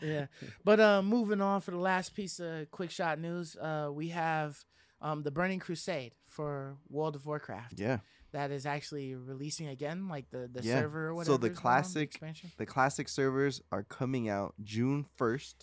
[0.00, 0.26] yeah.
[0.64, 4.56] But uh, moving on for the last piece of quick shot news, uh, we have
[5.00, 7.78] um, the Burning Crusade for World of Warcraft.
[7.78, 7.98] Yeah.
[8.32, 10.80] That is actually releasing again, like the, the Yeah.
[10.80, 11.32] server or whatever.
[11.34, 12.50] So the going on, classic- expansion.
[12.58, 15.54] The classic servers are coming out June 1st.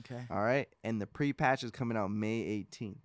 [0.00, 0.22] Okay.
[0.30, 0.68] All right.
[0.84, 2.40] And the pre patch is coming out May
[2.72, 2.96] 18th.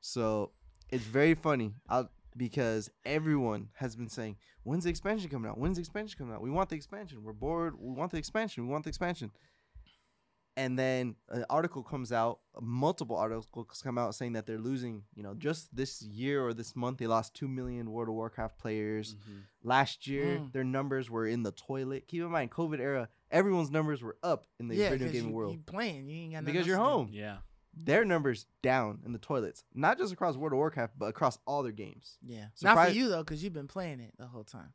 [0.00, 0.52] So
[0.90, 5.58] it's very funny out because everyone has been saying, when's the expansion coming out?
[5.58, 6.42] When's the expansion coming out?
[6.42, 7.22] We want the expansion.
[7.22, 7.74] We're bored.
[7.80, 8.66] We want the expansion.
[8.66, 9.30] We want the expansion.
[10.58, 15.22] And then an article comes out, multiple articles come out saying that they're losing, you
[15.22, 19.16] know, just this year or this month, they lost 2 million World of Warcraft players.
[19.16, 19.42] Mhm.
[19.62, 20.52] Last year, Mm.
[20.52, 22.08] their numbers were in the toilet.
[22.08, 25.30] Keep in mind, COVID era, everyone's numbers were up in the yeah, video 'cause gaming
[25.30, 26.98] you, world you playing, you ain't got nothing because you're else to do.
[26.98, 27.08] home.
[27.12, 27.38] yeah.
[27.78, 31.62] Their numbers down in the toilets, not just across World of Warcraft, but across all
[31.62, 32.16] their games.
[32.22, 34.72] Yeah, not Surprise- for you though, because you've been playing it the whole time.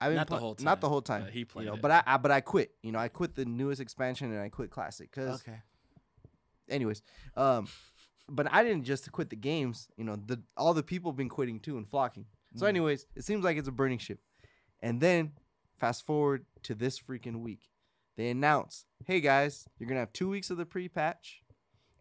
[0.00, 1.22] I Not the whole Not the time, whole time.
[1.24, 1.82] but he you played know, it.
[1.82, 2.72] But I, I, but I quit.
[2.82, 5.10] You know, I quit the newest expansion and I quit Classic.
[5.10, 5.58] Cause, Okay.
[6.68, 7.02] anyways,
[7.36, 7.68] um,
[8.28, 9.88] but I didn't just quit the games.
[9.96, 12.26] You know, the all the people have been quitting too and flocking.
[12.54, 12.68] So, Mm.
[12.70, 14.20] anyways, it seems like it's a burning ship.
[14.80, 15.32] And then
[15.78, 17.68] fast forward to this freaking week,
[18.16, 21.42] they announce, "Hey guys, you're gonna have two weeks of the pre-patch,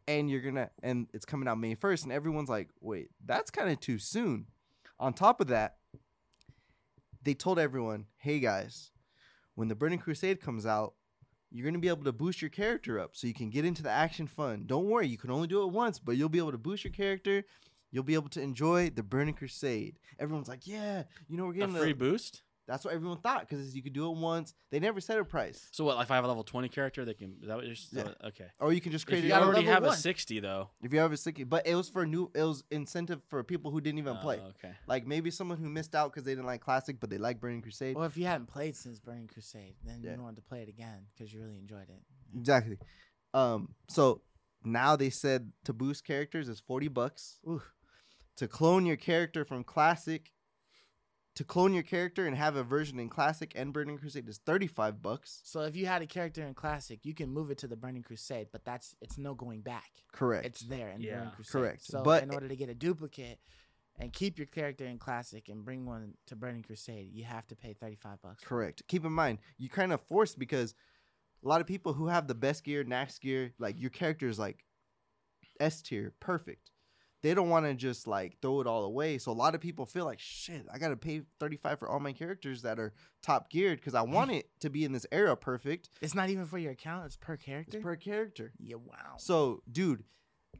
[0.07, 3.69] and you're gonna and it's coming out May 1st." And everyone's like, "Wait, that's kind
[3.69, 4.47] of too soon."
[4.99, 5.76] On top of that,
[7.27, 8.91] they told everyone, "Hey guys,
[9.55, 10.93] when the Burning Crusade comes out."
[11.49, 13.89] You're gonna be able to boost your character up so you can get into the
[13.89, 14.65] action fun.
[14.65, 16.91] Don't worry, you can only do it once, but you'll be able to boost your
[16.91, 17.45] character.
[17.89, 19.97] You'll be able to enjoy the Burning Crusade.
[20.19, 22.43] Everyone's like, "Yeah, you know we're getting A free the, boost.
[22.67, 24.53] That's what everyone thought because you could do it once.
[24.71, 25.95] They never set a price, So what?
[25.95, 27.37] Like if I have a level twenty character, they can.
[27.41, 27.73] Is that what you're?
[27.73, 28.09] is Yeah.
[28.25, 28.47] Okay.
[28.59, 30.69] or you can just If create you your already level have a sixty though.
[30.81, 32.29] If you have a sticky, but it was for new.
[32.35, 34.39] It was incentive for people who didn't even play.
[34.43, 34.73] Oh, okay.
[34.87, 37.61] Like maybe someone who missed out because they didn't like classic, but they like Burning
[37.61, 37.95] Crusade.
[37.95, 40.15] Well, if you hadn't played since Burning Crusade, then Yeah.
[40.15, 42.01] you wanted to play it again because you really enjoyed it.
[42.37, 42.77] Exactly.
[43.33, 43.75] Um.
[43.87, 44.21] So
[44.63, 47.39] now they said to boost characters is forty bucks.
[47.47, 47.61] Ooh.
[48.37, 50.31] To clone your character from classic.
[51.37, 54.65] To clone your character and have a version in classic and Burning Crusade is thirty
[54.65, 55.39] five bucks.
[55.43, 58.01] So if you had a character in Classic, you can move it to the Burning
[58.01, 59.85] Crusade, but that's it's no going back.
[60.11, 60.47] Correct.
[60.47, 61.17] It's there in Yeah.
[61.17, 61.51] Burning Crusade.
[61.51, 61.85] Correct.
[61.85, 63.39] So But- in order to get a duplicate
[63.99, 67.55] and keep your character in Classic and bring one to Burning Crusade, you have to
[67.55, 68.43] pay thirty five bucks.
[68.43, 68.81] Correct.
[68.87, 70.73] Keep in mind, you kind of forced because
[71.43, 74.39] a lot of people who have the best gear, next gear, like your character is
[74.39, 74.65] like
[75.59, 76.71] S tier, perfect.
[77.23, 79.17] They don't want to just like throw it all away.
[79.17, 80.65] So a lot of people feel like shit.
[80.71, 84.01] I gotta pay thirty five for all my characters that are top geared because I
[84.03, 85.89] want it to be in this era perfect.
[86.01, 87.77] It's not even for your account; it's per character.
[87.77, 88.51] It's per character.
[88.59, 89.15] yeah, wow.
[89.17, 90.03] So, dude,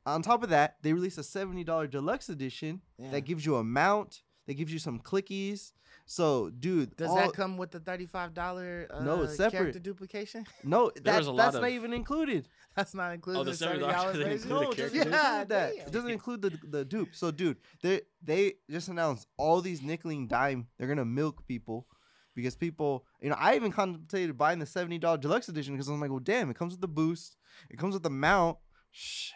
[0.06, 3.12] on top of that, they released a seventy dollar deluxe edition Yeah.
[3.12, 4.24] that gives you a mount.
[4.48, 5.74] That gives you some clickies.
[6.06, 9.52] So, dude, Does all- that come with the thirty five dollar uh, No, it's separate.
[9.60, 10.46] character duplication?
[10.64, 10.90] no?
[11.04, 12.48] That, was a lot that's of- not even included.
[12.78, 14.32] That's not included Oh, the the seventy $70 doesn't version.
[14.34, 14.96] include a no, it doesn't.
[14.96, 15.14] Yeah, include
[15.50, 15.50] that.
[15.50, 15.88] damn.
[15.88, 17.10] It doesn't include the the dupe.
[17.16, 20.68] So, dude, they they just announced all these nickel and dime.
[20.78, 21.88] They're gonna milk people
[22.36, 26.00] because people, you know, I even contemplated buying the seventy dollar deluxe edition because I'm
[26.00, 27.36] like, well, damn, it comes with the boost,
[27.72, 28.60] it comes with the mount.
[28.92, 29.34] Shit,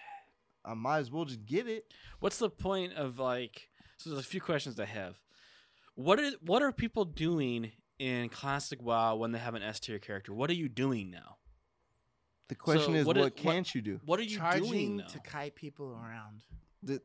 [0.63, 1.85] I might as well just get it.
[2.19, 3.69] What's the point of like?
[4.03, 5.19] So there's a few questions I have.
[5.95, 9.99] What are what are people doing in classic WoW when they have an S tier
[9.99, 10.33] character?
[10.33, 11.37] What are you doing now?
[12.47, 13.99] The question So is, what what, is- can't you do?
[14.05, 15.05] What are you doing Charging now?
[15.07, 16.41] to kite people around.
[16.83, 17.01] the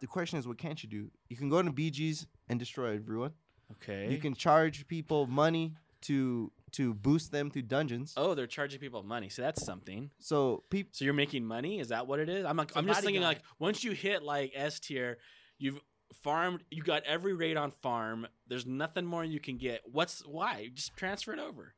[0.00, 1.10] The question is, what can't you do?
[1.28, 3.32] You can go to BGs and destroy everyone.
[3.72, 4.10] Okay.
[4.10, 8.14] You can charge people money to to boost them through dungeons.
[8.16, 9.28] Oh, they're charging people money.
[9.28, 10.10] So that's something.
[10.18, 10.90] So people.
[10.92, 11.80] So you're making money?
[11.80, 12.44] Is that what it is?
[12.44, 13.42] I'm like, It's a I'm just thinking bodyguard.
[13.48, 15.18] like once you hit like S tier,
[15.58, 15.80] you've
[16.22, 18.26] farmed, you got every raid on farm.
[18.46, 19.82] There's nothing more you can get.
[19.84, 20.70] What's why?
[20.74, 21.74] Just transfer it over.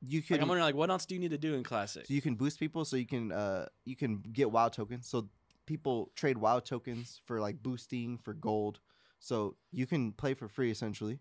[0.00, 2.06] You Like, can I'm wondering like what else do you need to do in classic?
[2.06, 5.08] So you can boost people, so you can uh you can get WoW tokens.
[5.08, 5.28] So
[5.66, 8.80] people trade WoW tokens for like boosting for gold.
[9.18, 11.20] So you can play for free essentially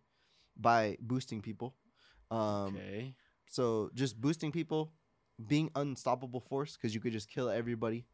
[0.58, 1.76] by boosting people.
[2.30, 3.16] Um okay.
[3.46, 4.92] so just boosting people,
[5.48, 8.06] being unstoppable force because you could just kill everybody.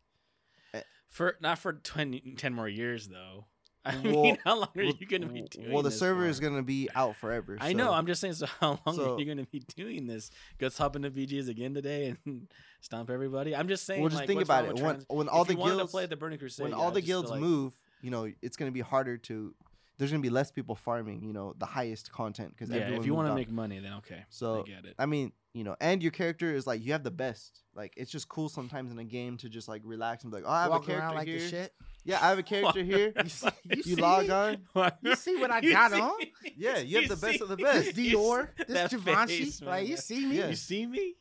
[1.07, 3.45] For not for 20, 10 more years though.
[3.85, 5.71] I Well- mean, how long are Well- you going to be doing?
[5.71, 6.27] Well, the server for?
[6.27, 7.57] is gonna be out forever.
[7.61, 7.93] I know.
[7.93, 8.33] I'm just saying.
[8.33, 10.31] So how long So- are you going to be doing this?
[10.59, 12.47] Let's hop into BGs again today and
[12.81, 13.55] stomp everybody.
[13.55, 14.01] I'm just saying.
[14.01, 14.73] Well, just like, think about it.
[14.73, 17.29] with When when all the guilds to play the Burning Crusade, when all the guilds
[17.31, 19.53] like- move, you know, it's gonna be harder to.
[19.99, 21.21] There's gonna be less people farming.
[21.23, 23.93] You know, the highest content because yeah, if you want want to make money, then
[23.99, 24.23] okay.
[24.29, 24.95] So, I get it.
[24.97, 27.61] I mean, you know, and your character is like you have the best.
[27.75, 30.45] Like it's just cool sometimes in a game to just like relax and be like,
[30.47, 31.39] oh, I have Walk a character like here.
[31.39, 31.73] shit.
[32.05, 33.11] Yeah, I have a character here.
[33.23, 34.31] You see, you You log me?
[34.75, 34.91] on.
[35.03, 36.19] You see what I You got see- on?
[36.55, 37.93] Yeah, you have the best see- of the best.
[37.93, 39.43] This Dior, this that Givenchy.
[39.43, 40.37] face, like you see me?
[40.37, 40.47] Yeah.
[40.47, 41.15] You see me?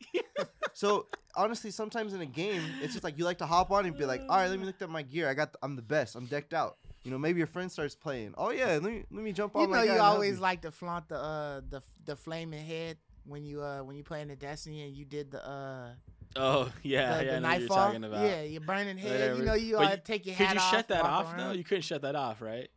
[0.72, 3.96] So honestly, sometimes in a game, it's just like you like to hop on and
[3.98, 5.28] be like, all right, let me look at my gear.
[5.28, 6.14] I got, the, I'm the best.
[6.14, 6.76] I'm decked out.
[7.08, 8.34] You know, maybe your friend starts playing.
[8.36, 9.62] Oh yeah, let me let me jump on.
[9.62, 13.62] You know you always like to flaunt the uh the the flaming head when you
[13.62, 15.88] uh when you play in the Destiny and you did the uh
[16.36, 17.30] Oh yeah, the, yeah.
[17.30, 17.76] the I know you're nightfall.
[17.78, 18.26] talking about.
[18.26, 19.10] Yeah, your burning head.
[19.10, 19.38] Whatever.
[19.38, 20.70] You know you But uh, you- take your Could you off.
[20.70, 21.52] shut that walk off though?
[21.52, 22.68] You couldn't shut that off, right?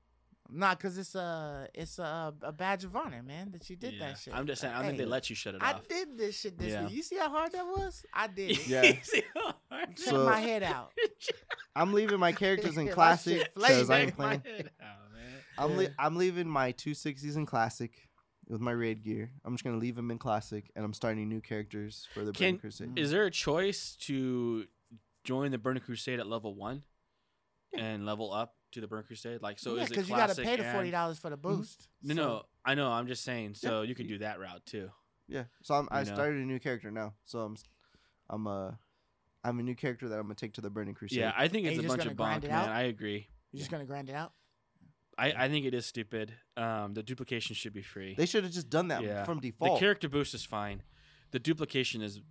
[0.53, 4.07] Nah, cause it's a it's a, a badge of honor, man, that you did Yeah.
[4.10, 4.34] that shit.
[4.36, 4.73] I'm just saying.
[4.73, 5.68] I don't think they let you shut it up.
[5.68, 5.88] I off.
[5.88, 6.84] did this shit this Yeah.
[6.84, 6.91] week.
[6.94, 8.03] You see how hard that was?
[8.14, 8.68] I did it.
[8.68, 8.94] Yeah.
[9.02, 10.91] See how hard So- my head out.
[11.76, 14.07] I'm leaving my characters in classic because I flaming.
[14.07, 14.41] ain't playing.
[14.44, 15.34] My head out, man.
[15.57, 18.10] I'm le- I'm leaving my two sixties in classic
[18.49, 19.32] with my raid gear.
[19.45, 22.57] I'm just gonna leave them in classic, and I'm starting new characters for the Burning
[22.57, 22.99] Crusade.
[22.99, 24.65] Is there a choice to
[25.23, 26.84] join the Burning Crusade at level one
[27.78, 29.41] and level up to the Burning Crusade?
[29.41, 31.88] Like, so yeah, is it because you gotta pay the forty dollars for the boost.
[32.03, 32.89] No, So- no, I know.
[32.91, 33.56] I'm just saying.
[33.61, 33.69] Yeah.
[33.69, 34.89] So you could do that route too.
[35.27, 35.45] Yeah.
[35.64, 36.14] So I'm, I know?
[36.14, 37.14] started a new character now.
[37.26, 37.64] So I'm s-
[38.30, 38.72] I'm uh
[39.43, 41.19] I'm a new character that I'm gonna take to the Burning Crusade.
[41.19, 42.69] Yeah, I think it's a bunch of gonna grind bunk, it man.
[42.69, 42.76] out?
[42.76, 43.27] I agree.
[43.52, 44.34] You're just gonna grind it out.
[45.18, 46.34] I, I think it is stupid.
[46.57, 48.15] Um, the duplication should be free.
[48.18, 49.23] They should have just done that Yeah.
[49.26, 49.76] from default.
[49.76, 50.84] the character boost is fine.
[51.31, 52.22] The duplication is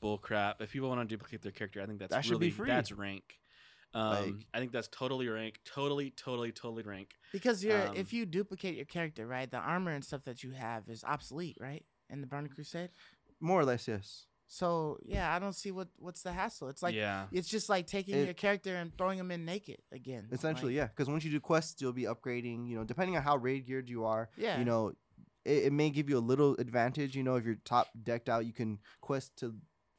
[0.00, 0.60] bull crap.
[0.62, 2.68] If people want to duplicate their character, I think that's That should be free.
[2.68, 3.38] that's rank.
[3.92, 5.60] Um, Like- I think that's totally rank.
[5.64, 7.14] Totally, totally, totally rank.
[7.32, 10.52] Because you're Um, if you duplicate your character, right, the armor and stuff that you
[10.52, 11.84] have is obsolete, right?
[12.08, 12.90] In the Burning Crusade.
[13.40, 14.26] More or less, yes.
[14.46, 16.68] So yeah, I don't see what what's the hassle.
[16.68, 17.26] It's like yeah.
[17.30, 20.28] it's just like taking It- your character and throwing him in naked again.
[20.32, 20.86] Essentially, Like, yeah.
[20.88, 22.68] Because once you do quests, you'll be upgrading.
[22.68, 24.28] You know, depending on how raid geared you are.
[24.36, 24.58] Yeah.
[24.58, 24.92] You know,
[25.44, 27.14] it, it may give you a little advantage.
[27.16, 29.54] You know, if you're top decked out, you can quest to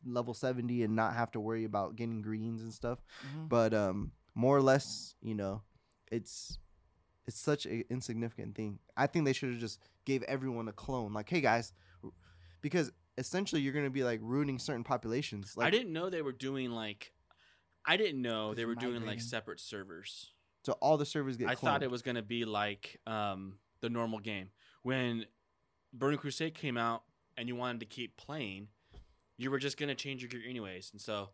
[0.06, 3.00] level 70 and not have to worry about getting greens and stuff.
[3.36, 3.50] mhm.
[3.50, 5.62] But um, more or less, you know,
[6.12, 6.58] it's
[7.28, 8.80] it's such an insignificant thing.
[8.98, 11.14] I think they should have just gave everyone a clone.
[11.14, 11.74] Like, hey guys,
[12.62, 15.56] because essentially you're gonna be like ruining certain populations.
[15.56, 17.14] Like, I didn't know they were doing like.
[17.86, 20.32] I didn't know they were doing like separate servers.
[20.64, 21.50] so all the servers get.
[21.50, 24.50] I thought it was gonna be like um, the normal game.
[24.84, 25.26] When
[25.94, 27.04] Burning Crusade came out
[27.38, 28.68] and you wanted to keep playing,
[29.42, 31.30] you were just gonna change your gear anyways, and so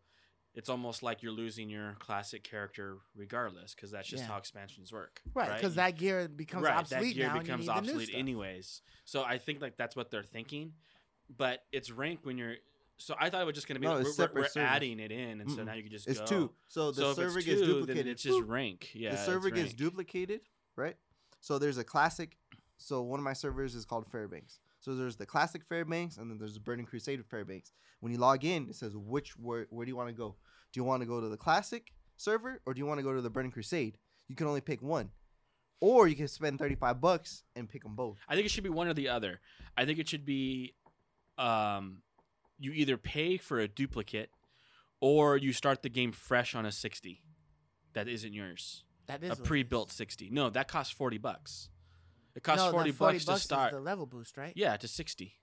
[0.53, 4.29] it's almost like you're losing your classic character regardless, because that's just Yeah.
[4.29, 5.21] how expansions work.
[5.33, 7.39] right, because You- that gear becomes right, obsolete that gear now.
[7.39, 8.81] becomes you need obsolete anyways.
[9.05, 10.73] So I think like that's what they're thinking,
[11.35, 12.55] but it's ranked when you're.
[12.99, 14.99] So I thought it was just gonna be No, like, we're, separate we're, we're adding
[14.99, 15.65] it in, and so Mm-mm.
[15.65, 16.25] now you can just It's go.
[16.25, 16.55] two.
[16.67, 18.05] So the so if server it's gets two, duplicated.
[18.05, 18.95] then it's just rank.
[18.95, 20.41] Yeah, the server gets duplicated,
[20.75, 20.97] right?
[21.39, 22.39] So there's a classic.
[22.77, 24.59] So one of my servers is called Fairbanks.
[24.87, 27.73] So there's the classic Fairbanks, and then there's the Burning Crusade Fairbanks.
[27.99, 30.37] When you log in, it says which where where do you want to go?
[30.71, 33.13] Do you want to go to the classic server or do you want to go
[33.13, 33.97] to the Burning Crusade?
[34.29, 35.09] You can only pick one,
[35.81, 38.17] or you can spend thirty five bucks and pick them both.
[38.29, 39.41] I think it should be one or the other.
[39.75, 40.73] I think it should be,
[41.37, 42.01] um,
[42.57, 44.29] you either pay for a duplicate,
[45.01, 47.23] or you start the game fresh on a sixty,
[47.91, 48.85] that isn't yours.
[49.07, 49.47] That is a what it is.
[49.49, 50.29] pre-built sixty.
[50.29, 51.67] No, that costs forty bucks.
[52.37, 53.73] It costs no, forty, 40 bucks, bucks to start.
[53.73, 54.53] Is the level boost, right?
[54.55, 55.33] Yeah, to sixty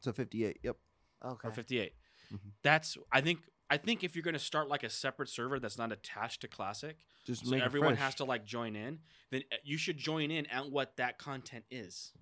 [0.00, 0.60] So fifty eight.
[0.62, 0.76] Yep.
[1.24, 1.48] Okay.
[1.48, 1.92] or fifty-eight.
[2.32, 2.38] Mhm.
[2.62, 3.40] That's I think.
[3.70, 6.48] I think if you're going to start like a separate server that's not attached to
[6.48, 8.04] Classic, Just so make it everyone fresh.
[8.04, 8.98] has to like join in,
[9.30, 12.12] then uh, you should join in at what that content is.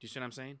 [0.00, 0.58] Do you see what I'm saying?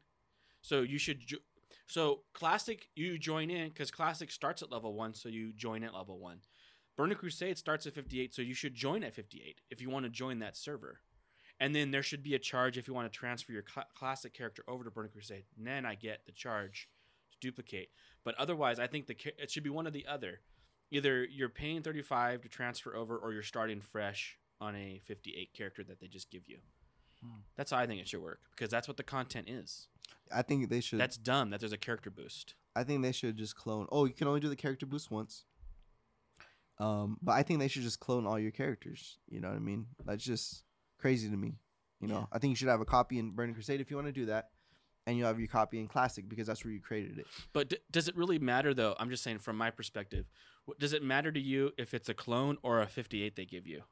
[0.60, 1.20] So you should.
[1.20, 1.38] Jo-
[1.86, 5.94] so classic, you join in because classic starts at level one, so you join at
[5.94, 6.40] level one.
[6.96, 10.10] Burning Crusade starts at 58, so you should join at 58 if you want to
[10.10, 11.00] join that server.
[11.58, 14.34] And then there should be a charge if you want to transfer your cl- classic
[14.34, 15.44] character over to Burning Crusade.
[15.56, 16.88] And then I get the charge
[17.32, 17.88] to duplicate.
[18.24, 20.40] But otherwise, I think the it should be one or the other.
[20.90, 25.82] Either you're paying 35 to transfer over, or you're starting fresh on a 58 character
[25.84, 26.58] that they just give you.
[27.22, 27.40] Hmm.
[27.56, 29.88] That's how I think it should work because that's what the content is.
[30.34, 31.00] I think they should.
[31.00, 32.54] That's dumb that there's a character boost.
[32.74, 33.86] I think they should just clone.
[33.90, 35.44] Oh, you can only do the character boost once.
[36.78, 39.16] Um, but I think they should just clone all your characters.
[39.28, 39.86] You know what I mean?
[40.04, 40.62] That's just
[41.06, 41.58] crazy to me.
[42.00, 42.26] You know, Yeah.
[42.32, 44.26] I think you should have a copy in Burning Crusade if you want to do
[44.26, 44.50] that,
[45.06, 47.26] and you have your copy in Classic because that's where you created it.
[47.52, 48.94] But d- does it really matter though?
[48.98, 50.26] I'm just saying from my perspective.
[50.78, 53.82] Does it matter to you if it's a clone or a 58 they give you?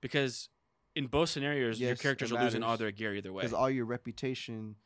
[0.00, 0.48] Because
[0.94, 3.42] in both scenarios, your characters are losing all their gear either way.
[3.42, 4.76] Because all your reputation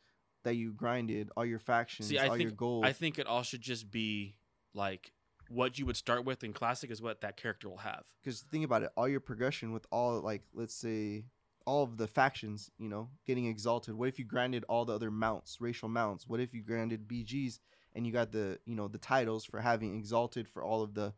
[0.43, 2.85] that you grinded, all your factions, See, all your think gold.
[2.85, 4.35] I think it all should just be
[4.73, 5.11] like
[5.49, 8.05] what you would start with in classic is what that character will have.
[8.23, 11.25] Because think about it, all your progression with all like let's say
[11.65, 13.95] all of the factions, you know, getting exalted.
[13.95, 16.27] What if you grinded all the other mounts, racial mounts?
[16.27, 17.59] What if you grinded BGs
[17.95, 21.13] and you got the you know the titles for having exalted for all of the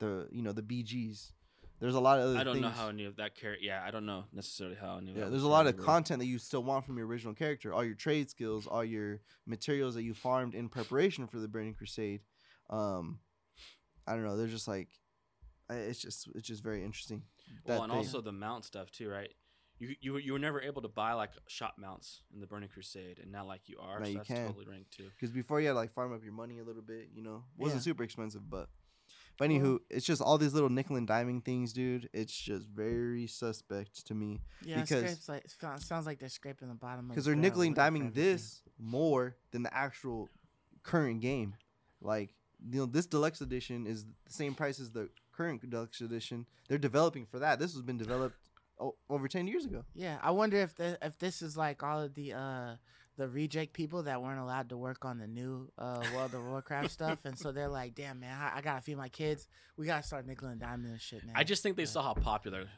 [0.00, 1.32] the you know the BGs?
[1.78, 2.62] there's a lot of other I don't things.
[2.62, 3.64] know how any of that character.
[3.64, 6.20] Yeah, I don't know necessarily how any of Yeah, that there's a lot of content
[6.20, 7.72] that you still want from your original character.
[7.72, 11.74] All your trade skills, all your materials that you farmed in preparation for the Burning
[11.74, 12.22] Crusade.
[12.70, 13.18] Um,
[14.06, 14.36] I don't know.
[14.36, 14.88] They're just like,
[15.70, 17.22] it's just it's just very interesting.
[17.64, 19.32] Well, that and they- also the mount stuff too, right?
[19.78, 22.68] You you were- you were never able to buy like shop mounts in the Burning
[22.70, 23.98] Crusade, and now like you are.
[23.98, 24.46] Now so you that's can.
[24.46, 25.08] totally ranked too.
[25.10, 27.60] Because before you had like farm up your money a little bit, you know, it
[27.62, 27.84] wasn't Yeah.
[27.84, 28.68] super expensive, but
[29.38, 32.08] but anywho, it's just all these little nickel and diming things, dude.
[32.14, 36.30] It's just very suspect to me Yeah, Because- scrapes like it sounds- sounds like they're
[36.30, 39.74] scraping the bottom because the they're barrel nickel and looking diming this more than the
[39.74, 40.30] actual
[40.82, 41.54] current game.
[42.00, 42.32] Like
[42.70, 46.46] you know, this deluxe edition is the same price as the current deluxe edition.
[46.68, 47.58] They're developing for that.
[47.58, 48.36] This has been developed
[48.80, 49.84] o- over ten years ago.
[49.94, 52.76] Yeah, I wonder if the, if this is like all of the uh
[53.18, 56.90] the reject people that weren't allowed to work on the new uh World of Warcraft
[56.98, 59.46] stuff, and so they're like, "Damn man, I, I gotta feed my kids.
[59.76, 61.88] We gotta start nickel and diming and shit, man." I just think they Yeah.
[61.88, 62.68] saw how popular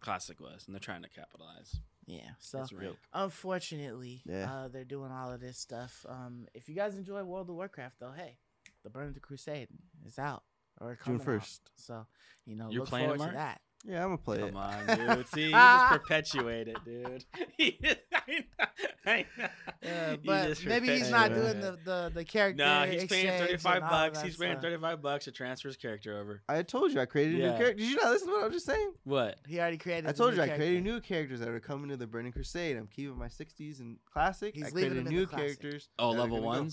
[0.00, 1.80] classic was, and they're trying to capitalize.
[2.06, 2.30] yeah.
[2.38, 2.94] So That's right.
[3.38, 4.52] unfortunately, Yeah.
[4.52, 6.04] uh, they're doing all of this stuff.
[6.08, 8.36] Um, if you guys enjoy World of Warcraft, though, hey,
[8.84, 9.68] the Burn of the Crusade
[10.06, 10.42] is out
[10.80, 11.24] or June coming out.
[11.24, 11.70] first.
[11.76, 12.06] So
[12.46, 13.60] you know, You're look playing it, forward to that.
[13.86, 14.46] Yeah, I'm gonna play it.
[14.46, 14.86] Come on,
[15.16, 15.28] dude.
[15.28, 17.24] See, you just perpetuate it, dude.
[18.16, 18.66] I know,
[19.06, 19.46] I know.
[19.82, 21.36] Yeah, but just maybe he's not Yeah.
[21.36, 22.64] doing the the the character.
[22.64, 24.22] No, he's paying thirty five and all of bucks.
[24.22, 26.40] He's paying thirty five bucks to transfer his character over.
[26.48, 27.50] I told you I created a Yeah.
[27.52, 27.80] new character.
[27.82, 28.92] Did you not listen to what I was just saying?
[29.04, 29.38] What?
[29.46, 30.06] He already created.
[30.08, 32.32] I the told new you I created new characters that are coming to the Burning
[32.32, 32.78] Crusade.
[32.78, 34.54] I'm keeping my 60s and classic.
[34.54, 35.60] He's I leaving created them in new the classic.
[35.60, 35.88] characters.
[35.98, 36.64] Oh, level gonna go.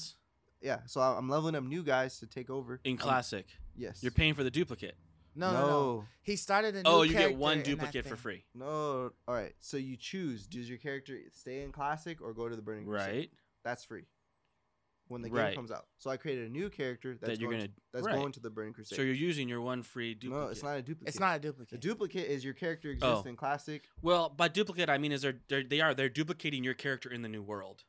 [0.62, 2.80] Ones Yeah, so I- I'm leveling up new guys to take over.
[2.84, 3.48] in Um, classic.
[3.76, 4.02] yes.
[4.04, 4.96] You're paying for the duplicate.
[5.34, 6.08] No, no, no.
[6.24, 8.18] He started a new Oh, you get character one in that duplicate for thing.
[8.18, 9.14] free, No.
[9.28, 9.56] All right.
[9.60, 10.46] So you choose.
[10.46, 13.08] Does your character stay in classic or go to the Burning Crusade?
[13.16, 13.32] right?
[13.64, 14.04] That's free.
[15.08, 15.56] When the game Right.
[15.56, 15.88] comes out.
[15.98, 17.68] So I created a new character that's that you're going gonna.
[17.70, 18.16] to, that's right.
[18.16, 18.96] going to the Burning Crusade.
[18.96, 20.46] So you're using your one free duplicate.
[20.46, 21.08] no, it's not a duplicate.
[21.10, 21.74] It's not a duplicate.
[21.78, 22.14] A duplicate.
[22.22, 23.30] duplicate is your character exists Oh.
[23.30, 23.90] in classic.
[24.02, 27.22] Well, by duplicate, I mean is they're, they're they are they're duplicating your character in
[27.24, 27.84] the new world.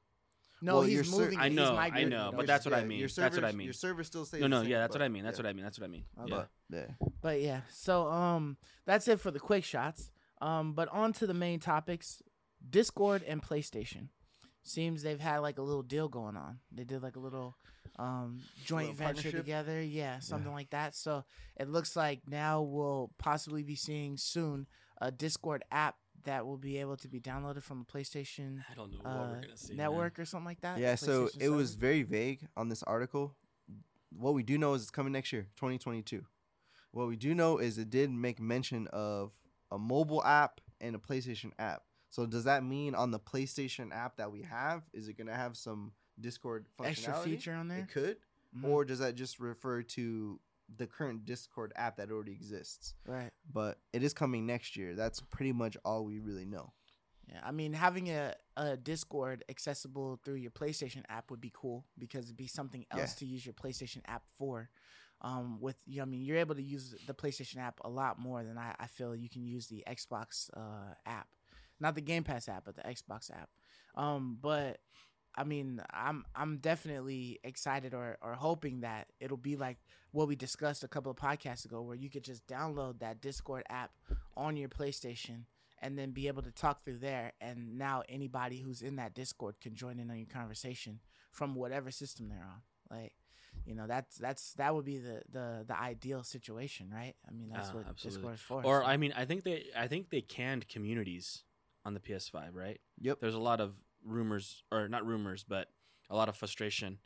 [0.63, 1.39] No, Well, your he's ser- moving.
[1.39, 2.99] I he's know, I know, but that's what I mean.
[3.01, 3.65] Your That's what I servers- mean.
[3.67, 5.25] Your server still stays No, the no, same, yeah, that's what I mean.
[5.25, 5.43] That's yeah.
[5.45, 5.65] what I mean.
[5.65, 6.05] That's what I mean.
[6.23, 6.45] Okay.
[6.71, 6.79] Yeah.
[6.79, 7.07] Yeah.
[7.21, 8.57] But yeah, so um,
[8.87, 10.11] that's it for the quick shots.
[10.41, 12.23] Um, but on to the main topics:
[12.69, 14.09] Discord and PlayStation.
[14.65, 16.61] Seems they've had like a little deal going on.
[16.71, 17.57] They did like a little
[17.99, 19.41] um joint Little venture partnership?
[19.41, 19.83] together.
[19.83, 20.95] Yeah, something like that.
[20.95, 21.25] So
[21.59, 24.67] it looks like now we'll possibly be seeing soon
[25.01, 28.93] a Discord app that will be able to be downloaded from a PlayStation I don't
[28.93, 29.75] know what uh, we're gonna see.
[29.75, 29.77] man.
[29.79, 30.79] network or something like that.
[30.79, 33.35] Yeah, so PlayStation it was very vague on this article.
[34.11, 36.25] What we do know is it's coming next year, 2022.
[36.91, 39.33] What we do know is it did make mention of
[39.71, 41.83] a mobile app and a PlayStation app.
[42.11, 45.35] So does that mean on the PlayStation app that we have, is it going to
[45.35, 46.89] have some Discord functionality?
[46.89, 47.79] extra feature on there.
[47.79, 48.17] It could,
[48.55, 48.65] Mhm.
[48.69, 50.39] or does that just refer to
[50.77, 52.95] the current Discord app that already exists?
[53.07, 53.31] right.
[53.53, 54.95] But it is coming next year.
[54.95, 56.73] That's pretty much all we really know.
[57.29, 61.85] Yeah, I mean, having a, a Discord accessible through your PlayStation app would be cool
[61.99, 63.19] because it'd be something else Yeah.
[63.21, 64.69] to use your PlayStation app for.
[65.21, 68.19] Um, with you know, I mean, you're able to use the PlayStation app a lot
[68.19, 71.29] more than I, I feel you can use the Xbox uh, app,
[71.79, 73.49] not the Game Pass app, but the Xbox app.
[73.95, 74.79] Um, but
[75.35, 79.79] I mean, I'm I'm definitely excited or or hoping that it'll be like
[80.11, 83.63] what we discussed a couple of podcasts ago, where you could just download that Discord
[83.71, 83.93] app
[84.37, 85.45] on your PlayStation
[85.81, 87.33] and then be able to talk through there.
[87.41, 91.01] And now anybody who's in that Discord can join in on your conversation
[91.31, 92.61] from whatever system they're on.
[92.99, 93.13] Like,
[93.65, 97.15] you know, that's that's that would be the the the ideal situation, right?
[97.27, 98.19] I mean, that's Ah, what absolutely.
[98.21, 98.65] Discord is for.
[98.65, 101.43] Or so- I mean, I think they I think they canned communities
[101.87, 102.81] on the PS5, right?
[103.01, 103.21] Yep.
[103.21, 103.73] There's a lot of
[104.05, 105.69] rumors, or not rumors, but
[106.11, 106.99] a lot of frustration.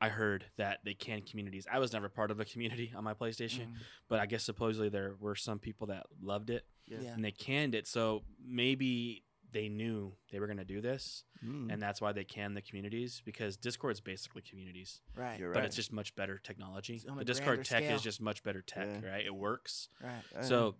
[0.00, 1.66] I heard that they canned communities.
[1.70, 3.74] I was never part of a community on my PlayStation, Mm,
[4.08, 6.98] but I guess supposedly there were some people that loved it Yeah.
[7.00, 7.14] yeah.
[7.14, 7.86] and they canned it.
[7.86, 11.72] So maybe they knew they were going to do this, Mm.
[11.72, 15.38] and that's why they canned the communities because Discord is basically communities, right.
[15.38, 15.66] You're but right.
[15.66, 16.98] it's just much better technology.
[16.98, 17.94] The Discord tech scale.
[17.96, 19.08] is just much better tech, Yeah.
[19.08, 19.24] right?
[19.24, 19.88] It works.
[20.02, 20.44] Right.
[20.44, 20.74] So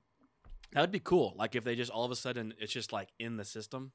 [0.73, 1.35] that would be cool.
[1.37, 3.93] Like if they just all of a sudden it's just like in the system.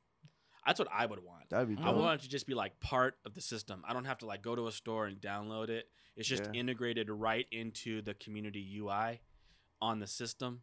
[0.69, 1.49] That's what I would want.
[1.49, 1.95] that'd be I Mhm.
[1.97, 3.83] want it to just be like part of the system.
[3.87, 5.89] I don't have to like go to a store and download it.
[6.15, 6.51] It's just Yeah.
[6.59, 9.19] integrated right into the community UI
[9.81, 10.61] on the system.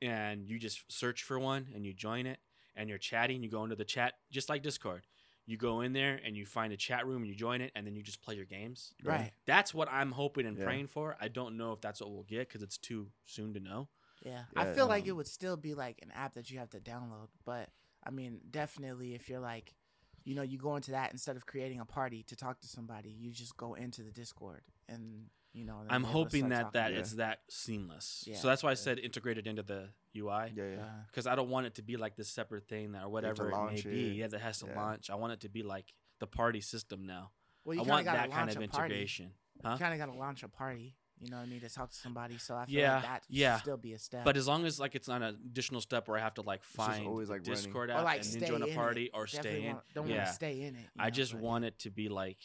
[0.00, 2.38] And you just search for one and you join it
[2.76, 3.42] and you're chatting.
[3.42, 5.08] You go into the chat just like Discord.
[5.44, 7.84] You go in there and you find a chat room and you join it and
[7.84, 8.94] then you just play your games.
[9.02, 9.32] Right.
[9.44, 10.62] That's what I'm hoping and Yeah.
[10.62, 11.16] praying for.
[11.20, 13.88] I don't know if that's what we'll get because it's too soon to know.
[14.22, 14.44] Yeah.
[14.54, 16.70] Yeah, I feel like it um, would still be like an app that you have
[16.70, 17.70] to download, but
[18.08, 19.74] I mean, definitely if you're like,
[20.24, 23.10] you know, you go into that instead of creating a party to talk to somebody,
[23.10, 26.12] you just go into the Discord and you You know, I'm then be able to
[26.12, 26.98] hoping that talking that Yeah.
[26.98, 28.24] it's that seamless.
[28.26, 28.36] Yeah.
[28.36, 30.52] So that's why I said integrated into the UI.
[30.54, 30.90] Yeah, yeah.
[31.06, 33.52] Because I don't want it to be like this separate thing that or whatever it
[33.52, 34.10] may launch be.
[34.10, 34.16] it.
[34.16, 34.76] Yeah, that has to Yeah.
[34.80, 35.10] launch.
[35.10, 37.30] I want it to be like the party system now.
[37.64, 38.94] well, you I kind want of got that to kind launch of a party.
[38.94, 39.34] integration.
[39.56, 40.96] You kind of got to launch a party.
[41.20, 41.60] You know what I mean?
[41.60, 42.38] To talk to somebody.
[42.38, 43.56] So I feel Yeah, like that yeah.
[43.56, 44.24] should still be a step.
[44.24, 46.62] But as long as like it's not an additional step where I have to like
[46.62, 47.54] find always, the like, running.
[47.62, 49.10] Discord or app like and join a party it.
[49.14, 49.72] or Definitely stay in.
[49.74, 50.16] want- don't yeah.
[50.16, 50.86] want to stay in it.
[50.98, 52.38] I know, just but- want it to be like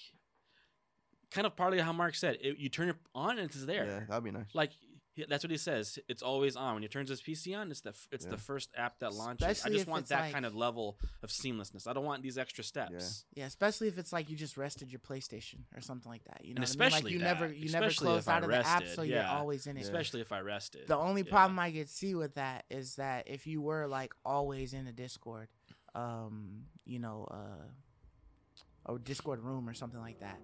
[1.31, 2.37] kind of partly how Mark said.
[2.41, 3.85] It, you turn it on and it's there.
[3.85, 4.45] Yeah, that'd be nice.
[4.53, 4.71] Like
[5.15, 5.99] he- that's what he says.
[6.07, 7.69] It's always on when he turns his PC on.
[7.71, 8.31] It's the f- it's Yeah.
[8.31, 9.47] the first app that launches.
[9.47, 11.87] Especially I just want that like- kind of level of seamlessness.
[11.87, 13.25] I don't want these extra steps.
[13.33, 13.45] Yeah, yeah.
[13.47, 16.43] especially if it's like you just rested your PlayStation or something like that.
[16.43, 16.87] You know, And what I mean?
[16.87, 17.25] especially like you that.
[17.39, 19.67] never you never Especially closed if I out of the app, rested, so you're always
[19.67, 19.81] in it.
[19.81, 20.87] Especially if I rested.
[20.87, 21.29] The only Yeah.
[21.31, 24.91] problem I could see with that is that if you were like always in a
[24.93, 25.49] Discord,
[25.95, 27.67] um, you know, uh,
[28.85, 30.39] or Discord room or something like that,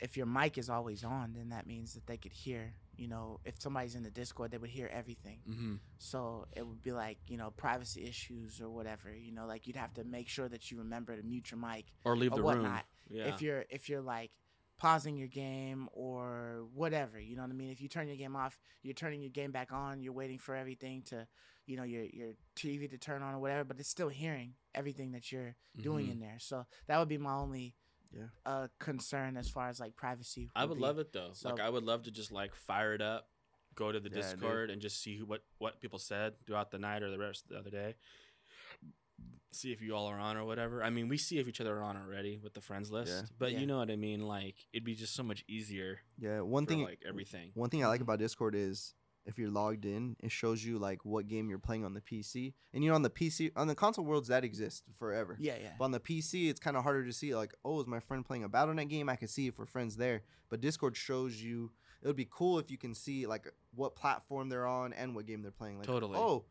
[0.00, 2.72] if your mic is always on, then that means that they could hear.
[3.00, 5.40] You know, if somebody's in the Discord, they would hear everything.
[5.46, 9.08] hmm So it would be like you know privacy issues or whatever.
[9.14, 11.86] You know, like you'd have to make sure that you remember to mute your mic
[12.04, 12.62] Or leave or the room.
[12.62, 12.84] whatnot.
[13.08, 13.28] Yeah.
[13.28, 14.30] if you're if you're like
[14.78, 18.34] pausing your game or whatever you know what i mean if you turn your game
[18.34, 21.26] off you're turning your game back on you're waiting for everything to
[21.66, 25.12] you know your your tv to turn on or whatever but it's still hearing everything
[25.12, 26.12] that you're doing Mhm.
[26.12, 27.74] in there so that would be my only
[28.12, 28.24] Yeah.
[28.44, 30.80] uh concern as far as like privacy I would be.
[30.80, 31.30] love it though.
[31.32, 33.28] So- like I would love to just like fire it up,
[33.76, 34.22] go to the Yeah, dude.
[34.40, 37.44] Discord and just see who, what what people said throughout the night or the rest
[37.44, 37.94] of the other day.
[39.52, 40.80] See if you all are on or whatever.
[40.82, 43.22] I mean, we see if each other are on already with the friends list, Yeah.
[43.38, 43.58] but Yeah.
[43.58, 44.20] you know what I mean.
[44.20, 47.50] Like it'd be just so much easier Yeah, one for thing like everything.
[47.54, 48.94] One thing I like about Discord is
[49.26, 52.54] if you're logged in, it shows you like what game you're playing on the PC.
[52.72, 55.36] And you know, on the PC, on the console worlds, that exists forever.
[55.38, 57.34] yeah yeah But on the PC, it's kind of harder to see.
[57.34, 59.08] Like, oh, is my friend playing a Battle.net game?
[59.08, 60.22] I can see if we're friends there.
[60.48, 61.70] But Discord shows you.
[62.02, 65.26] It would be cool if you can see like what platform they're on and what
[65.26, 65.76] game they're playing.
[65.76, 66.16] Like, Totally.
[66.16, 66.46] Oh,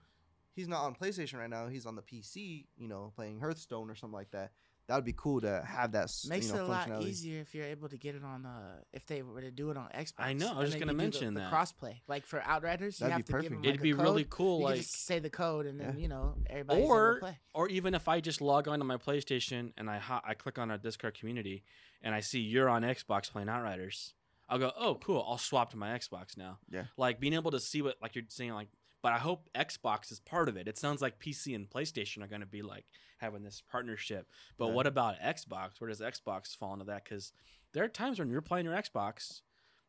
[0.55, 1.67] he's not on PlayStation right now.
[1.67, 2.65] He's on the PC.
[2.77, 4.51] You know, playing Hearthstone or something like that.
[4.89, 6.03] That would be cool to have that.
[6.05, 8.45] s- makes you know, it a lot easier if you're able to get it on
[8.45, 10.93] uh if they were to do it on xbox I know, I was just gonna
[10.93, 11.51] mention the, that.
[11.51, 13.61] the crossplay like for outriders That'd have be to give perfect.
[13.61, 16.01] them, It'd be a really cool, you like just say the code and then Yeah.
[16.01, 18.85] you know everybody's able or to play or even if I just log on to
[18.85, 21.63] my PlayStation and I ho- I click on our Discord community
[22.01, 24.13] and I see you're on Xbox playing Outriders,
[24.49, 26.57] I'll go, oh cool, I'll swap to my Xbox now.
[26.71, 26.85] Yeah.
[26.97, 28.69] Like being able to see what like you're saying like,
[29.01, 30.67] but I hope Xbox is part of it.
[30.67, 32.85] It sounds like PC and PlayStation are going to be like
[33.17, 34.29] having this partnership.
[34.57, 34.73] But Yeah.
[34.73, 35.79] what about Xbox?
[35.79, 37.03] Where does Xbox fall into that?
[37.03, 37.31] Because
[37.73, 39.41] there are times when you're playing your Xbox.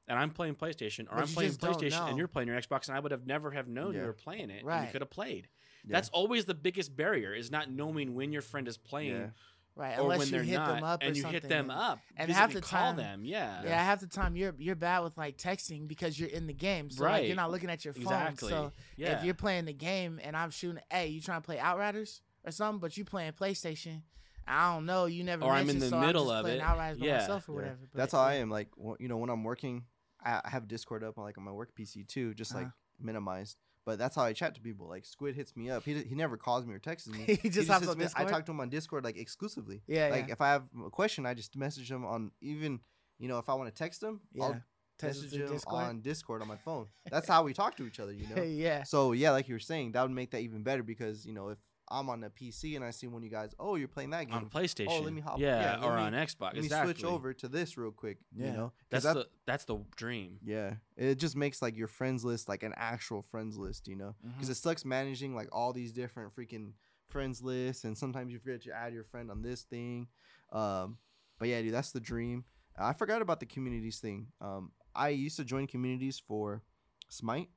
[0.09, 2.97] And I'm playing PlayStation, or But I'm playing PlayStation, and you're playing your Xbox, and
[2.97, 4.87] I would have never have known you were playing it, and Right.
[4.87, 5.49] you could have played.
[5.85, 5.93] Yeah.
[5.93, 9.31] That's always the biggest barrier is not knowing when your friend is playing Yeah.
[9.77, 11.49] Right or unless when you they're hit not, them up or and you hit something,
[11.49, 13.25] them and- up, and physically half the call time- them.
[13.25, 16.53] Yeah, Yeah, half the time you're you're bad with like texting because you're in the
[16.55, 17.27] game, so like Right.
[17.27, 18.03] you're not looking at your phone.
[18.05, 18.51] exactly.
[18.51, 21.59] So yeah, if you're playing the game and I'm shooting, hey, you trying to play
[21.59, 24.03] Outriders or something, but you playing PlayStation,
[24.47, 25.45] I don't know, you never.
[25.45, 26.63] Or I'm in the so middle of playing it.
[26.63, 27.19] Outriders by Yeah.
[27.19, 27.57] myself or Yeah.
[27.57, 27.79] whatever.
[27.93, 28.51] but, That's how I am.
[28.51, 28.69] Like,
[28.99, 29.85] you know, when I'm working,
[30.25, 32.75] I I have Discord up on like on my work PC too, just like Uh-huh.
[32.99, 33.57] minimized.
[33.86, 34.86] But that's how I chat to people.
[34.89, 35.85] Like Squid hits me up.
[35.85, 37.24] He d- he never calls me or texts me.
[37.43, 38.28] he just he hops on me- Discord.
[38.28, 39.82] I talk to him on Discord like exclusively.
[39.86, 40.32] yeah, like yeah.
[40.32, 42.81] if I have a question, I just message him on even
[43.19, 44.44] you know if I want to text him, Yeah.
[44.44, 44.62] I'll
[44.98, 45.82] Text message him Discord.
[45.85, 46.86] on Discord on my phone.
[47.11, 48.12] That's how we talk to each other.
[48.12, 48.43] You know.
[48.43, 48.82] yeah.
[48.82, 51.48] So yeah, like you were saying, that would make that even better because you know
[51.48, 51.59] if
[51.91, 54.25] I'm on a PC and I see one of you guys, oh, you're playing that
[54.27, 54.35] game.
[54.37, 54.87] on PlayStation.
[54.91, 56.41] Oh, let me hop- Yeah, yeah, or me- on Xbox.
[56.41, 56.95] Let me exactly.
[56.95, 58.19] switch over to this real quick.
[58.35, 58.47] Yeah.
[58.47, 60.39] You know, That's that- the that's the dream.
[60.45, 64.15] Yeah, it just makes like your friends list like an actual friends list, you know?
[64.23, 64.53] Because Mhm.
[64.53, 66.73] it sucks managing like all these different freaking
[67.09, 70.07] friends lists, and sometimes you forget to add your friend on this thing.
[70.53, 70.99] Um,
[71.39, 72.45] but yeah, dude, that's the dream.
[72.79, 74.29] I forgot about the communities thing.
[74.41, 76.62] Um, I used to join communities for
[77.09, 77.49] Smite,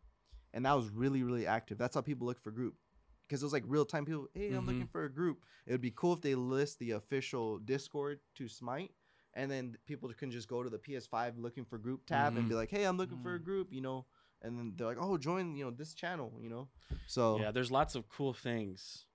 [0.53, 1.77] and that was really really active.
[1.77, 2.75] That's how people look for group.
[3.27, 4.27] Because it was like real time people.
[4.33, 5.43] Hey, I'm looking for a group.
[5.65, 8.91] It would be cool if they list the official Discord to Smite,
[9.33, 12.55] and then people can just go to the PS5 looking for group tab and be
[12.55, 13.43] like, "Hey, I'm looking for a Mm.
[13.45, 14.05] group," you know.
[14.41, 16.67] And then they're like, "Oh, join, you know, this channel," you know.
[17.07, 19.05] So Yeah, there's lots of cool things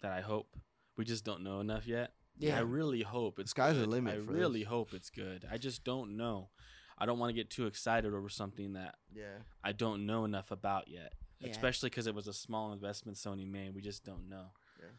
[0.00, 0.56] that I hope
[0.96, 2.14] we just don't know enough yet.
[2.38, 2.56] Yeah.
[2.56, 4.68] I really hope it's Sky's the limit I really this.
[4.68, 5.46] hope it's good.
[5.50, 6.50] I just don't know.
[6.98, 10.50] I don't want to get too excited over something that yeah, I don't know enough
[10.50, 11.12] about yet.
[11.40, 11.50] Yeah.
[11.50, 13.74] Especially because it was a small investment Sony made.
[13.74, 14.46] We just don't know.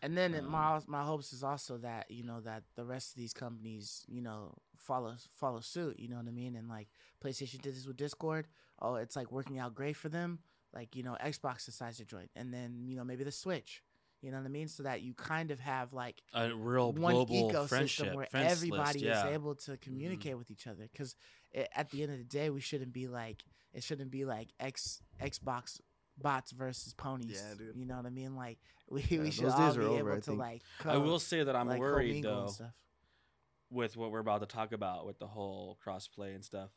[0.01, 3.11] And then it, Um, my my hopes is also that you know that the rest
[3.11, 5.99] of these companies you know follow follow suit.
[5.99, 6.55] You know what I mean?
[6.55, 6.89] And like
[7.23, 8.47] PlayStation did this with Discord.
[8.80, 10.39] Oh, it's like working out great for them.
[10.73, 13.81] Like you know Xbox decides to join, and then you know maybe the Switch.
[14.22, 14.68] You know what I mean?
[14.68, 18.51] So that you kind of have like A real one global ecosystem friendship, where friends
[18.51, 19.15] everybody list, yeah.
[19.15, 19.27] Mm-hmm.
[19.27, 20.88] is able to communicate with each other.
[20.91, 21.15] Because
[21.76, 23.43] at the end of the day, we shouldn't be like
[23.73, 25.80] it shouldn't be like X Xbox
[26.18, 27.41] bots versus ponies.
[27.48, 27.76] Yeah, dude.
[27.76, 28.35] You know what I mean?
[28.35, 28.57] Like
[28.89, 30.39] we, Yeah, we should all be are able over, to think.
[30.39, 30.61] like.
[30.85, 32.72] I will say that I'm like, worried though stuff.
[33.69, 36.69] with what we're about to talk about with the whole crossplay and stuff.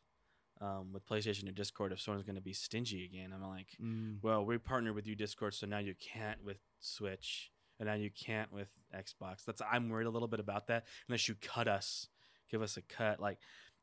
[0.60, 4.18] Um, with PlayStation and Discord, if someone's going to be stingy again, I'm like, Mm.
[4.20, 8.10] well, we partnered with you Discord, so now you can't with Switch, and now you
[8.10, 9.42] can't with Xbox.
[9.46, 10.84] That's I'm worried a little bit about that.
[11.08, 12.08] Unless you cut us,
[12.50, 13.20] give us a cut.
[13.20, 13.38] Like,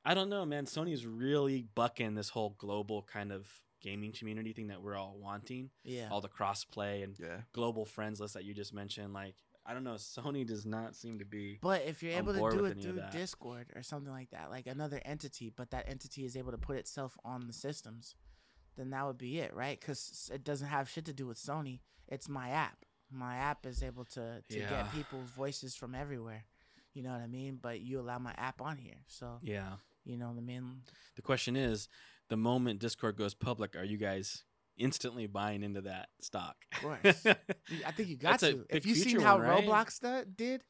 [0.06, 0.66] I don't know, man.
[0.66, 3.50] Sony's really bucking this whole global kind of
[3.82, 5.70] gaming community thing that we're all wanting.
[5.84, 6.10] Yeah.
[6.12, 7.42] All the crossplay and Yeah.
[7.54, 9.14] global friends list that you just mentioned.
[9.14, 9.36] Like,
[9.66, 9.96] I don't know.
[9.96, 11.60] Sony does not seem to be.
[11.62, 13.02] But if you're able to do it through.
[13.12, 16.78] Discord or something like that, like another entity, but that entity is able to put
[16.78, 18.16] itself on the systems,
[18.78, 19.80] then that would be it, right?
[19.80, 21.82] Because it doesn't have shit to do with Sony.
[22.08, 22.86] It's my app.
[23.12, 24.70] My app is able to to Yeah.
[24.70, 26.46] get people's voices from everywhere.
[26.94, 27.58] You know what I mean?
[27.58, 29.78] But you allow my app on here, so Yeah.
[30.04, 30.84] you know what I mean.
[31.16, 31.90] The question is,
[32.30, 34.44] the moment Discord goes public, are you guys
[34.78, 36.56] instantly buying into that stock?
[36.74, 37.26] Of course.
[37.86, 38.66] I think you got That's to.
[38.70, 39.64] If you seen how one, right?
[39.66, 40.64] Roblox do- did,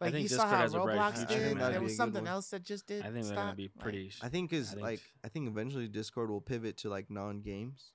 [0.00, 1.80] like think you saw how has a bright Roblox future, did, there was be a
[1.80, 3.04] good something else that just did.
[3.04, 4.12] I think they're gonna be Like, pretty.
[4.22, 7.92] I think is like I think eventually Discord will pivot to like non-games,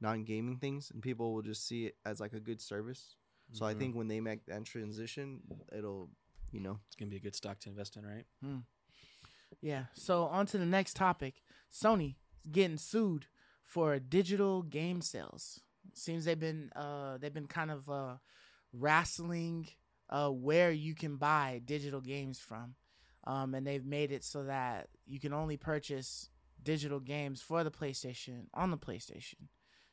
[0.00, 3.14] non-gaming things, and people will just see it as like a good service.
[3.52, 3.78] So I Mhm.
[3.78, 5.40] think when they make that transition,
[5.72, 6.10] it'll,
[6.52, 8.26] you know, it's gonna be a good stock to invest in, right?
[9.62, 9.84] Yeah.
[9.94, 11.42] So on to the next topic.
[11.72, 12.16] Sony
[12.50, 13.26] getting sued
[13.64, 15.60] for digital game sales.
[15.94, 18.16] Seems they've been uh they've been kind of uh
[18.72, 19.68] wrestling
[20.10, 22.74] uh where you can buy digital games from.
[23.24, 26.30] Um and they've made it so that you can only purchase
[26.62, 29.48] digital games for the PlayStation on the PlayStation.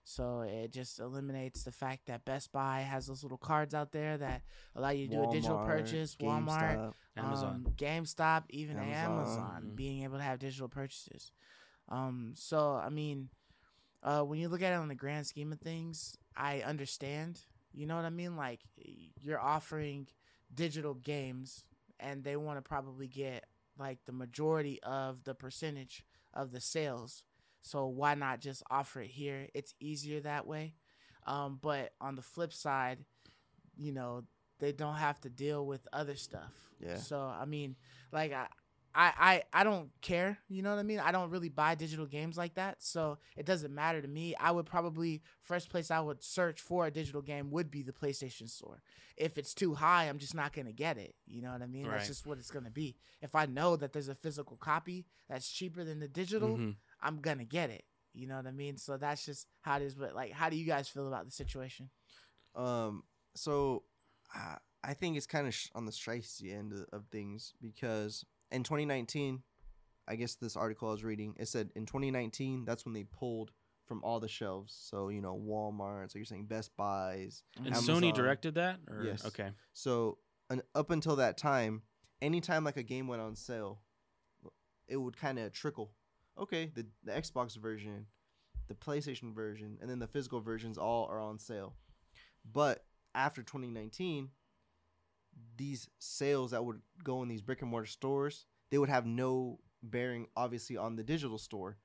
[0.07, 4.17] So it just eliminates the fact that Best Buy has those little cards out there
[4.19, 4.43] that
[4.75, 6.45] allow you to do a digital purchase, Walmart,
[6.77, 6.93] GameStop.
[7.17, 7.63] Amazon.
[7.65, 9.11] um, GameStop, even Amazon.
[9.17, 9.75] Amazon, Mhm.
[9.75, 11.31] being able to have digital purchases.
[11.89, 13.29] Um, so I mean,
[14.03, 17.41] uh, when you look at it on the grand scheme of things, I understand.
[17.73, 18.35] You know what I mean?
[18.35, 18.61] Like
[19.21, 20.07] you're offering
[20.53, 21.65] digital games,
[21.99, 23.45] and they want to probably get
[23.77, 26.03] like the majority of the percentage
[26.33, 27.23] of the sales.
[27.61, 29.47] So why not just offer it here?
[29.53, 30.75] It's easier that way.
[31.25, 32.99] Um, but on the flip side,
[33.75, 34.23] you know,
[34.59, 36.53] they don't have to deal with other stuff.
[36.79, 36.97] Yeah.
[36.97, 37.75] So I mean,
[38.11, 38.47] like I,
[38.95, 39.13] I,
[39.53, 40.37] I, I don't care.
[40.47, 40.99] You know what I mean?
[40.99, 44.35] I don't really buy digital games like that, so it doesn't matter to me.
[44.39, 47.91] I would probably first place I would search for a digital game would be the
[47.91, 48.81] PlayStation Store.
[49.17, 51.15] If it's too high, I'm just not gonna get it.
[51.27, 51.85] You know what I mean?
[51.87, 51.95] Right.
[51.97, 52.95] That's just what it's gonna be.
[53.21, 56.75] If I know that there's a physical copy that's cheaper than the digital, Mhm.
[57.01, 57.83] I'm gonna get it.
[58.13, 58.77] You know what I mean?
[58.77, 59.93] So that's just how it is.
[59.95, 61.89] But like, how do you guys feel about the situation?
[62.55, 63.03] Um,
[63.35, 63.83] so
[64.33, 68.25] uh, I think it's kind of sh- on the stricey end of, of things because
[68.55, 69.43] in 2019,
[70.07, 73.51] I guess this article I was reading, it said in 2019 that's when they pulled
[73.85, 74.75] from all the shelves.
[74.89, 77.43] So you know Walmart, so you're saying Best Buys.
[77.57, 78.01] And Amazon.
[78.01, 79.25] Sony directed that, or Yes.
[79.25, 80.17] okay, So
[80.49, 81.81] an, up until that time,
[82.21, 83.81] anytime like a game went on sale,
[84.87, 85.91] it would kind of trickle.
[86.39, 88.07] Okay, the the Xbox version,
[88.67, 91.75] the PlayStation version, and then the physical versions all are on sale.
[92.51, 94.29] But after 2019,
[95.57, 99.59] these sales that would go in these brick and mortar stores, they would have no
[99.83, 101.77] bearing obviously on the digital store.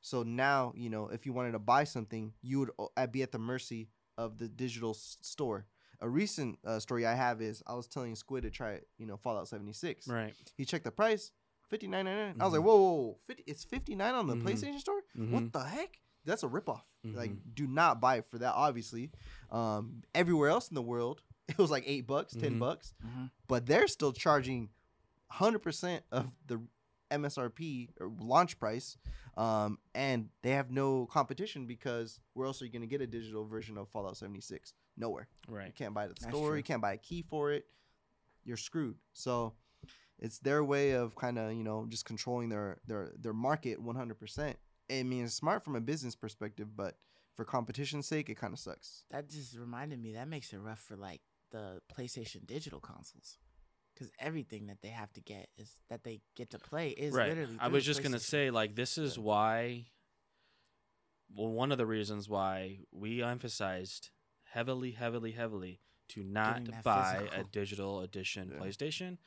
[0.00, 3.32] So now, you know, if you wanted to buy something, you would uh, be at
[3.32, 3.88] the mercy
[4.18, 5.66] of the digital s- store.
[6.00, 9.16] A recent uh, story I have is I was telling Squid to try, you know,
[9.16, 10.06] Fallout 76.
[10.08, 10.34] right?
[10.56, 11.32] He checked the price,
[11.68, 12.36] fifty nine ninety nine.
[12.40, 14.42] I was like, whoa, whoa, whoa, 50, it's fifty nine on the Mhm.
[14.42, 15.00] PlayStation Store.
[15.16, 15.30] Mhm.
[15.30, 15.98] What the heck?
[16.24, 16.82] That's a ripoff.
[17.04, 17.54] Like, Mhm.
[17.54, 18.52] do not buy it for that.
[18.54, 19.10] Obviously,
[19.50, 22.58] um, everywhere else in the world, it was like eight bucks, 10 Mhm.
[22.58, 23.30] bucks, Mhm.
[23.48, 24.70] but they're still charging
[25.28, 26.60] hundred percent of the
[27.10, 28.96] MSRP or launch price,
[29.36, 33.06] um, and they have no competition because where else are you going to get a
[33.06, 34.74] digital version of Fallout seventy six?
[34.96, 35.28] Nowhere.
[35.48, 35.66] Right.
[35.66, 36.48] You can't buy it at the That's store.
[36.50, 36.56] true.
[36.56, 37.66] You can't buy a key for it.
[38.44, 38.96] You're screwed.
[39.12, 39.54] So
[40.18, 44.18] it's their way of kind of you know just controlling their their their market 100.
[44.18, 44.58] percent
[44.90, 46.96] I mean, it's smart from a business perspective, but
[47.34, 49.04] for competition's sake, it kind of sucks.
[49.10, 50.12] That just reminded me.
[50.14, 51.20] That makes it rough for like
[51.50, 53.38] the PlayStation digital consoles,
[53.94, 57.28] because everything that they have to get is that they get to play is right.
[57.28, 57.56] literally.
[57.60, 59.86] I was just gonna say, like, this is why.
[61.34, 64.10] Well, one of the reasons why we emphasized
[64.44, 68.64] heavily, heavily, heavily to not buy a digital edition Yeah.
[68.64, 69.18] PlayStation,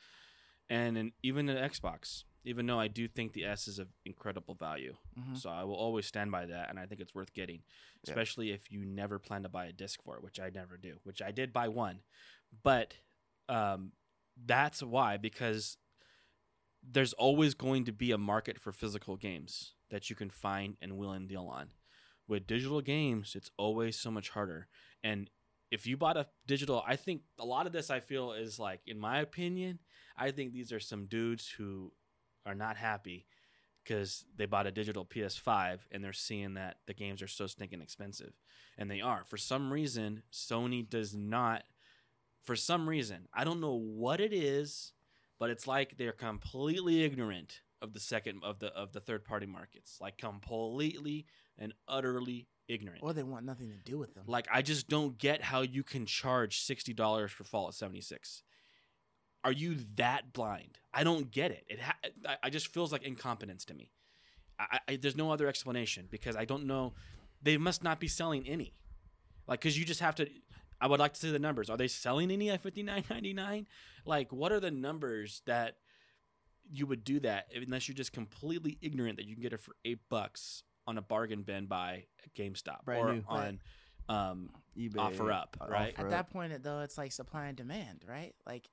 [0.70, 2.24] and in, even an Xbox.
[2.44, 4.96] Even though I do think the S is of incredible value.
[5.18, 5.36] Mhm.
[5.36, 7.62] So I will always stand by that, and I think it's worth getting,
[8.04, 8.10] Yeah.
[8.12, 10.98] especially if you never plan to buy a disc for it, which I never do.
[11.04, 12.02] Which I did buy one,
[12.62, 12.96] but
[13.48, 13.92] um,
[14.36, 15.76] that's why because
[16.82, 20.96] there's always going to be a market for physical games that you can find and
[20.96, 21.70] will and deal on.
[22.26, 24.68] With digital games, it's always so much harder.
[25.02, 25.28] And
[25.70, 28.80] if you bought a digital, I think a lot of this I feel is like,
[28.86, 29.80] in my opinion,
[30.16, 31.92] I think these are some dudes who
[32.46, 33.26] are not happy
[33.84, 37.80] because they bought a digital PS5 and they're seeing that the games are so stinking
[37.80, 38.34] expensive.
[38.78, 39.24] And they are.
[39.26, 41.64] For some reason, Sony does not,
[42.44, 44.92] for some reason, I don't know what it is,
[45.38, 49.46] but it's like they're completely ignorant of the second of the of the third party
[49.46, 51.24] markets like completely
[51.58, 54.24] and utterly ignorant Or they want nothing to do with them.
[54.26, 58.42] like I just don't get how you can charge sixty dollars for Fallout seventy six.
[59.44, 60.78] Are you that blind?
[60.92, 61.64] I don't get it.
[61.68, 61.96] It ha-
[62.26, 63.90] I, I just feels like incompetence to me.
[64.58, 66.92] I, I, there's no other explanation because I don't know.
[67.42, 68.74] They must not be selling any.
[69.46, 70.28] Like, cause you just have to.
[70.80, 71.70] I would like to see the numbers.
[71.70, 73.66] Are they selling any at fifty nine ninety nine?
[74.04, 75.76] Like, what are the numbers that
[76.70, 79.74] you would do that unless you're just completely ignorant that you can get it for
[79.84, 82.04] eight bucks on a bargain bin by
[82.36, 83.24] GameStop Brand or new.
[83.28, 83.60] on
[84.08, 85.92] um, eBay OfferUp, right?
[85.94, 86.10] offer At up.
[86.10, 88.34] that point, though, it's like supply and demand, right?
[88.46, 88.68] Like,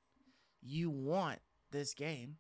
[0.61, 1.39] you want
[1.71, 2.38] this game,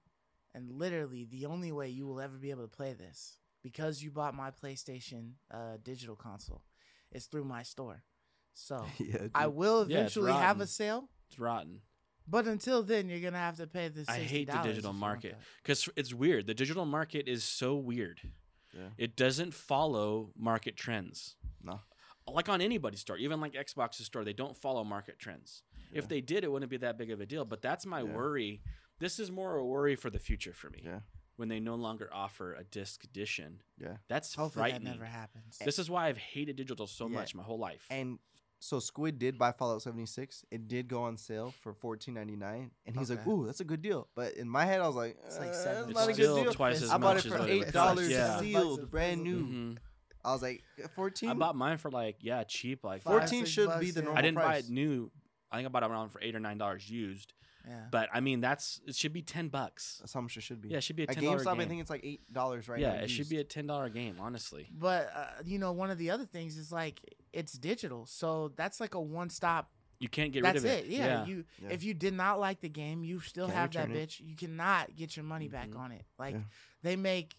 [0.53, 4.11] and literally the only way you will ever be able to play this because you
[4.11, 6.63] bought my PlayStation uh, digital console
[7.11, 8.03] is through my store.
[8.53, 9.55] So yeah, I dude.
[9.55, 11.81] will Yeah, eventually have a sale, It's rotten
[12.27, 14.01] but until then, you're gonna have to pay the.
[14.01, 15.37] $60 I hate the digital market.
[15.63, 16.45] because it's weird.
[16.45, 18.19] The digital market is so weird.
[18.73, 18.89] Yeah.
[18.97, 21.35] It doesn't follow market trends.
[21.63, 21.79] No.
[22.27, 25.63] Like on anybody's store, even like Xbox's store, they don't follow market trends.
[25.91, 25.99] Yeah.
[25.99, 27.45] If they did, it wouldn't be that big of a deal.
[27.45, 28.15] But that's my Yeah.
[28.15, 28.61] worry.
[28.99, 30.81] This is more a worry for the future for me.
[30.83, 31.01] Yeah.
[31.35, 33.97] When they no longer offer a disc edition, Yeah.
[34.07, 34.85] that's Hopefully, frightening.
[34.85, 35.59] that never happens.
[35.59, 37.13] This is why I've hated digital so Yeah.
[37.15, 37.85] much my whole life.
[37.91, 38.17] And
[38.59, 40.43] so Squid did buy Fallout 76.
[40.49, 44.07] It did go on sale for 14.99, and he's like, "Ooh, that's a good deal."
[44.15, 46.13] But in my head, I was like, It's like uh, seven that's it's not a
[46.13, 46.53] good deal.
[46.53, 47.73] twice as I much bought it as for eight costs.
[47.73, 48.39] dollars Yeah.
[48.39, 49.45] sealed, brand new.
[49.45, 49.77] Mhm.
[50.25, 50.63] I was like,
[50.95, 51.29] 14.
[51.29, 54.05] I bought mine for like yeah, cheap, like 14 six should bucks, be the yeah.
[54.05, 55.11] normal I didn't buy it new.
[55.51, 57.33] I think I bought it around for eight or nine dollars used.
[57.67, 57.85] yeah.
[57.91, 59.97] But I mean, that's it should be ten bucks.
[59.99, 60.69] That's how should be.
[60.69, 61.61] Yeah, it should be a At ten dollar GameStop, game.
[61.61, 63.01] I think it's like eight dollars right yeah, now.
[63.03, 63.29] it should used.
[63.29, 64.15] be a ten dollar game.
[64.19, 67.01] Honestly, But uh, you know, one of the other things is like
[67.33, 69.69] it's digital, so that's like a one-stop.
[69.99, 70.91] you can't get That's rid of it.
[70.91, 71.69] Yeah, you Yeah.
[71.71, 74.09] if you did not like the game, you still Can't have that return it.
[74.09, 74.21] bitch.
[74.23, 75.79] You cannot get your money back Mhm.
[75.79, 76.05] on it.
[76.19, 76.41] Like Yeah.
[76.83, 77.35] they make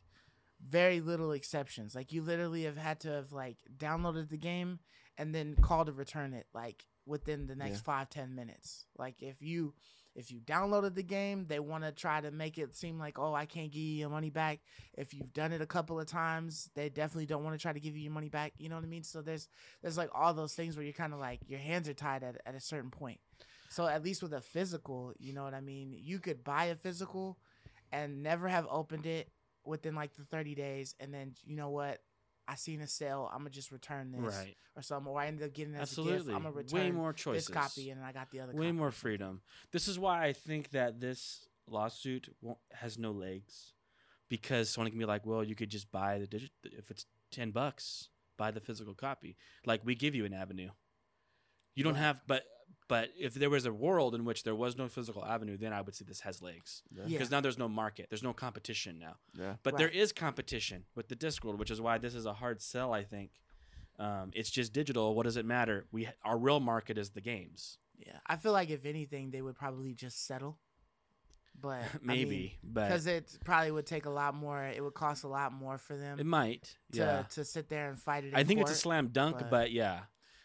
[0.60, 1.94] very little exceptions.
[1.94, 4.80] Like you literally have had to have like downloaded the game
[5.16, 7.82] and then call to return it like within the next Yeah.
[7.82, 8.86] five ten minutes.
[8.97, 9.74] Like if you
[10.14, 13.35] if you downloaded the game, they want to try to make it seem like oh
[13.35, 14.60] I can't give you your money back.
[14.94, 17.80] If you've done it a couple of times, they definitely don't want to try to
[17.80, 18.52] give you your money back.
[18.59, 19.05] You know what I mean?
[19.05, 19.48] So there's
[19.82, 22.40] there's like all those things where you're kind of like your hands are tied at
[22.47, 23.20] at a certain point.
[23.70, 25.94] So at least with a physical, you know what I mean?
[25.97, 27.39] You could buy a physical
[27.93, 29.30] and never have opened it
[29.64, 32.01] within like the 30 days and then you know what?
[32.51, 34.57] I seen a sale, I'm gonna just return this Right.
[34.75, 36.29] or something, or I ended up getting it as a gift.
[36.29, 37.49] I'm gonna return Way more this choices.
[37.49, 38.73] copy and I got the other Way copy.
[38.73, 39.43] more freedom.
[39.70, 43.75] This is why I think that this lawsuit won't, has no legs,
[44.29, 47.51] because someone can be like, "Well, you could just buy the digit if it's ten
[47.51, 48.09] bucks,
[48.39, 50.70] buy the physical copy." Like we give you an avenue.
[51.75, 52.45] You don't have, but
[52.89, 55.81] but if there was a world in which there was no physical avenue, then I
[55.82, 57.03] would say this has legs Yeah.
[57.03, 57.09] Yeah.
[57.19, 59.16] because now there's no market, there's no competition now.
[59.35, 59.57] Yeah.
[59.62, 59.97] But there Right.
[59.97, 62.93] is competition with the Discworld, which is why this is a hard sell.
[62.93, 63.31] I think
[63.99, 65.15] um, it's just digital.
[65.15, 65.86] What does it matter?
[65.93, 67.78] We our real market is the games.
[67.99, 68.19] Yeah.
[68.27, 70.59] I feel like if anything, they would probably just settle.
[71.61, 74.62] But Maybe, but because it probably would take a lot more.
[74.65, 76.77] It would cost a lot more for them it might.
[76.93, 78.28] to yeah, to sit there and fight it.
[78.28, 80.03] In I think it's a slam dunk, but- but, yeah,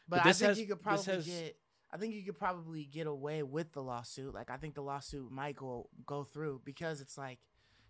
[0.10, 1.56] But, But I this think has- you could probably has- get.
[1.94, 4.34] I think you could probably get away with the lawsuit.
[4.34, 7.40] Like I think the lawsuit might go go through because it's like,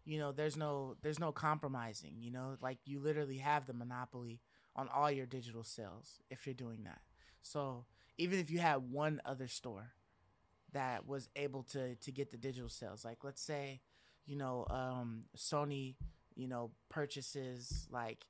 [0.06, 2.16] you know, there's no there's no compromising.
[2.20, 4.42] You know, like you literally have the monopoly
[4.76, 7.02] on all your digital sales if you're doing that.
[7.42, 7.86] So
[8.18, 9.94] even if you had one other store
[10.74, 13.82] that was able to to get the digital sales, like let's say,
[14.26, 15.96] you know, um, Sony,
[16.36, 18.26] you know, purchases like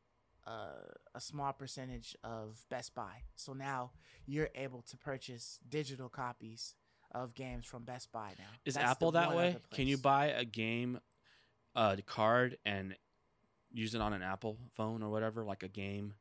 [0.45, 0.73] uh,
[1.15, 3.23] a small percentage of Best Buy.
[3.35, 3.91] So now
[4.25, 6.75] you're able to purchase digital copies
[7.11, 8.45] of games from Best Buy now.
[8.65, 9.57] is That's Apple that way?
[9.73, 10.99] Can you buy a game,
[11.75, 12.95] uh, card and
[13.71, 16.13] use it on an Apple phone or whatever, like a game?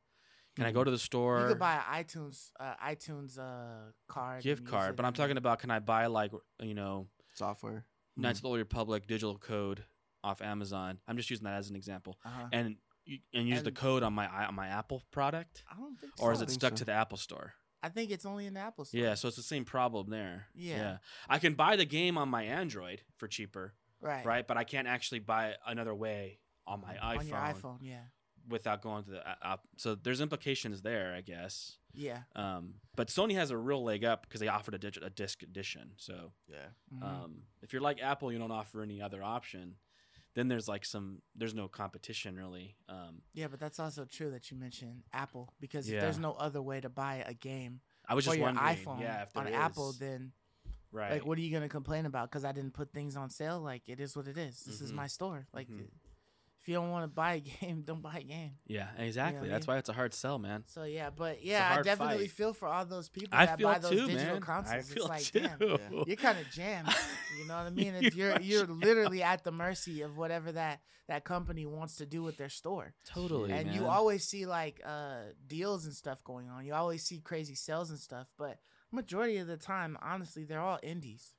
[0.56, 1.40] Can I go to the store?
[1.40, 5.60] You could buy an iTunes uh, iTunes uh, card, gift card, but I'm talking about
[5.60, 6.30] can I buy like
[6.60, 7.86] you know Software.
[8.18, 9.82] Knights of the Old Republic digital code
[10.22, 10.98] off Amazon.
[11.08, 12.48] I'm just using that as an example, Uh-huh.
[12.52, 12.76] and you,
[13.34, 16.12] and use the code on my on my Apple product, I don't think.
[16.20, 16.76] or is it stuck so.
[16.76, 17.54] to the Apple Store?
[17.82, 19.00] I think it's only in the Apple Store.
[19.00, 20.46] Yeah, so it's the same problem there.
[20.54, 20.98] Yeah.
[21.28, 24.24] I can buy the game on my Android for cheaper, Right.
[24.24, 24.46] right?
[24.46, 27.78] But I can't actually buy it another way on my iPhone, On your iPhone.
[27.80, 28.02] Yeah.
[28.48, 29.62] without going to the app.
[29.78, 31.76] So there's implications there, I guess.
[31.92, 32.20] Yeah.
[32.36, 35.42] Um, but Sony has a real leg up because they offered a, dig- a disc
[35.42, 35.92] edition.
[35.96, 36.68] So Yeah.
[36.94, 37.02] Mhm.
[37.02, 39.74] um, if you're like Apple, you don't offer any other option.
[40.34, 42.76] Then there's like some there's no competition really.
[42.88, 45.96] Um, yeah, but that's also true that you mentioned Apple because Yeah.
[45.96, 48.76] if there's no other way to buy a game I was for just your wondering,
[48.76, 49.54] iPhone yeah, on is.
[49.54, 50.32] Apple, then
[50.90, 51.12] right?
[51.12, 52.30] like what are you gonna complain about?
[52.30, 53.60] Because I didn't put things on sale.
[53.60, 54.60] Like it is what it is.
[54.64, 54.96] This is Mhm.
[54.96, 55.46] my store.
[55.52, 55.88] Like Mhm.
[56.62, 58.52] If you don't want to buy a game, don't buy a game.
[58.66, 59.48] yeah, exactly.
[59.48, 59.74] I That's mean?
[59.74, 60.62] why it's a hard sell, man.
[60.68, 62.30] So yeah, but yeah, I definitely fight.
[62.36, 64.40] feel for all those people I that buy those too, digital man.
[64.40, 64.72] consoles.
[64.74, 65.40] I it's feel like, too.
[65.40, 66.88] damn, you're kind of jammed.
[67.38, 67.94] You know what I mean?
[67.96, 72.06] If You you're you're literally at the mercy of whatever that that company wants to
[72.06, 72.94] do with their store.
[73.04, 76.64] totally, and you always see like uh deals and stuff going on.
[76.64, 78.58] You always see crazy sales and stuff, but
[78.92, 81.34] majority of the time, honestly, they're all indies.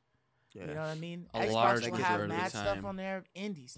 [0.53, 0.67] Yeah.
[0.67, 1.27] You know what I mean?
[1.33, 3.77] A Xbox large will have mad stuff on their indies.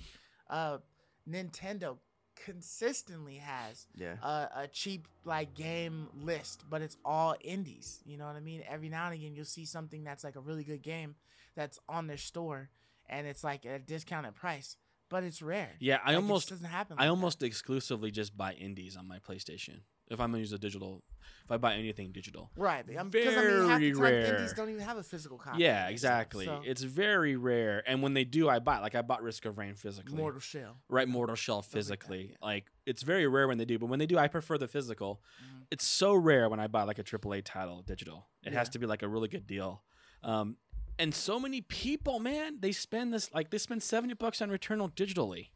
[0.49, 0.79] Uh,
[1.29, 1.97] Nintendo
[2.35, 4.15] consistently has yeah.
[4.21, 8.01] a, a cheap like game list, but it's all indies.
[8.05, 8.63] You know what I mean?
[8.69, 11.15] Every now and again, you'll see something that's like a really good game
[11.55, 12.69] that's on their store,
[13.07, 14.75] and it's like at a discounted price,
[15.09, 15.71] but it's rare.
[15.79, 16.97] yeah, I Like, almost doesn't happen.
[16.97, 17.09] I like that.
[17.11, 19.79] almost exclusively just buy indies on my PlayStation.
[20.09, 21.01] If I'm gonna use a digital,
[21.45, 22.51] if I buy anything digital.
[22.55, 24.35] right because I mean half very rare.
[24.35, 25.63] indies don't even have a physical copy.
[25.63, 26.45] Yeah, of it, so- exactly.
[26.45, 28.79] so- It's very rare, and when they do, I buy.
[28.79, 30.77] Like I bought Risk of Rain physically, Mortal Shell.
[30.89, 31.07] right?
[31.07, 32.27] Mortal Shell Stuff like that, physically.
[32.31, 32.37] yeah.
[32.45, 35.21] Like it's very rare when they do, but when they do, I prefer the physical.
[35.43, 35.63] Mhm.
[35.71, 38.27] It's so rare when I buy like a AAA title digital.
[38.43, 39.83] It has to be like a really good deal.
[40.21, 40.57] Um,
[40.99, 44.93] and so many people, man, they spend this like they spend seventy bucks on Returnal
[44.93, 45.49] digitally.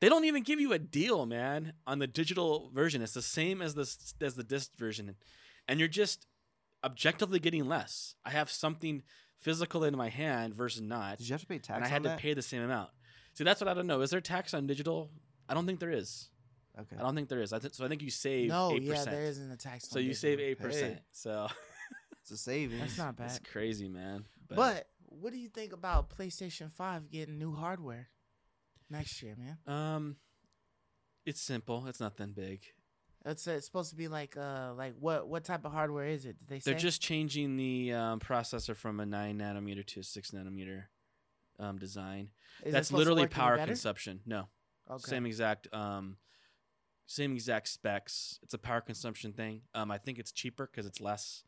[0.00, 3.02] They don't even give you a deal, man, on the digital version.
[3.02, 3.82] It's the same as the
[4.24, 5.16] as the disc version,
[5.66, 6.26] and you're just
[6.84, 8.14] objectively getting less.
[8.24, 9.02] I have something
[9.40, 11.92] physical in my hand versus not, Did you have to pay tax and I on
[11.92, 12.18] had to that?
[12.18, 12.90] pay the same amount.
[13.34, 14.00] See, that's what I don't know.
[14.00, 15.10] Is there tax on digital?
[15.48, 16.28] I don't think there is.
[16.78, 16.96] Okay.
[16.96, 17.52] I don't think there is.
[17.52, 19.10] I th- so I think you save No, eight yeah, percent.
[19.10, 19.88] there isn't a tax.
[19.88, 20.20] So you digital.
[20.30, 20.98] save eight percent.
[21.12, 21.48] So
[22.22, 22.80] It's a savings.
[22.80, 23.26] That's not bad.
[23.30, 24.24] it's crazy, man.
[24.48, 28.08] But what do you think about PlayStation Five getting new hardware
[28.90, 29.58] next year, man?
[29.66, 30.16] um,
[31.26, 31.86] it's simple.
[31.86, 32.62] It's nothing big.
[33.24, 36.38] It's, it's supposed to be like uh like what what type of hardware is it?
[36.38, 36.70] Did they say?
[36.70, 40.84] They're just changing the um, processor from a nine nanometer to a six nanometer
[41.58, 42.30] um, design.
[42.64, 44.20] Is That's literally power consumption.
[44.24, 44.48] No,
[44.90, 45.10] Okay.
[45.10, 46.16] same exact um,
[47.06, 48.38] same exact specs.
[48.42, 49.62] It's a power consumption thing.
[49.74, 51.42] Um, I think it's cheaper because it's less.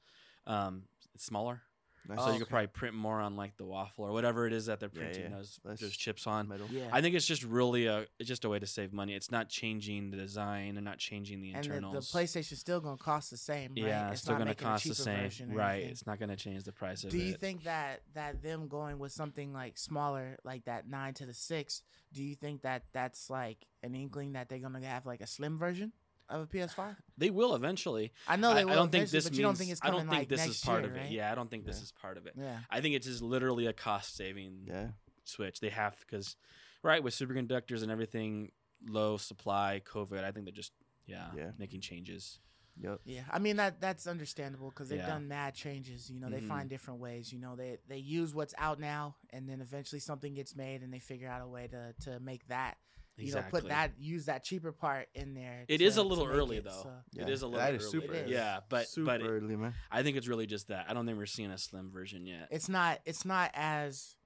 [0.47, 0.83] Um,
[1.15, 1.63] it's smaller,
[2.09, 2.19] Nice.
[2.19, 2.39] so Oh, you okay.
[2.41, 5.01] could probably print more on like the waffle or whatever it is that they're Yeah,
[5.03, 5.37] printing yeah.
[5.37, 6.49] those Less those chips on.
[6.49, 6.67] metal.
[6.71, 6.89] Yeah.
[6.93, 9.15] I think it's just really a it's just a way to save money.
[9.15, 12.11] It's not changing the design and not changing the and the, internals.
[12.11, 13.73] the PlayStation's still gonna cost the same.
[13.77, 13.85] Right?
[13.87, 15.57] yeah, it's it's still not going to making a cost the cheaper same, version or
[15.57, 15.73] right?
[15.75, 15.91] anything.
[15.91, 17.41] It's not going to change the price of Do you it.
[17.41, 21.83] think that that them going with something like smaller, like that nine to the six?
[22.13, 25.59] Do you think that that's like an inkling that they're gonna have like a slim
[25.59, 25.93] version
[26.31, 26.97] of a PS5?
[27.19, 28.13] they will eventually.
[28.29, 28.73] I know they I, will.
[28.73, 29.39] I don't think eventually, this but means.
[29.39, 30.97] you don't think it's I coming don't think like this next is part year, of
[30.97, 31.01] it.
[31.01, 31.11] right?
[31.11, 32.35] Yeah, I don't think this is part of it.
[32.37, 32.59] Yeah.
[32.71, 34.89] I think it's just literally a cost saving Yeah.
[35.25, 35.61] switch.
[35.61, 36.37] They have because,
[36.83, 38.53] right, with superconductors and everything,
[38.89, 40.25] low supply, COVID.
[40.25, 40.73] I think they're just
[41.07, 41.51] yeah, Yeah.
[41.59, 42.39] making changes.
[42.81, 43.01] Yep.
[43.05, 45.07] Yeah, I mean that that's understandable because they've Yeah.
[45.09, 46.09] done mad changes.
[46.09, 46.49] You know, they Mhm.
[46.49, 47.33] find different ways.
[47.33, 50.93] You know, they they use what's out now, and then eventually something gets made, and
[50.95, 52.79] they figure out a way to to make that.
[53.21, 53.59] You Exactly.
[53.59, 55.65] know, put that use that cheaper part in there.
[55.69, 56.71] It to- is a little early it, though.
[56.83, 57.23] so- Yeah.
[57.25, 57.77] It is a little That early.
[57.85, 58.33] is super early.
[58.33, 59.75] Yeah, but Super but it- early, man.
[59.91, 60.87] I think it's really just that.
[60.89, 62.49] I don't think we're seeing a slim version yet.
[62.51, 64.17] It's not it's not as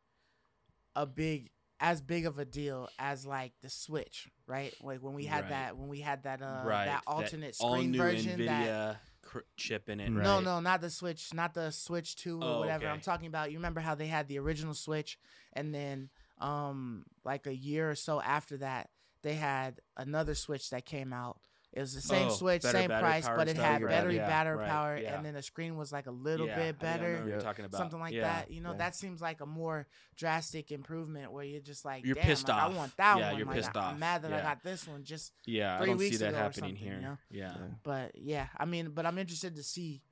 [0.96, 1.50] a big
[1.80, 4.72] as big of a deal as like the Switch, right?
[4.80, 5.50] Like when we had Right.
[5.50, 6.86] that when we had that uh right.
[6.86, 10.08] that alternate all screen new version Nvidia that cr- chip in it.
[10.10, 10.44] No, right?
[10.44, 12.86] no, not the Switch, not the Switch 2 or Oh, whatever.
[12.86, 15.18] I'm talking about you remember how they had the original Switch
[15.52, 16.10] and then
[16.44, 18.90] um like a year or so after that
[19.22, 21.38] they had another Switch that came out.
[21.72, 24.58] It was the same Oh, Switch, better same price, but it had battery yeah, battery
[24.58, 25.16] right, power yeah.
[25.16, 27.28] and then the screen was like a little Yeah, bit think I know better.
[27.30, 27.38] Yeah.
[27.40, 27.78] talking about.
[27.78, 31.84] Something like that, you know, that seems like a more drastic improvement where you're just
[31.84, 32.70] like, You're Damn, pissed like, off.
[32.70, 33.38] I want that Yeah, one.
[33.38, 33.92] you're like, pissed I- off.
[33.94, 35.02] I'm mad that I got this one.
[35.02, 36.94] Just Yeah, I don't see that happening here.
[36.94, 37.18] you know?
[37.30, 37.54] Yeah.
[37.82, 40.02] But yeah, I mean, but I'm interested to see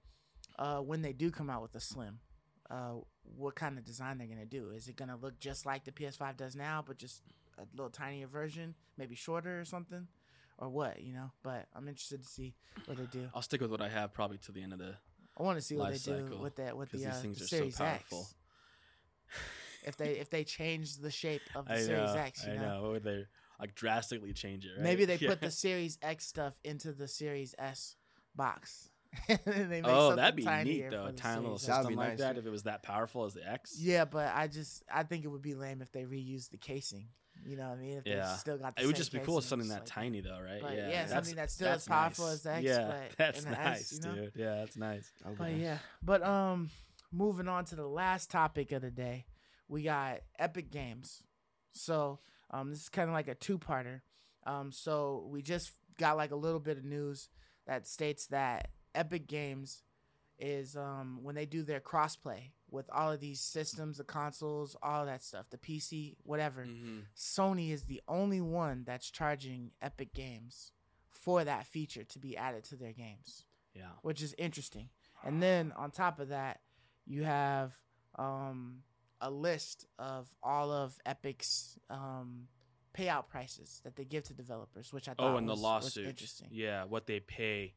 [0.59, 2.19] uh, when they do come out with the Slim,
[2.73, 2.95] uh,
[3.37, 4.71] what kind of design they're gonna do.
[4.71, 7.23] Is it gonna look just like the PS5 does now, but just
[7.59, 10.09] a little tinier version, maybe shorter or something,
[10.59, 11.03] or what?
[11.03, 11.31] You know.
[11.43, 12.55] But I'm interested to see
[12.87, 13.29] what they do.
[13.35, 14.95] I'll stick with what I have probably to the end of the
[15.37, 17.49] I want to see what they do with that with the, uh, things the are
[17.49, 18.21] so Series powerful.
[18.21, 18.35] X.
[19.85, 22.15] if they if they change the shape of the Series.
[22.15, 22.47] X.
[22.47, 22.63] You I know?
[22.63, 22.91] know.
[22.93, 23.27] Or they
[23.61, 24.73] like drastically change it.
[24.77, 24.83] Right?
[24.83, 25.29] Maybe they Yeah.
[25.29, 27.97] put the Series X stuff into the Series S
[28.35, 28.91] box.
[29.29, 31.07] and they make Oh, something that'd be tinier neat though.
[31.07, 31.85] A tiny little Series X.
[31.85, 32.19] That'd system like nice.
[32.21, 33.77] that if it was that powerful as the X.
[33.79, 37.09] Yeah, but I just I think it would be lame if they reused the casing.
[37.45, 37.99] You know what I mean?
[37.99, 38.31] If Yeah.
[38.33, 40.21] they still got the It would just be cool with casing, something that like tiny
[40.21, 40.61] though, right?
[40.63, 42.35] But yeah, yeah, something that's still as powerful nice.
[42.35, 44.15] as the X, Yeah, but that's in the S, nice, you know?
[44.15, 44.33] dude.
[44.37, 45.11] Yeah, that's nice.
[45.27, 45.57] I'll But there.
[45.57, 46.71] yeah, but um,
[47.11, 49.27] moving on to the last topic of the day,
[49.69, 51.23] we got Epic Games.
[51.73, 52.21] So
[52.51, 54.03] um, this is kind of like a two-parter.
[54.47, 57.29] Um, so we just got like a little bit of news
[57.67, 59.83] that states that Epic Games
[60.39, 65.05] is um when they do their crossplay with all of these systems, the consoles, all
[65.07, 66.65] that stuff, the PC, whatever.
[66.65, 67.05] Mhm.
[67.17, 70.73] Sony is the only one that's charging Epic Games
[71.11, 73.45] for that feature to be added to their games
[73.75, 73.93] Yeah.
[74.01, 74.89] which is interesting.
[75.23, 76.63] And then on top of that,
[77.05, 77.79] you have
[78.19, 78.83] um,
[79.21, 82.49] a list of all of Epic's um,
[82.95, 85.63] payout prices that they give to developers, which I thought Oh, and the was, was
[85.63, 86.07] lawsuit.
[86.09, 86.49] interesting.
[86.51, 87.75] Yeah, what they pay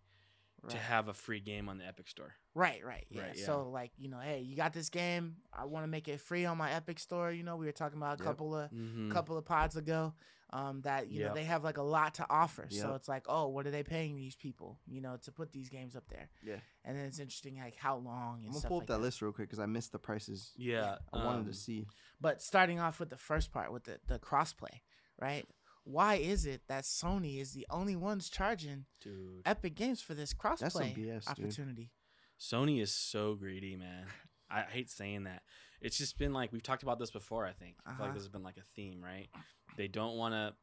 [0.70, 2.34] to have a free game on the Epic Store.
[2.56, 3.22] right, right, yeah.
[3.22, 3.46] Right, yeah.
[3.46, 5.36] So like you know, hey, you got this game.
[5.54, 7.32] I want to make it free on my Epic Store.
[7.32, 8.26] You know, we were talking about a Yep.
[8.26, 9.12] couple of Mhm.
[9.12, 10.14] couple of pods ago.
[10.52, 12.68] Um, that you know they have like a lot to offer.
[12.70, 14.80] So it's like, oh, what are they paying these people?
[14.88, 16.30] You know, to put these games up there.
[16.44, 16.60] Yeah.
[16.86, 19.02] And then it's interesting like how long and I'm gonna stuff pull like up that,
[19.02, 20.54] list real quick because I missed the prices.
[20.56, 21.88] Yeah, I wanted um, to see.
[22.22, 24.82] But starting off with the first part with the, the crossplay,
[25.20, 25.46] right?
[25.86, 29.42] Why is it that Sony is the only ones charging dude.
[29.46, 31.28] Epic Games for this some crossplay BS, dude.
[31.46, 31.92] opportunity?
[32.40, 34.06] Sony is so greedy, man.
[34.50, 35.44] I hate saying that.
[35.82, 37.46] It's just been like we've talked about this before.
[37.46, 37.76] I think.
[37.86, 38.04] I Uh-huh.
[38.04, 39.30] like this has been like a theme, right?
[39.78, 40.54] They don't want to.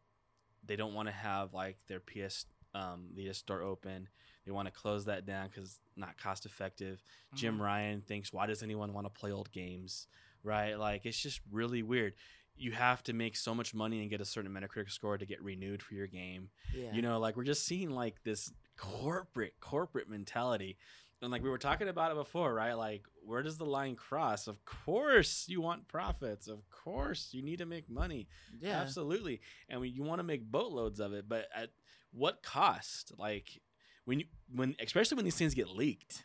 [0.65, 4.09] They don't want to have like their PS um Vita store open.
[4.45, 7.01] They want to close that down because not cost effective.
[7.35, 7.63] Jim Mhm.
[7.63, 10.09] Ryan thinks, why does anyone want to play old games?
[10.43, 10.75] Right?
[10.75, 12.15] Like it's just really weird.
[12.57, 15.43] You have to make so much money and get a certain Metacritic score to get
[15.43, 16.51] renewed for your game.
[16.75, 16.93] Yeah.
[16.93, 20.77] You know, like we're just seeing like this corporate corporate mentality.
[21.21, 22.75] And like we were talking about it before, right?
[22.75, 24.49] Like where does the line cross?
[24.49, 26.49] Of course you want profits.
[26.49, 28.29] Of course you need to make money.
[28.61, 28.81] yeah.
[28.81, 29.41] Absolutely.
[29.69, 31.71] And we, you want to make boatloads of it, but at
[32.13, 33.13] what cost?
[33.19, 33.61] Like
[34.05, 36.25] when you when especially when these things get leaked.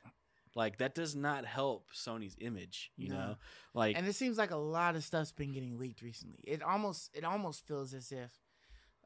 [0.58, 3.16] Like that does not help Sony's image, you No.
[3.16, 3.36] know?
[3.76, 6.40] Like And it seems like a lot of stuff's been getting leaked recently.
[6.44, 8.32] It almost it almost feels as if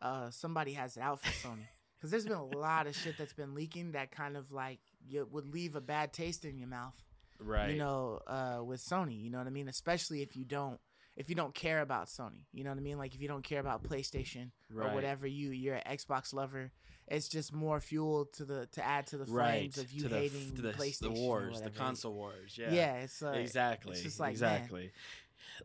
[0.02, 1.68] uh somebody has it out for Sony.
[1.98, 5.28] Because there's been a lot of shit that's been leaking that kind of like you
[5.30, 6.96] would leave a bad taste in your mouth.
[7.40, 7.70] right.
[7.70, 9.22] you know, uh, with Sony.
[9.22, 9.68] You know what I mean?
[9.68, 10.80] Especially if you don't
[11.16, 12.46] if you don't care about Sony.
[12.54, 12.98] You know what I mean?
[12.98, 14.90] Like if you don't care about PlayStation right.
[14.90, 16.72] or whatever, you you're an Xbox lover.
[17.12, 19.74] It's just more fuel to the to add to the right.
[19.74, 21.00] flames of you to the, hating to the, PlayStation.
[21.00, 22.58] the wars, the console wars.
[22.58, 22.72] Yeah.
[22.72, 23.94] Yeah, it's uh, exactly.
[23.94, 24.92] It's just like man, exactly.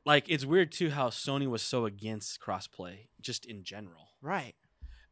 [0.04, 4.08] Like it's weird too how Sony was so against crossplay just in general.
[4.20, 4.54] right.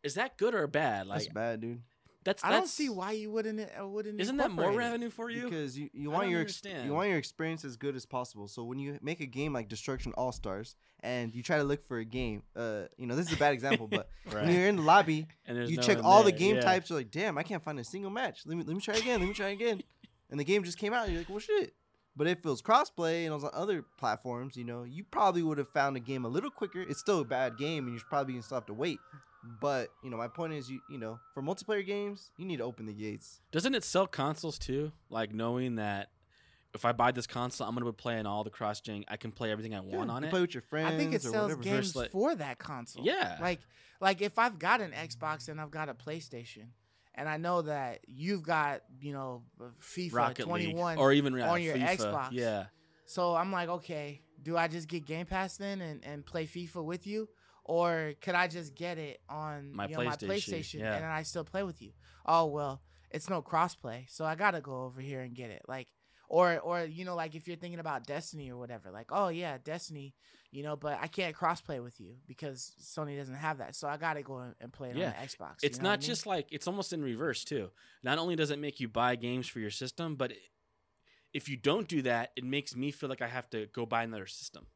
[0.03, 1.07] Is that good or bad?
[1.07, 1.81] Like That's bad, dude.
[2.25, 4.21] That's I don't see why you wouldn't uh, wouldn't.
[4.21, 5.45] Isn't that more revenue for you?
[5.45, 8.49] Because you, you want your ex- you want your experience as good as possible.
[8.49, 11.85] So when you make a game like Destruction All Stars and you try to look
[11.87, 14.77] for a game, uh, you know this is a bad example, but when you're in
[14.77, 16.63] the lobby, and you no check all the game Yeah.
[16.63, 16.91] types.
[16.91, 18.41] You're like, damn, I can't find a single match.
[18.47, 19.21] Let me let me try again.
[19.21, 19.83] Let me try again.
[20.31, 21.09] and the game just came out.
[21.11, 21.75] You're like, well, shit.
[22.17, 25.43] But if it was crossplay and it was on other platforms, you know, you probably
[25.43, 26.81] would have found a game a little quicker.
[26.81, 28.99] It's still a bad game, and you probably still have to wait.
[29.61, 32.65] But you know, my point is, you you know, for multiplayer games, you need to
[32.65, 33.41] open the gates.
[33.53, 34.93] Doesn't it sell consoles too?
[35.11, 36.11] Like knowing that
[36.75, 39.05] if I buy this console, I'm gonna be playing all the cross gen.
[39.09, 40.31] I can play everything I want Yeah, on you it.
[40.31, 40.95] play with your friends.
[40.95, 41.63] I think it or sells whatever.
[41.63, 43.05] games like- for that console.
[43.05, 43.39] Yeah.
[43.41, 43.61] Like
[44.01, 46.69] like if I've got an Xbox and I've got a PlayStation,
[47.15, 49.43] and I know that you've got you know
[49.81, 51.97] FIFA Rocket League 21 or even uh, on your FIFA.
[51.99, 52.29] Xbox.
[52.33, 52.67] Yeah.
[53.07, 56.83] So I'm like, okay, do I just get Game Pass then and, and play FIFA
[56.85, 57.29] with you?
[57.65, 60.97] Or could I just get it on My you know, my PlayStation, PlayStation yeah.
[60.97, 61.93] and I still play with you?
[62.27, 65.63] Oh well, it's no crossplay, so I gotta go over here and get it.
[65.67, 65.89] Like
[66.29, 69.57] or or you know, like if you're thinking about Destiny or whatever, like, oh yeah,
[69.63, 70.15] Destiny,
[70.51, 73.75] you know, but I can't crossplay with you because Sony doesn't have that.
[73.75, 75.07] So I gotta go and- play it Yeah.
[75.09, 75.55] on the Xbox.
[75.63, 76.07] It's you know what not I mean?
[76.07, 77.71] just like it's almost in reverse too.
[78.03, 80.39] Not only does it make you buy games for your system, but it,
[81.33, 84.03] if you don't do that, it makes me feel like I have to go buy
[84.03, 84.67] another system.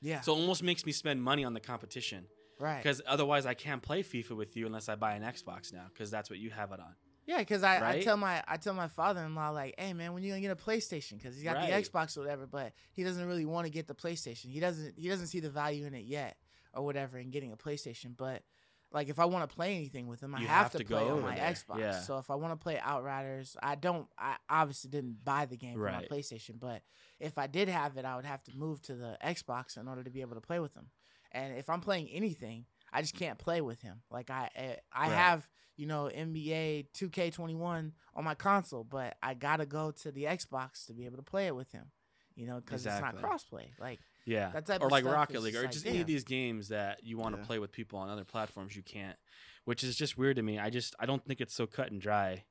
[0.00, 0.20] Yeah.
[0.20, 2.26] So it almost makes me spend money on the competition
[2.58, 2.82] right.
[2.82, 6.10] because otherwise I can't play FIFA with you unless I buy an Xbox now because
[6.10, 6.94] that's what you have it on.
[7.26, 10.14] Yeah, because I, I tell my I tell my father in law like, hey man,
[10.14, 11.18] when you gonna get a PlayStation?
[11.18, 11.70] Because he's got Right.
[11.70, 14.46] the Xbox or whatever, but he doesn't really want to get the PlayStation.
[14.46, 16.38] He doesn't he doesn't see the value in it yet
[16.72, 18.16] or whatever in getting a PlayStation.
[18.16, 18.44] But
[18.92, 21.08] like if I want to play anything with them, I have, have to, to play
[21.08, 21.52] on my there.
[21.52, 21.78] Xbox.
[21.78, 22.00] Yeah.
[22.00, 24.06] So if I want to play Outriders, I don't.
[24.18, 26.82] I obviously didn't buy the game for my PlayStation, but
[27.20, 30.02] if I did have it, I would have to move to the Xbox in order
[30.02, 30.86] to be able to play with them.
[31.32, 34.00] And if I'm playing anything, I just can't play with him.
[34.10, 35.12] Like I, eh, I Right.
[35.14, 35.46] have
[35.76, 40.94] you know NBA 2K21 on my console, but I gotta go to the Xbox to
[40.94, 41.90] be able to play it with him.
[42.34, 43.18] You know, because Exactly.
[43.18, 43.66] it's not crossplay.
[43.80, 43.98] Like
[44.28, 44.50] Yeah.
[44.52, 46.00] That type or of like stuff Rocket is League just or like, just any damn.
[46.02, 47.46] of these games that you want to Yeah.
[47.46, 49.16] play with people on other platforms you can't,
[49.64, 50.58] which is just weird to me.
[50.58, 52.44] I just I don't think it's so cut and dry.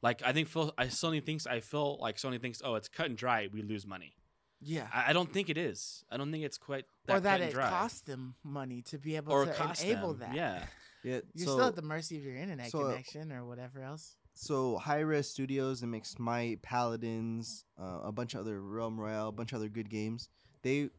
[0.00, 3.06] Like I think Phil, I Sony thinks I feel like Sony thinks oh it's cut
[3.06, 4.14] and dry we lose money.
[4.60, 4.86] yeah.
[4.94, 6.04] I, I don't think it is.
[6.10, 7.68] I don't think it's quite that or that cut and it dry.
[7.70, 10.30] costs them money to be able or to cost enable them.
[10.30, 10.36] that.
[10.36, 10.62] Yeah.
[11.04, 11.20] Yeah.
[11.32, 14.16] You're so, still at the mercy of your internet so, connection or whatever else.
[14.34, 19.28] so high res studios and make Smite, Paladins, uh, a bunch of other Realm Royale,
[19.28, 20.28] a bunch of other good games.
[20.62, 20.90] They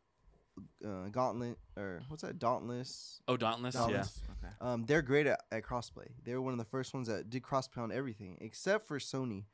[0.86, 2.40] uh, Gauntlet or what's that?
[2.40, 3.22] Dauntless.
[3.28, 3.76] Oh, Dauntless.
[3.76, 4.02] Yeah.
[4.02, 4.54] Okay.
[4.62, 6.08] Um, they're great at, at crossplay.
[6.24, 9.46] They were one of the first ones that did crossplay on everything except for Sony.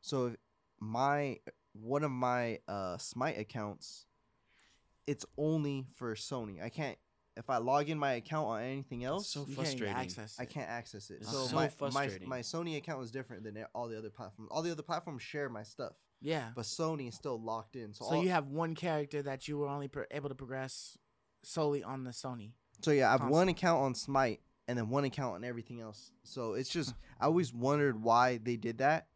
[0.00, 0.36] So if
[0.80, 1.38] my
[1.72, 4.06] one of my uh, Smite accounts,
[5.06, 6.62] it's only for Sony.
[6.62, 6.96] I can't
[7.36, 9.28] if I log in my account on anything else.
[9.28, 9.96] so You can't even frustrating.
[9.96, 11.18] access I can't access it.
[11.20, 12.28] It's So, so my, my frustrating.
[12.28, 14.48] my Sony account is different than all the other platforms.
[14.50, 16.50] All the other platforms share my stuff, Yeah.
[16.54, 17.92] but Sony is still locked in.
[17.94, 20.96] So, So all- you have one character that you were only pro- able to progress
[21.42, 22.52] solely on the Sony.
[22.82, 23.38] So yeah, I have console.
[23.38, 26.10] one account on Smite and then one account on everything else.
[26.24, 26.96] So it's just hmm.
[27.20, 29.06] I always wondered why they did that.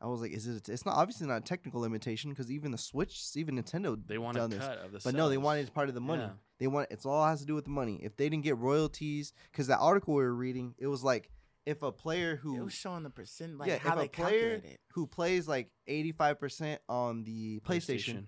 [0.00, 0.68] I was like, is it?
[0.68, 4.36] It's not obviously not a technical limitation because even the Switch, even Nintendo, They want
[4.36, 5.00] a done cut of the.
[5.02, 6.22] But no, they wanted it part of the money.
[6.22, 6.30] Yeah.
[6.60, 7.98] They want it's all has to do with the money.
[8.02, 11.30] If they didn't get royalties, because that article we were reading, it was like
[11.68, 14.08] if a player who It was showing the percent, like yeah, how if they a
[14.08, 14.80] player calculate it.
[14.92, 18.26] who plays like eighty five percent on the PlayStation,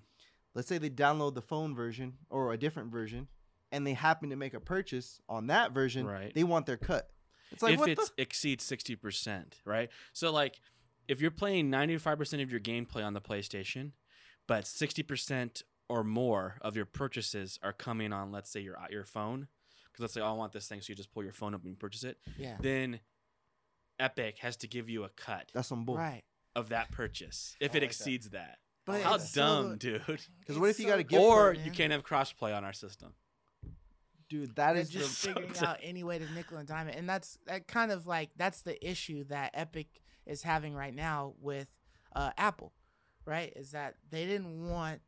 [0.55, 3.29] let's say they download the phone version or a different version
[3.73, 6.35] and they happen to make a purchase on that version Right.
[6.35, 7.09] they want their cut
[7.53, 9.91] it's like if what it the exceeds 60%, right?
[10.13, 10.61] So like
[11.09, 13.93] if you're playing 95% of your gameplay on the PlayStation,
[14.47, 19.49] but 60% or more of your purchases are coming on let's say your your phone,
[19.93, 21.65] cuz let's say oh, I want this thing so you just pull your phone up
[21.65, 22.57] and purchase it, Yeah.
[22.61, 23.01] then
[24.01, 26.23] Epic has to give you a cut that's some bull Right.
[26.57, 28.59] of that purchase if it like exceeds that.
[28.87, 30.03] But How it's so- dumb, dude.
[30.41, 32.73] Because what if you so gotta give- Or different, you can't have crossplay on our
[32.73, 33.13] system.
[34.29, 37.09] dude that is just the, figuring out any way to nickel and dime it, and
[37.09, 39.89] that's that kind of like that's the issue that Epic
[40.27, 41.69] is having right now with
[42.15, 42.73] uh, Apple,
[43.25, 43.53] right?
[43.57, 45.01] Is that they didn't want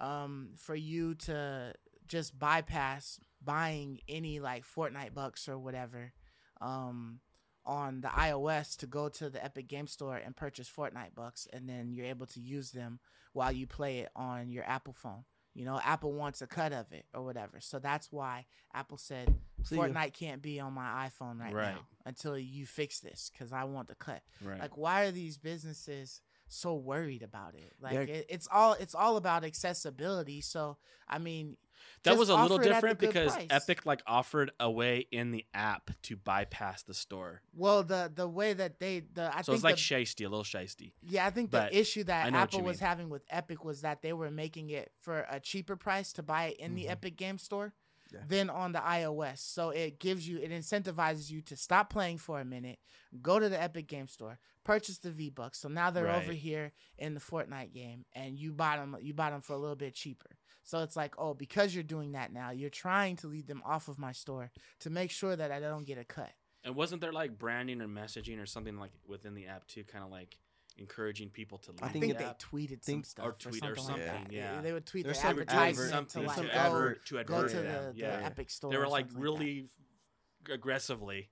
[0.00, 1.74] um, for you to
[2.06, 6.12] just bypass buying any like Fortnite bucks or whatever
[6.60, 7.20] um,
[7.66, 11.68] on the iOS to go to the Epic Game Store and purchase Fortnite bucks, and
[11.68, 12.98] then you're able to use them
[13.32, 15.24] while you play it on your Apple phone.
[15.54, 17.58] You know, Apple wants a cut of it or whatever.
[17.60, 19.34] So that's why Apple said.
[19.64, 21.74] Fortnite can't be on my iPhone right, Right.
[21.74, 24.22] now until you fix this because I want the cut.
[24.42, 24.58] Right.
[24.60, 27.72] Like, why are these businesses so worried about it?
[27.80, 30.40] Like, it, it's all it's all about accessibility.
[30.40, 30.78] So,
[31.08, 31.56] I mean,
[32.04, 33.46] that just was a little offer it at the different because price.
[33.50, 37.42] Epic like offered a way in the app to bypass the store.
[37.54, 40.28] well, the the way that they the I so think it's like the, shisty, a
[40.28, 40.92] little shisty.
[41.02, 43.64] Yeah, I think But the issue that know what you Apple was having with Epic
[43.64, 46.84] was that they were making it for a cheaper price to buy it in the
[46.86, 46.90] Mhm.
[46.90, 47.74] Epic Game Store
[48.12, 48.20] Yeah.
[48.28, 49.38] than on the iOS.
[49.38, 52.78] So it gives you, it incentivizes you to stop playing for a minute,
[53.22, 55.58] go to the Epic Game Store, purchase the V Bucks.
[55.58, 59.32] So now they're over here in the Fortnite game, and you bought them, you bought
[59.32, 60.36] them for a little bit cheaper.
[60.62, 63.88] So it's like, oh, because you're doing that now, you're trying to lead them off
[63.88, 64.50] of my store
[64.80, 66.30] to make sure that I don't get a cut.
[66.62, 70.04] And wasn't there like branding or messaging or something like within the app too, kind
[70.04, 70.36] of like
[70.80, 72.40] encouraging people to leave I I think think the they app?
[72.40, 74.32] tweeted think- some stuff or tweet or something, something, like that.
[74.32, 74.60] yeah.
[74.62, 77.46] They would tweet There's the some advertisement something to to like advert go, to go
[77.48, 78.16] to it, the, yeah.
[78.18, 78.70] the Epic store.
[78.70, 81.28] they were like really f- aggressively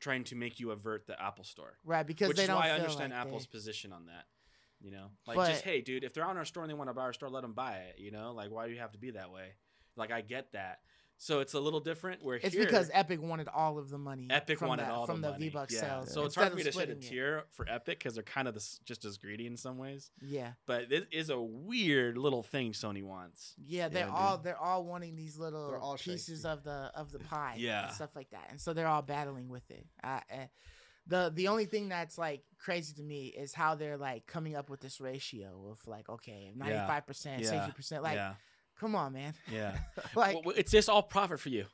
[0.00, 1.76] trying to make you avert the Apple store.
[1.84, 4.24] right because Which they is don't why I understand like Apple's they- position on that.
[4.80, 6.88] You know, like But- just hey, dude, if they're on our store and they want
[6.88, 7.98] to buy our store, let them buy it.
[7.98, 9.54] You know, like why do you have to be that way?
[9.96, 10.78] Like I get that.
[11.20, 12.22] So it's a little different.
[12.24, 14.28] Where It's here, because Epic wanted all of the money.
[14.30, 15.38] Epic from wanted the, all from the, the.
[15.38, 15.80] V Bucks yeah.
[15.80, 16.12] sales.
[16.12, 17.08] So it's instead hard for me to shed a splitting it.
[17.10, 20.12] tear for Epic because they're kind of this, just as greedy in some ways.
[20.22, 23.54] Yeah, But it is a weird little thing Sony wants.
[23.66, 24.44] yeah, they're Yeah, all dude.
[24.44, 26.48] they're all wanting these little all pieces shifty.
[26.48, 27.86] of the of the pie, Yeah.
[27.86, 29.86] and stuff like that, and so they're all battling with it.
[30.04, 30.36] Uh, uh,
[31.08, 34.68] the the only thing that's like crazy to me is how they're like coming up
[34.70, 37.48] with this ratio of like okay, ninety five percent, Yeah.
[37.50, 38.02] sixty percent.
[38.02, 38.34] Like, yeah,
[38.78, 39.34] come on, man.
[39.52, 39.76] yeah.
[40.14, 41.66] like, Well, it's just all profit for you.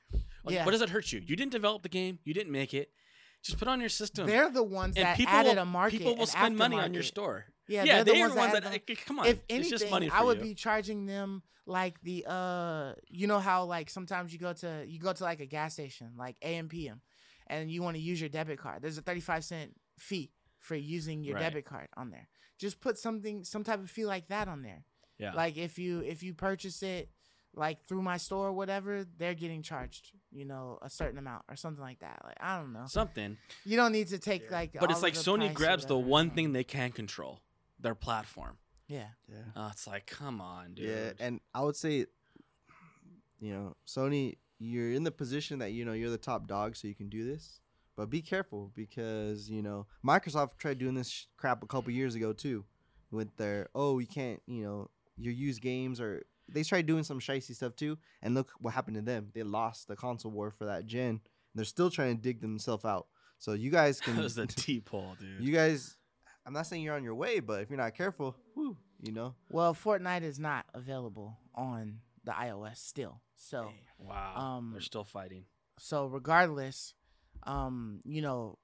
[0.44, 0.64] Like, Yeah.
[0.64, 1.20] What does it hurt you?
[1.24, 2.18] You didn't develop the game.
[2.24, 2.90] You didn't make it.
[3.42, 4.26] Just put on your system.
[4.26, 5.98] they're the ones and that people added will, a market.
[5.98, 7.44] people will spend money on your store.
[7.68, 8.72] Yeah, Yeah, they're the they're ones the ones that that.
[8.72, 10.44] like, come on, if it's anything, just money for I would you.
[10.44, 14.98] be charging them like the uh, you know how like sometimes you go to you
[14.98, 17.00] go to like a gas station like AM PM,
[17.46, 18.80] and you want to use your debit card.
[18.82, 21.42] There's a 35 cent fee for using your Right.
[21.42, 22.28] debit card on there.
[22.58, 24.84] Just put something, some type of fee like that on there.
[25.18, 25.34] Yeah.
[25.34, 27.08] Like if you if you purchase it
[27.54, 31.56] like through my store or whatever, they're getting charged, you know, a certain amount or
[31.56, 32.20] something like that.
[32.24, 32.86] Like I don't know.
[32.86, 33.36] Something.
[33.64, 34.76] You don't need to take like.
[34.78, 37.40] But it's like the Sony grabs the one thing they can control,
[37.78, 38.58] their platform.
[38.88, 39.06] Yeah.
[39.28, 39.36] Yeah.
[39.56, 40.88] Uh, it's like, come on, dude.
[40.88, 42.06] Yeah, and I would say,
[43.40, 46.88] you know, Sony, you're in the position that you know you're the top dog, so
[46.88, 47.60] you can do this.
[47.96, 52.14] But be careful because you know Microsoft tried doing this sh- crap a couple years
[52.14, 52.64] ago too,
[53.10, 57.20] with their oh you can't you know your used games or they tried doing some
[57.20, 59.30] shicey stuff too, and look what happened to them.
[59.34, 61.08] They lost the console war for that gen.
[61.08, 61.20] And
[61.54, 63.06] they're still trying to dig themselves out.
[63.38, 64.12] So you guys can.
[64.16, 65.40] that can was a deep hole, dude.
[65.40, 65.96] you guys.
[66.46, 69.34] I'm not saying you're on your way, but if you're not careful, whew, you know.
[69.50, 73.22] Well, Fortnite is not available on the iOS still.
[73.36, 74.34] So, wow.
[74.36, 75.44] um, They're still fighting.
[75.78, 76.92] so regardless,
[77.44, 78.58] um, you know,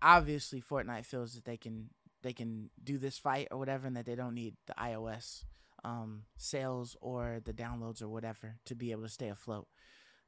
[0.00, 1.90] obviously Fortnite feels that they can
[2.22, 5.44] they can do this fight or whatever, and that they don't need the iOS
[5.86, 9.68] um, sales or the downloads or whatever to be able to stay afloat.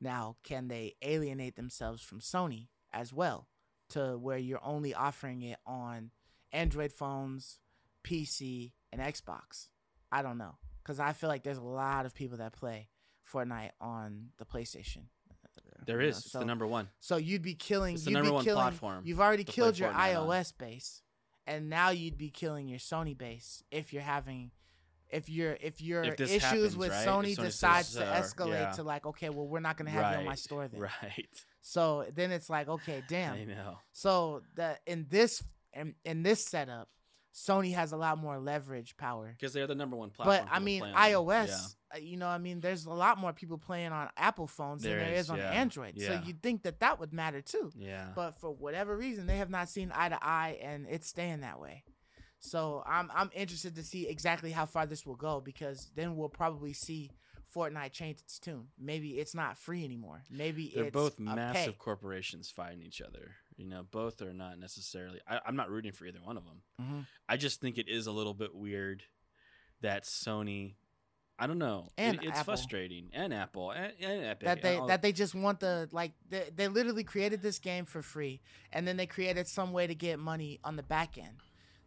[0.01, 3.49] Now, can they alienate themselves from Sony as well
[3.91, 6.11] to where you're only offering it on
[6.53, 7.59] Android phones,
[8.05, 9.69] PC, and Xbox?
[10.13, 12.89] I don't know because I feel like there's a lot of people that play
[13.31, 15.03] Fortnite on the PlayStation.
[15.87, 16.07] There is.
[16.07, 16.89] you know, it's so- the number one.
[17.01, 17.95] So you'd be killing.
[17.95, 20.29] It's the you'd number be one killing, platform You've already killed your Fortnite on.
[20.29, 21.03] iOS base,
[21.47, 24.51] and now you'd be killing your Sony base if you're having,
[25.11, 27.07] if you're if your If issues happens, with right?
[27.07, 28.73] Sony, Sony decides says, to uh, escalate yeah.
[28.73, 30.81] to like, okay, well, we're not gonna have you on my store then.
[30.81, 31.29] Right.
[31.61, 33.35] So then it's like, okay, damn.
[33.35, 33.79] I know.
[33.93, 35.43] So the in this
[35.75, 36.89] in, in this setup,
[37.35, 39.35] Sony has a lot more leverage power.
[39.39, 40.47] Because they're the number one platform.
[40.47, 41.97] But I mean, iOS, Yeah.
[41.97, 44.97] uh, you know, I mean, there's a lot more people playing on Apple phones There
[44.97, 46.01] than there is, is on yeah, Android.
[46.01, 47.71] So you'd think that that would matter too.
[47.77, 48.09] Yeah.
[48.15, 51.61] But for whatever reason, they have not seen eye to eye, and it's staying that
[51.61, 51.85] way.
[52.41, 56.29] So I'm I'm interested to see exactly how far this will go because then we'll
[56.29, 57.11] probably see
[57.55, 58.69] Fortnite change its tune.
[58.79, 60.23] Maybe it's not free anymore.
[60.31, 61.79] Maybe They're it's both massive pay.
[61.79, 63.33] corporations fighting each other.
[63.57, 65.21] You know, both are not necessarily.
[65.29, 66.63] I, I'm not rooting for either one of them.
[66.81, 67.07] Mhm.
[67.29, 69.03] I just think it is a little bit weird
[69.81, 70.75] that Sony.
[71.41, 71.89] I don't know.
[71.97, 72.45] It- And it's Apple.
[72.45, 74.47] frustrating, and Apple, and, and Epic.
[74.47, 78.03] that they that they just want the like they, they literally created this game for
[78.03, 78.41] free
[78.73, 81.37] and then they created some way to get money on the back end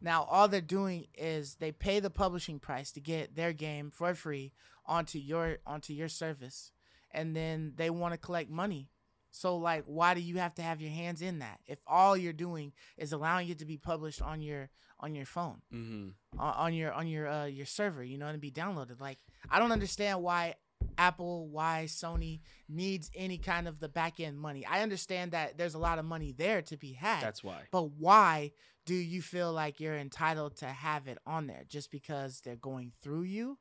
[0.02, 4.14] now all they're doing is they pay the publishing price to get their game for
[4.14, 4.52] free
[4.86, 6.72] onto your onto your service
[7.12, 8.90] and then they want to collect money
[9.30, 12.34] so like why do you have to have your hands in that if all you're
[12.34, 14.70] doing is allowing it to be published on your
[15.00, 16.14] on your phone Mhm.
[16.38, 19.00] on, on your on your uh your server, you know, and be downloaded.
[19.02, 19.18] Like
[19.50, 20.56] I don't understand why
[20.98, 24.66] Apple, why Sony needs any kind of the back end money.
[24.66, 27.24] I understand that there's a lot of money there to be had.
[27.24, 27.64] That's why.
[27.72, 28.52] but why
[28.86, 32.92] do you feel like you're entitled to have it on there just because they're going
[33.02, 33.58] through you?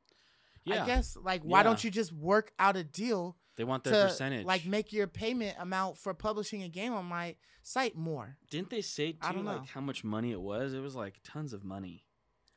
[0.63, 3.93] Yeah, I guess like why don't you just work out a deal they want their
[3.93, 4.45] to percentage.
[4.45, 8.37] like make your payment amount for publishing a game on my site more?
[8.49, 9.57] Didn't they say too, I don't know.
[9.57, 10.73] like how much money it was?
[10.73, 12.05] It was like tons of money.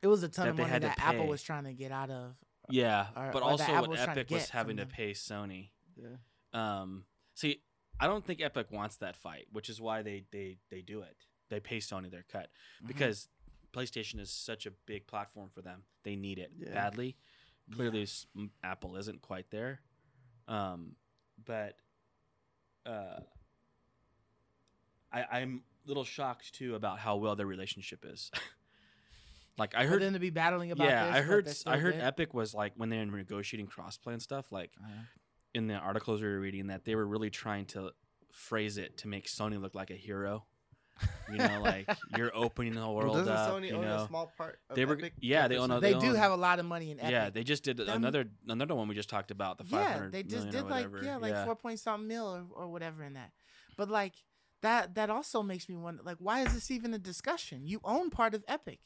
[0.01, 1.73] It was a ton That of they money had to that Apple was trying to
[1.73, 2.35] get out of.
[2.69, 5.69] Yeah, or- but or also what was Epic was get from having to pay Sony.
[5.95, 6.17] Yeah.
[6.53, 7.61] Um, see,
[7.99, 11.15] I don't think Epic wants that fight, which is why they they they do it.
[11.49, 12.49] They pay Sony their cut
[12.83, 12.87] Mhm.
[12.87, 13.29] because
[13.73, 15.83] PlayStation is such a big platform for them.
[16.03, 16.73] They need it Yeah.
[16.73, 17.17] badly.
[17.73, 19.81] Clearly, m- Apple isn't quite there.
[20.47, 20.95] Um,
[21.43, 21.77] but
[22.85, 23.19] uh,
[25.11, 28.31] I, I'm a little shocked too about how well their relationship is.
[29.57, 31.57] like I For heard, them to be battling about yeah, this, I heard, they're s-
[31.59, 31.95] still I heard?
[31.95, 34.51] Epic was like when they're negotiating crossplay and stuff.
[34.51, 35.01] Like Uh-huh.
[35.53, 37.91] in the articles we were reading, that they were really trying to
[38.31, 40.45] phrase it to make Sony look like a hero.
[41.31, 43.51] You know, like you're opening the Well, world doesn't up.
[43.51, 45.13] Sony you own know, a small part of They were- Epic?
[45.19, 46.99] yeah, they own a- small- They they do own- have a lot of money in
[46.99, 47.11] Epic.
[47.11, 50.07] yeah, they just did Them- another another one we just talked about the five yeah,
[50.09, 53.31] they just did like yeah, like four point something mil or, or whatever in that.
[53.77, 54.13] But like
[54.61, 57.65] that that also makes me wonder like why is this even a discussion?
[57.65, 58.79] You own part of Epic.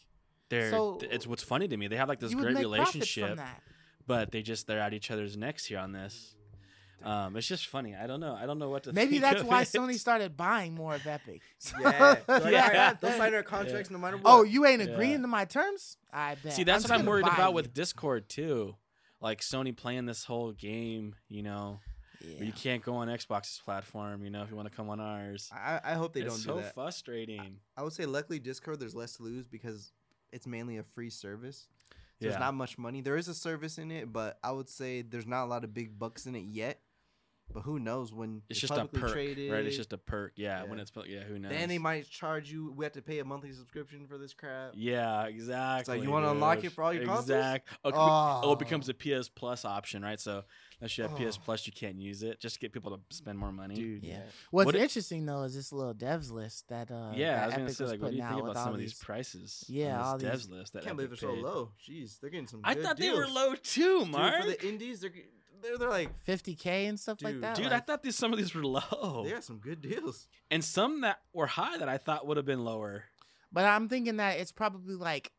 [0.50, 1.88] They're, so- it's what's funny to me.
[1.88, 3.62] They have like this you would great make relationship, from that.
[4.08, 6.36] but they just they're at each other's necks here on this.
[7.04, 7.96] Um, it's just funny.
[7.96, 8.36] I don't know.
[8.36, 8.94] I don't know what to.
[8.94, 9.66] Maybe think that's of why it.
[9.70, 11.42] Sony started buying more of Epic.
[11.80, 12.64] Yeah, They're like, Yeah.
[12.68, 14.26] "All right, they'll sign our contracts no matter what.
[14.26, 14.90] oh, you ain't Yeah.
[14.90, 15.98] agreeing to my terms?
[16.12, 16.54] I bet.
[16.54, 17.56] See, that's I'm what I'm worried about you.
[17.56, 18.76] with Discord too.
[19.22, 21.80] Like Sony playing this whole game, you know,
[22.22, 22.44] where Yeah.
[22.44, 25.50] you can't go on Xbox's platform, you know, if you want to come on ours.
[25.54, 26.74] I, I hope they it's don't so do that.
[26.74, 27.58] frustrating.
[27.78, 29.92] I would say luckily Discord there's less to lose because
[30.32, 31.68] it's mainly a free service.
[32.20, 32.40] There's Yeah.
[32.40, 33.00] not much money.
[33.02, 35.74] There is a service in it, but I would say there's not a lot of
[35.74, 36.80] big bucks in it yet.
[37.52, 39.66] But who knows when It's it's just a perk, traded, right?
[39.66, 40.34] It's just a perk.
[40.36, 41.52] Yeah, when it's pu- yeah, who knows?
[41.52, 42.72] Then they might charge you.
[42.76, 44.74] We have to pay a monthly subscription for this crap.
[44.76, 46.00] Yeah, exactly.
[46.02, 47.30] you wanna unlock it for all your consoles?
[47.30, 47.68] Exact.
[47.84, 50.20] Oh, it oh, it becomes a PS Plus option, right?
[50.20, 50.44] So
[50.80, 51.42] unless you have PS Oh.
[51.44, 52.40] Plus, you can't use it.
[52.40, 53.74] Just to get people to spend more money.
[53.74, 54.14] Dude, Yeah.
[54.14, 54.20] yeah.
[54.52, 57.46] What's What it- interesting though is this little devs list that uh yeah, that I
[57.48, 58.80] was gonna say, like, what do you putting think out with about some all of
[58.80, 59.66] these these- prices?
[59.68, 61.72] Yeah, on all this these- devs list that I can't believe they're so low.
[61.84, 62.62] Jeez, they're getting some.
[62.64, 64.42] I good thought they were low too, Dude, Mark.
[64.44, 65.10] for the indies, they're
[65.62, 67.56] they're, they're like 50k and stuff like that.
[67.56, 70.28] Dude, I thought these some of these were low, they got some good deals.
[70.52, 73.06] and some that were high that I thought would have been lower.
[73.52, 75.32] But I'm thinking that it's probably like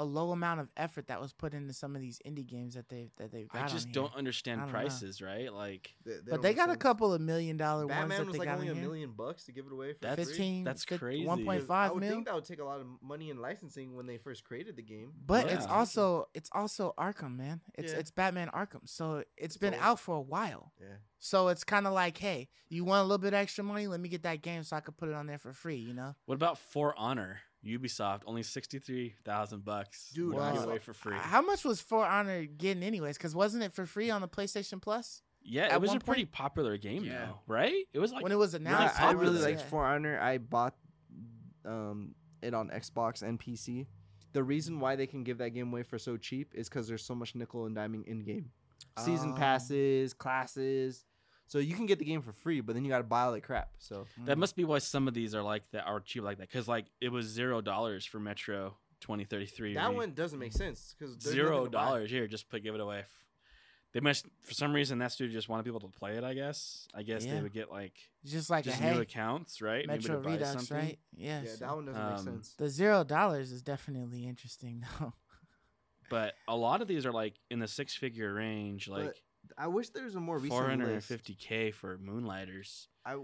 [0.00, 2.88] a low amount of effort that was put into some of these indie games that
[2.88, 3.64] they that they've got.
[3.64, 3.94] I just here.
[3.94, 4.72] don't understand don't know.
[4.72, 5.52] prices, right?
[5.52, 8.26] Like They, they But they make got a couple of million dollar ones Batman that
[8.28, 8.82] was like got only a here.
[8.82, 10.36] million bucks to give it away for That's- free.
[10.36, 11.26] 15 That's crazy.
[11.26, 12.10] 1.5 I would mil.
[12.12, 14.82] think that would take a lot of money in licensing when they first created the
[14.82, 15.12] game.
[15.26, 17.60] But it's also it's also Arkham, man.
[17.74, 17.98] It's Yeah.
[17.98, 18.88] it's Batman Arkham.
[18.88, 19.82] So it's It's been old.
[19.82, 20.72] out for a while.
[20.80, 20.86] Yeah.
[21.20, 23.86] So it's kind of like, hey, you want a little bit extra money?
[23.86, 25.76] Let me get that game so I could put it on there for free.
[25.76, 26.14] You know?
[26.26, 27.40] what about For Honor?
[27.66, 30.10] Ubisoft only sixty three thousand bucks.
[30.14, 30.54] Dude, to wow.
[30.54, 31.16] away for free.
[31.16, 33.18] How much was For Honor getting anyways?
[33.18, 36.24] Because wasn't it for free on the PlayStation Plus Yeah, it was one a pretty
[36.24, 37.26] popular game Yeah.
[37.26, 37.84] though, right?
[37.92, 38.94] It was like when it was really announced?
[38.94, 39.24] I, I popular.
[39.24, 39.56] really yeah.
[39.56, 40.20] liked For Honor.
[40.20, 40.76] I bought
[41.64, 43.86] um, it on Xbox and PC.
[44.34, 47.04] The reason why they can give that game away for so cheap is because there's
[47.04, 48.50] so much nickel and diming in game.
[49.00, 49.36] Season Oh.
[49.36, 51.04] passes, classes.
[51.48, 53.32] So you can get the game for free, but then you got to buy all
[53.32, 53.70] that crap.
[53.78, 54.40] So that Mm.
[54.40, 56.86] must be why some of these are like that are cheap like that because like
[57.00, 59.74] it was zero dollars for Metro twenty thirty three.
[59.74, 63.04] that one doesn't make sense because zero dollars here just put give it away.
[63.94, 66.22] They must for some reason that studio just wanted people to play it.
[66.24, 66.86] I guess.
[66.94, 67.36] I guess Yeah.
[67.36, 67.94] they would get like
[68.26, 69.86] just like just a new hey, accounts, right?
[69.86, 70.98] Metro to Redux, right?
[71.16, 71.40] Yeah.
[71.42, 72.54] Yeah, that one doesn't Um, make sense.
[72.58, 75.14] The zero dollars is definitely interesting though.
[76.10, 79.22] But a lot of these are like in the six figure range, But like
[79.58, 81.08] I wish there was a more recent four hundred and list.
[81.08, 82.88] fifty k for Moonlighters.
[83.04, 83.16] I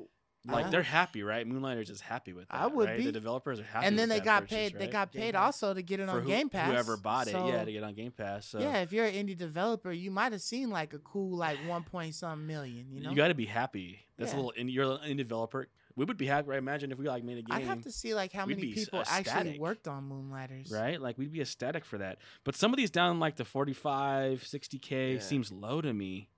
[0.47, 0.71] Like Yeah.
[0.73, 1.47] they're happy, right?
[1.47, 2.61] Moonlighters is happy with that.
[2.61, 2.99] I would right?
[2.99, 3.05] be.
[3.07, 3.87] The developers are happy.
[3.87, 4.79] and then with they that got purchase, paid.
[4.79, 5.43] They got paid Pass.
[5.63, 6.71] also to get it for on who- Game Pass.
[6.71, 8.45] Whoever bought it, So, yeah, to get on Game Pass.
[8.49, 11.57] So yeah, if you're an indie developer, you might have seen like a cool like
[11.67, 12.93] one point some million.
[12.93, 14.01] You know, you got to be happy.
[14.19, 14.37] That's Yeah.
[14.37, 14.53] a little.
[14.59, 15.69] indie- You're an indie developer.
[15.97, 16.49] We would be happy.
[16.49, 16.59] Right?
[16.59, 17.57] Imagine if we like made a game.
[17.57, 20.71] I'd have to see like how we'd many be s- people actually worked on Moonlighters.
[20.73, 21.01] right?
[21.01, 22.19] Like we'd be ecstatic for that.
[22.45, 25.21] But some of these down like the 45, 60k Yeah.
[25.21, 26.29] seems low to me.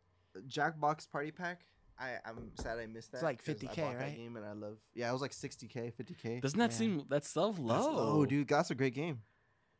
[0.49, 1.63] Jackbox Party Pack.
[1.99, 3.19] I I'm sad I missed that.
[3.19, 4.17] It's like 50K, bought that right?
[4.17, 4.77] game and I love.
[4.95, 6.43] Yeah, it was like 60k, 50k.
[6.43, 6.77] Doesn't that Yeah.
[6.77, 7.95] seem that's so low?
[8.21, 8.49] Oh, dude.
[8.49, 9.23] That's a great game.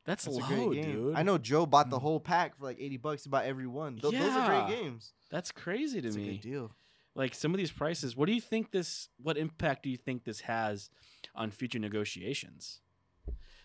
[0.07, 0.93] That's, That's low, a great game.
[0.93, 1.17] dude.
[1.17, 2.03] I know Joe bought the Mm.
[2.03, 3.25] whole pack for like 80 bucks.
[3.25, 3.99] He bought every one.
[3.99, 5.13] Th- Those are great games.
[5.31, 6.31] That's crazy to It's a me.
[6.39, 6.73] good deal.
[7.17, 8.15] Like some of these prices.
[8.17, 9.09] What do you think this?
[9.23, 10.91] What impact do you think this has
[11.35, 12.81] on future negotiations?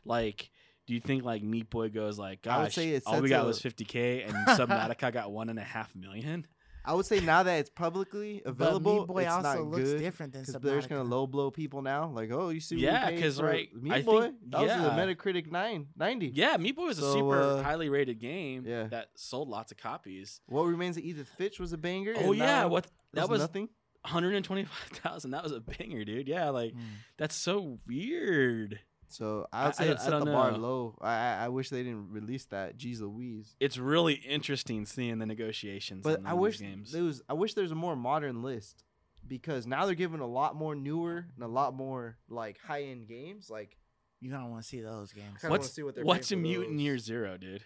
[0.05, 0.49] Like,
[0.87, 3.29] do you think like Meat Boy goes like, I would gosh, say it all we
[3.29, 6.47] got a- was 50k, and Subnautica got one and a half million?
[6.83, 9.83] I would say now that it's publicly available, but Meat Boy it's also not looks
[9.91, 9.99] good.
[9.99, 12.09] different than Because they're just gonna low blow people now.
[12.09, 14.21] Like, oh, you see, Yeah, because right, Meat I Boy.
[14.23, 14.89] think- that was a yeah.
[14.97, 16.31] Metacritic nine ninety.
[16.33, 18.85] Yeah, Meat Boy was a super uh, highly rated game yeah.
[18.85, 20.41] that sold lots of copies.
[20.47, 22.13] What remains of Edith Finch was a banger.
[22.17, 23.69] Oh and yeah, now what that was nothing.
[24.03, 25.31] 125,000.
[25.31, 26.27] That was a banger, dude.
[26.27, 26.79] Yeah, like Mm.
[27.17, 28.79] that's so weird.
[29.07, 30.97] So I- I would say I- it I set the don't bar low.
[31.01, 32.77] I, I I wish they didn't release that.
[32.77, 33.55] Jeez Louise.
[33.59, 36.03] It's really interesting seeing the negotiations.
[36.03, 36.91] But on I wish games.
[36.93, 37.21] there was.
[37.27, 38.83] I wish there's a more modern list
[39.27, 43.07] because now they're giving a lot more newer and a lot more like high end
[43.07, 43.49] games.
[43.49, 43.77] Like
[44.21, 45.25] You don't want to see those games.
[45.41, 47.63] kinda wanna What's see what they're what's a paying mutant year zero, dude?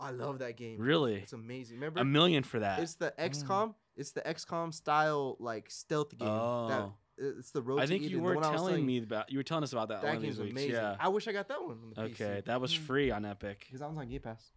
[0.00, 0.78] I love that game.
[0.80, 1.76] Really, It's amazing.
[1.76, 2.80] Remember, a million for that.
[2.80, 3.74] it's the XCOM.
[3.96, 6.28] It's the XCOM style like stealth game.
[6.28, 7.78] That, oh, it's the road.
[7.78, 9.30] I to think you Eden, were one telling me about.
[9.30, 10.02] You were telling us about that.
[10.02, 10.72] That game's amazing.
[10.72, 10.96] Yeah.
[10.98, 12.44] I wish I got that one on the Okay, PC.
[12.46, 12.78] that was Mm.
[12.86, 13.60] free on Epic.
[13.66, 14.50] because that one's on Game Pass.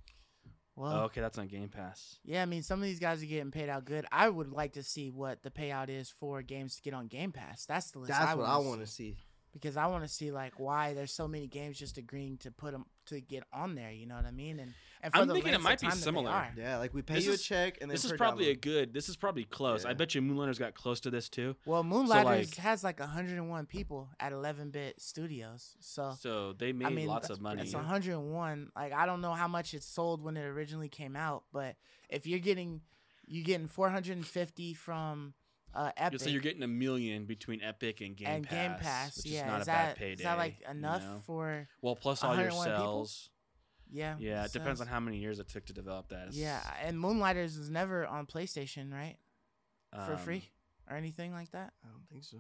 [0.76, 2.19] Well, Oh, okay, that's on Game Pass.
[2.23, 4.05] yeah, I mean, some of these guys are getting paid out good.
[4.11, 7.31] I would like to see what the payout is for games to get on Game
[7.31, 7.65] Pass.
[7.65, 8.09] That's the list.
[8.11, 9.18] That's what I wanna want to see.
[9.53, 12.73] because I want to see like why there's so many games just agreeing to put
[12.73, 13.91] them to get on there.
[13.91, 14.59] You know what I mean?
[14.59, 16.47] And, and for I'm the thinking it might be time that they similar.
[16.57, 18.49] Yeah, like we pay This you is- a check and then This is per probably
[18.49, 18.93] a good.
[18.93, 19.85] This is probably close.
[19.85, 21.55] I bet you Moonlighter's got close to this too.
[21.65, 26.89] Well, Moonlighters like- has like 101 people at 11-bit studios, so So they made I
[26.91, 27.61] mean, lots of money.
[27.63, 28.71] It's 101.
[28.75, 31.75] Like I don't know how much it sold when it originally came out, but
[32.09, 32.81] if you're getting
[33.29, 35.33] you getting 450 from
[35.73, 39.17] uh, Epic So you're getting a million between Epic and Game and Pass, Game Pass,
[39.17, 40.13] which yeah, is not is a that bad payday.
[40.13, 41.21] is that like you enough know?
[41.25, 43.29] for Well, plus all your sales.
[43.29, 43.36] people?
[43.91, 43.97] Cells.
[43.97, 44.15] yeah?
[44.19, 46.27] Yeah, it depends on how many years it took to develop that.
[46.27, 49.15] It's, Yeah, and Moonlighters is never on PlayStation, right?
[50.05, 50.49] For um, free
[50.89, 51.73] or anything like that.
[51.84, 52.38] I don't think so.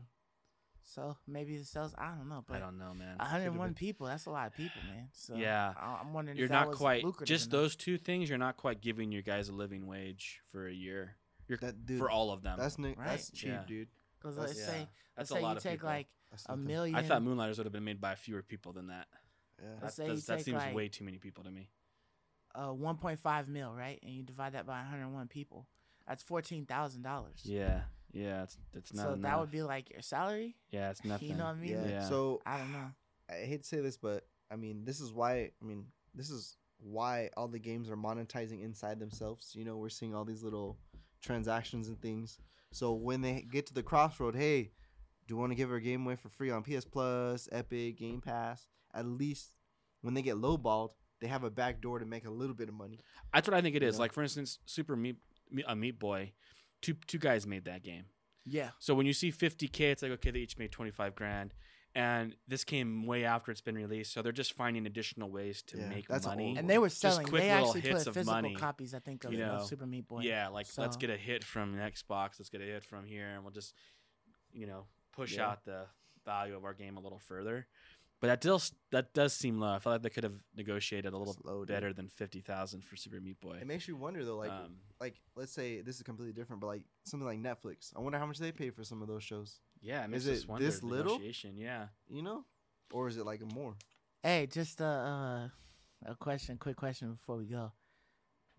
[0.83, 1.93] So maybe the sales.
[1.97, 3.17] I don't know, but I don't know, man.
[3.17, 4.07] 101 people.
[4.07, 5.09] That's a lot of people, man.
[5.11, 5.73] So Yeah.
[5.77, 7.61] I- I'm wondering You're if that not was quite lucrative just enough.
[7.61, 8.29] those two things.
[8.29, 11.17] You're not quite giving your guys a living wage for a year.
[11.49, 12.57] You're That dude, for all of them.
[12.57, 12.95] That's Right.
[12.97, 13.63] that's cheap, Yeah.
[13.67, 13.89] dude.
[14.19, 14.73] Because That's- let's yeah.
[14.73, 15.89] say That's let's a say lot you of take people.
[15.89, 16.95] like That's a million.
[16.95, 19.07] I thought Moonlighters would have been made by fewer people than that.
[19.61, 19.69] Yeah.
[19.75, 21.69] That, Let's say does- you that seems like- way too many people to me.
[22.55, 23.99] uh, 1.5 mil, right?
[24.01, 25.67] And you divide that by 101 people.
[26.07, 27.41] That's fourteen thousand dollars.
[27.43, 27.81] Yeah,
[28.13, 29.21] yeah, it's it's not So enough.
[29.29, 30.55] that would be like your salary.
[30.71, 31.27] yeah, it's nothing.
[31.29, 31.71] You know what I mean?
[31.71, 31.87] Yeah.
[31.87, 32.07] Yeah.
[32.07, 32.91] So I don't know.
[33.29, 35.51] I hate to say this, but I mean, this is why.
[35.61, 39.53] I mean, this is why all the games are monetizing inside themselves.
[39.53, 40.79] You know, we're seeing all these little
[41.21, 42.39] transactions and things.
[42.71, 44.71] So when they get to the crossroad, hey,
[45.27, 48.21] do you want to give our game away for free on PS Plus, Epic, Game
[48.21, 48.65] Pass?
[48.97, 49.51] At least
[50.01, 50.91] when they get lowballed,
[51.21, 52.99] they have a back door to make a little bit of money.
[53.33, 53.95] That's what I think it You is.
[53.97, 54.01] know?
[54.01, 55.17] Like for instance, Super Meat,
[55.51, 56.33] Me- uh, Meat Boy,
[56.81, 58.05] two two guys made that game.
[58.45, 58.69] Yeah.
[58.79, 61.53] So when you see 50k, it's like okay, they each made 25 grand,
[61.95, 64.13] and this came way after it's been released.
[64.13, 66.49] So they're just finding additional ways to Yeah, make that's money.
[66.49, 67.27] whole- And they were Just selling.
[67.27, 69.59] quick They little actually hits put of physical money, copies, I think, of, you of
[69.61, 69.65] know?
[69.65, 70.21] Super Meat Boy.
[70.21, 73.43] Yeah, like let's get a hit from Xbox, let's get a hit from here, and
[73.43, 73.73] we'll just,
[74.53, 75.49] you know, push Yeah.
[75.49, 75.87] out the
[76.25, 77.67] value of our game a little further.
[78.19, 79.75] But that does that does seem low.
[79.75, 82.95] I feel like they could have negotiated a little low, better than fifty thousand for
[82.95, 83.59] Super Meat Boy.
[83.61, 86.67] It makes you wonder though, like, um, like let's say this is completely different, but
[86.67, 87.93] like something like Netflix.
[87.95, 89.59] I wonder how much they pay for some of those shows.
[89.81, 91.13] yeah, it makes is us it wonder this little?
[91.13, 92.43] negotiation, Yeah, You know,
[92.91, 93.75] or is it like more?
[94.23, 94.85] Hey, just a
[96.05, 97.71] uh, a question, quick question before we go.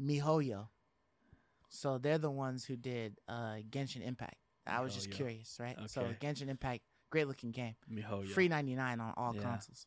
[0.00, 0.68] MiHoYo.
[1.68, 4.36] So they're the ones who did uh, Genshin Impact.
[4.66, 5.14] I was just MiHoYo.
[5.16, 5.76] curious, right?
[5.86, 8.28] So Genshin Impact, great looking game, Mihoyo.
[8.28, 9.42] free ninety nine on all Yeah.
[9.42, 9.86] consoles.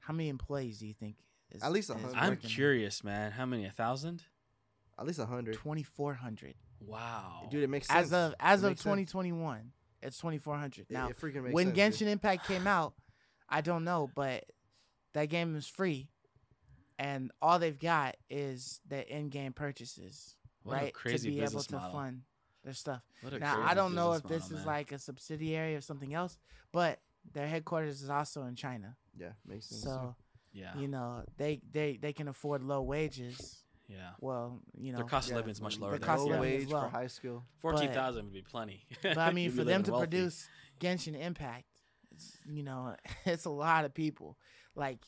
[0.00, 1.16] How many employees do you think?
[1.50, 2.14] Is, At least hundred.
[2.14, 3.32] I'm curious, man.
[3.32, 3.64] How many?
[3.66, 4.22] A thousand?
[4.98, 5.54] At least a hundred.
[5.54, 6.54] Twenty four hundred.
[6.80, 8.06] Wow, Dude, it makes sense.
[8.06, 8.84] As of as It of makes sense.
[8.84, 9.72] twenty twenty one,
[10.02, 10.86] it's twenty four hundred.
[10.90, 12.08] It- Now it freaking makes when sense, Genshin dude.
[12.08, 12.94] Impact came out,
[13.48, 14.44] I don't know, but
[15.14, 16.08] that game is free,
[16.98, 21.46] and all they've got is the in-game purchases, What a right, crazy to be able
[21.46, 21.92] business to model.
[21.92, 22.22] fund
[22.68, 23.02] their stuff.
[23.40, 24.74] Now I don't know if this model, is man.
[24.76, 26.36] like a subsidiary of something else,
[26.70, 27.00] but
[27.32, 29.82] their headquarters is also in China, Yeah, makes sense.
[29.82, 30.14] so
[30.52, 33.64] yeah, you know they they they can afford low wages.
[33.88, 34.10] yeah.
[34.20, 35.90] Well, you know, Their cost of Yeah, living is much lower.
[35.92, 36.36] their than cost of ours.
[36.36, 36.82] low living wage well.
[36.82, 37.44] for high skill.
[37.60, 38.84] Fourteen thousand would be plenty.
[39.02, 40.06] but I mean, for them to wealthy.
[40.08, 40.48] produce
[40.80, 41.64] Genshin Impact,
[42.14, 44.36] it's, you know, it's a lot of people.
[44.74, 45.00] Like,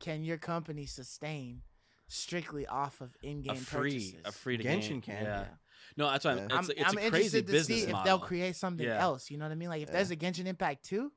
[0.00, 1.62] can your company sustain
[2.08, 4.20] strictly off of in-game a free, purchases?
[4.26, 5.00] a free to Genshin game.
[5.00, 5.24] can.
[5.24, 5.44] Yeah.
[5.96, 6.44] No, that's why Yeah.
[6.44, 8.04] it's, I'm, it's I'm a crazy interested to business see if model.
[8.04, 9.00] they'll create something Yeah.
[9.02, 9.30] else.
[9.30, 9.68] You know what I mean?
[9.68, 9.94] Like, if Yeah.
[9.94, 11.12] there's a Genshin Impact two,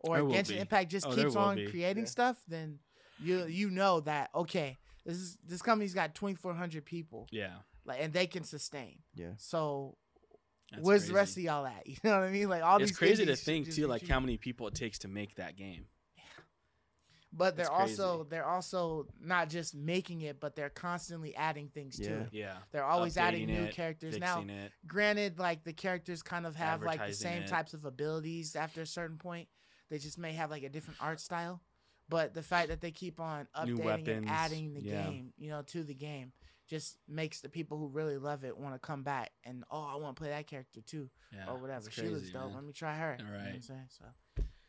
[0.00, 0.58] or There will Genshin be.
[0.58, 1.66] Impact just Oh, there keeps will on be.
[1.68, 2.08] creating Yeah.
[2.10, 2.78] stuff, then
[3.18, 8.12] you you know that okay, this is this company's got 2,400 people, Yeah, like, and
[8.12, 9.00] they can sustain.
[9.14, 9.32] Yeah.
[9.36, 9.96] So
[10.70, 11.12] that's where's crazy.
[11.12, 11.86] the rest of y'all at?
[11.86, 12.48] You know what I mean?
[12.48, 14.20] Like all It's these crazy to indies should think just too, be like treated- how
[14.20, 15.86] many people it takes to make that game.
[17.32, 18.28] But they're It's also crazy.
[18.30, 22.20] they're also not just making it, but they're constantly adding things to Yeah.
[22.22, 22.28] it.
[22.32, 24.18] Yeah, They're always adding new it, characters.
[24.18, 24.72] Now, it.
[24.86, 27.46] granted, like the characters kind of have like the same it.
[27.48, 29.48] types of abilities after a certain point.
[29.90, 31.62] They just may have like a different art style.
[32.08, 35.04] But the fact that they keep on updating and adding the yeah.
[35.04, 36.32] game, you know, to the game,
[36.66, 39.94] just makes the people who really love it want to come back and oh, I
[39.96, 41.86] want to play that character too, Yeah, or whatever.
[41.86, 42.46] it's She looks dope.
[42.46, 42.54] man.
[42.56, 43.16] Let me try her.
[43.18, 43.86] You know what I'm saying?
[43.88, 44.04] So.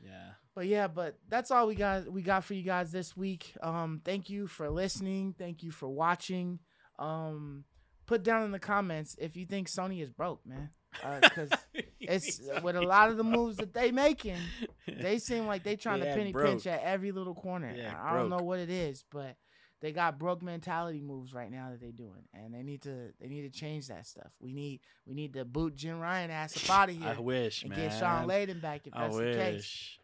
[0.03, 3.53] Yeah, But yeah, but that's all we got we got for you guys this week.
[3.61, 5.36] Um thank you for listening.
[5.38, 6.60] Thank you for watching.
[6.99, 7.64] Um
[8.06, 10.69] put down in the comments if you think Sony is broke, man.
[11.03, 11.49] Uh, cuz
[11.99, 14.38] it's with a lot of the moves that they making,
[14.88, 16.48] they seem like they trying They to penny broke.
[16.48, 17.69] pinch at every little corner.
[17.69, 19.38] Act I don't know what it is, but
[19.82, 23.28] they got broke mentality moves right now that they doing, and they need to they
[23.28, 24.32] need to change that stuff.
[24.40, 27.64] We need we need to boot Jim Ryan ass up out of here I wish,
[27.64, 27.80] and man.
[27.90, 29.53] get Shawn Layden back if I that's the case.
[29.56, 29.99] wish.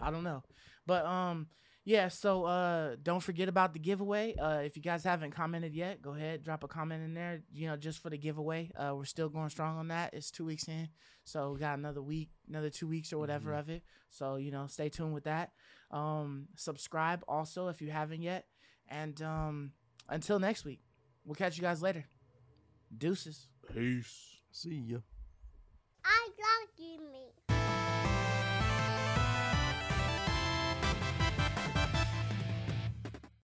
[0.00, 0.42] I don't know.
[0.86, 1.48] But um
[1.84, 4.34] yeah, so uh don't forget about the giveaway.
[4.36, 7.66] Uh if you guys haven't commented yet, go ahead, drop a comment in there, you
[7.66, 8.70] know, just for the giveaway.
[8.76, 10.12] Uh we're still going strong on that.
[10.12, 10.88] It's 2 weeks in.
[11.24, 13.58] So we got another week, another 2 weeks or whatever Mhm.
[13.58, 13.82] of it.
[14.10, 15.52] So, you know, stay tuned with that.
[15.90, 18.44] Um subscribe also if you haven't yet.
[18.88, 19.72] And um
[20.08, 20.80] until next week.
[21.24, 22.06] We'll catch you guys later.
[22.96, 23.48] Deuces.
[23.74, 24.40] Peace.
[24.50, 24.98] See ya.
[26.04, 27.37] I love you, me.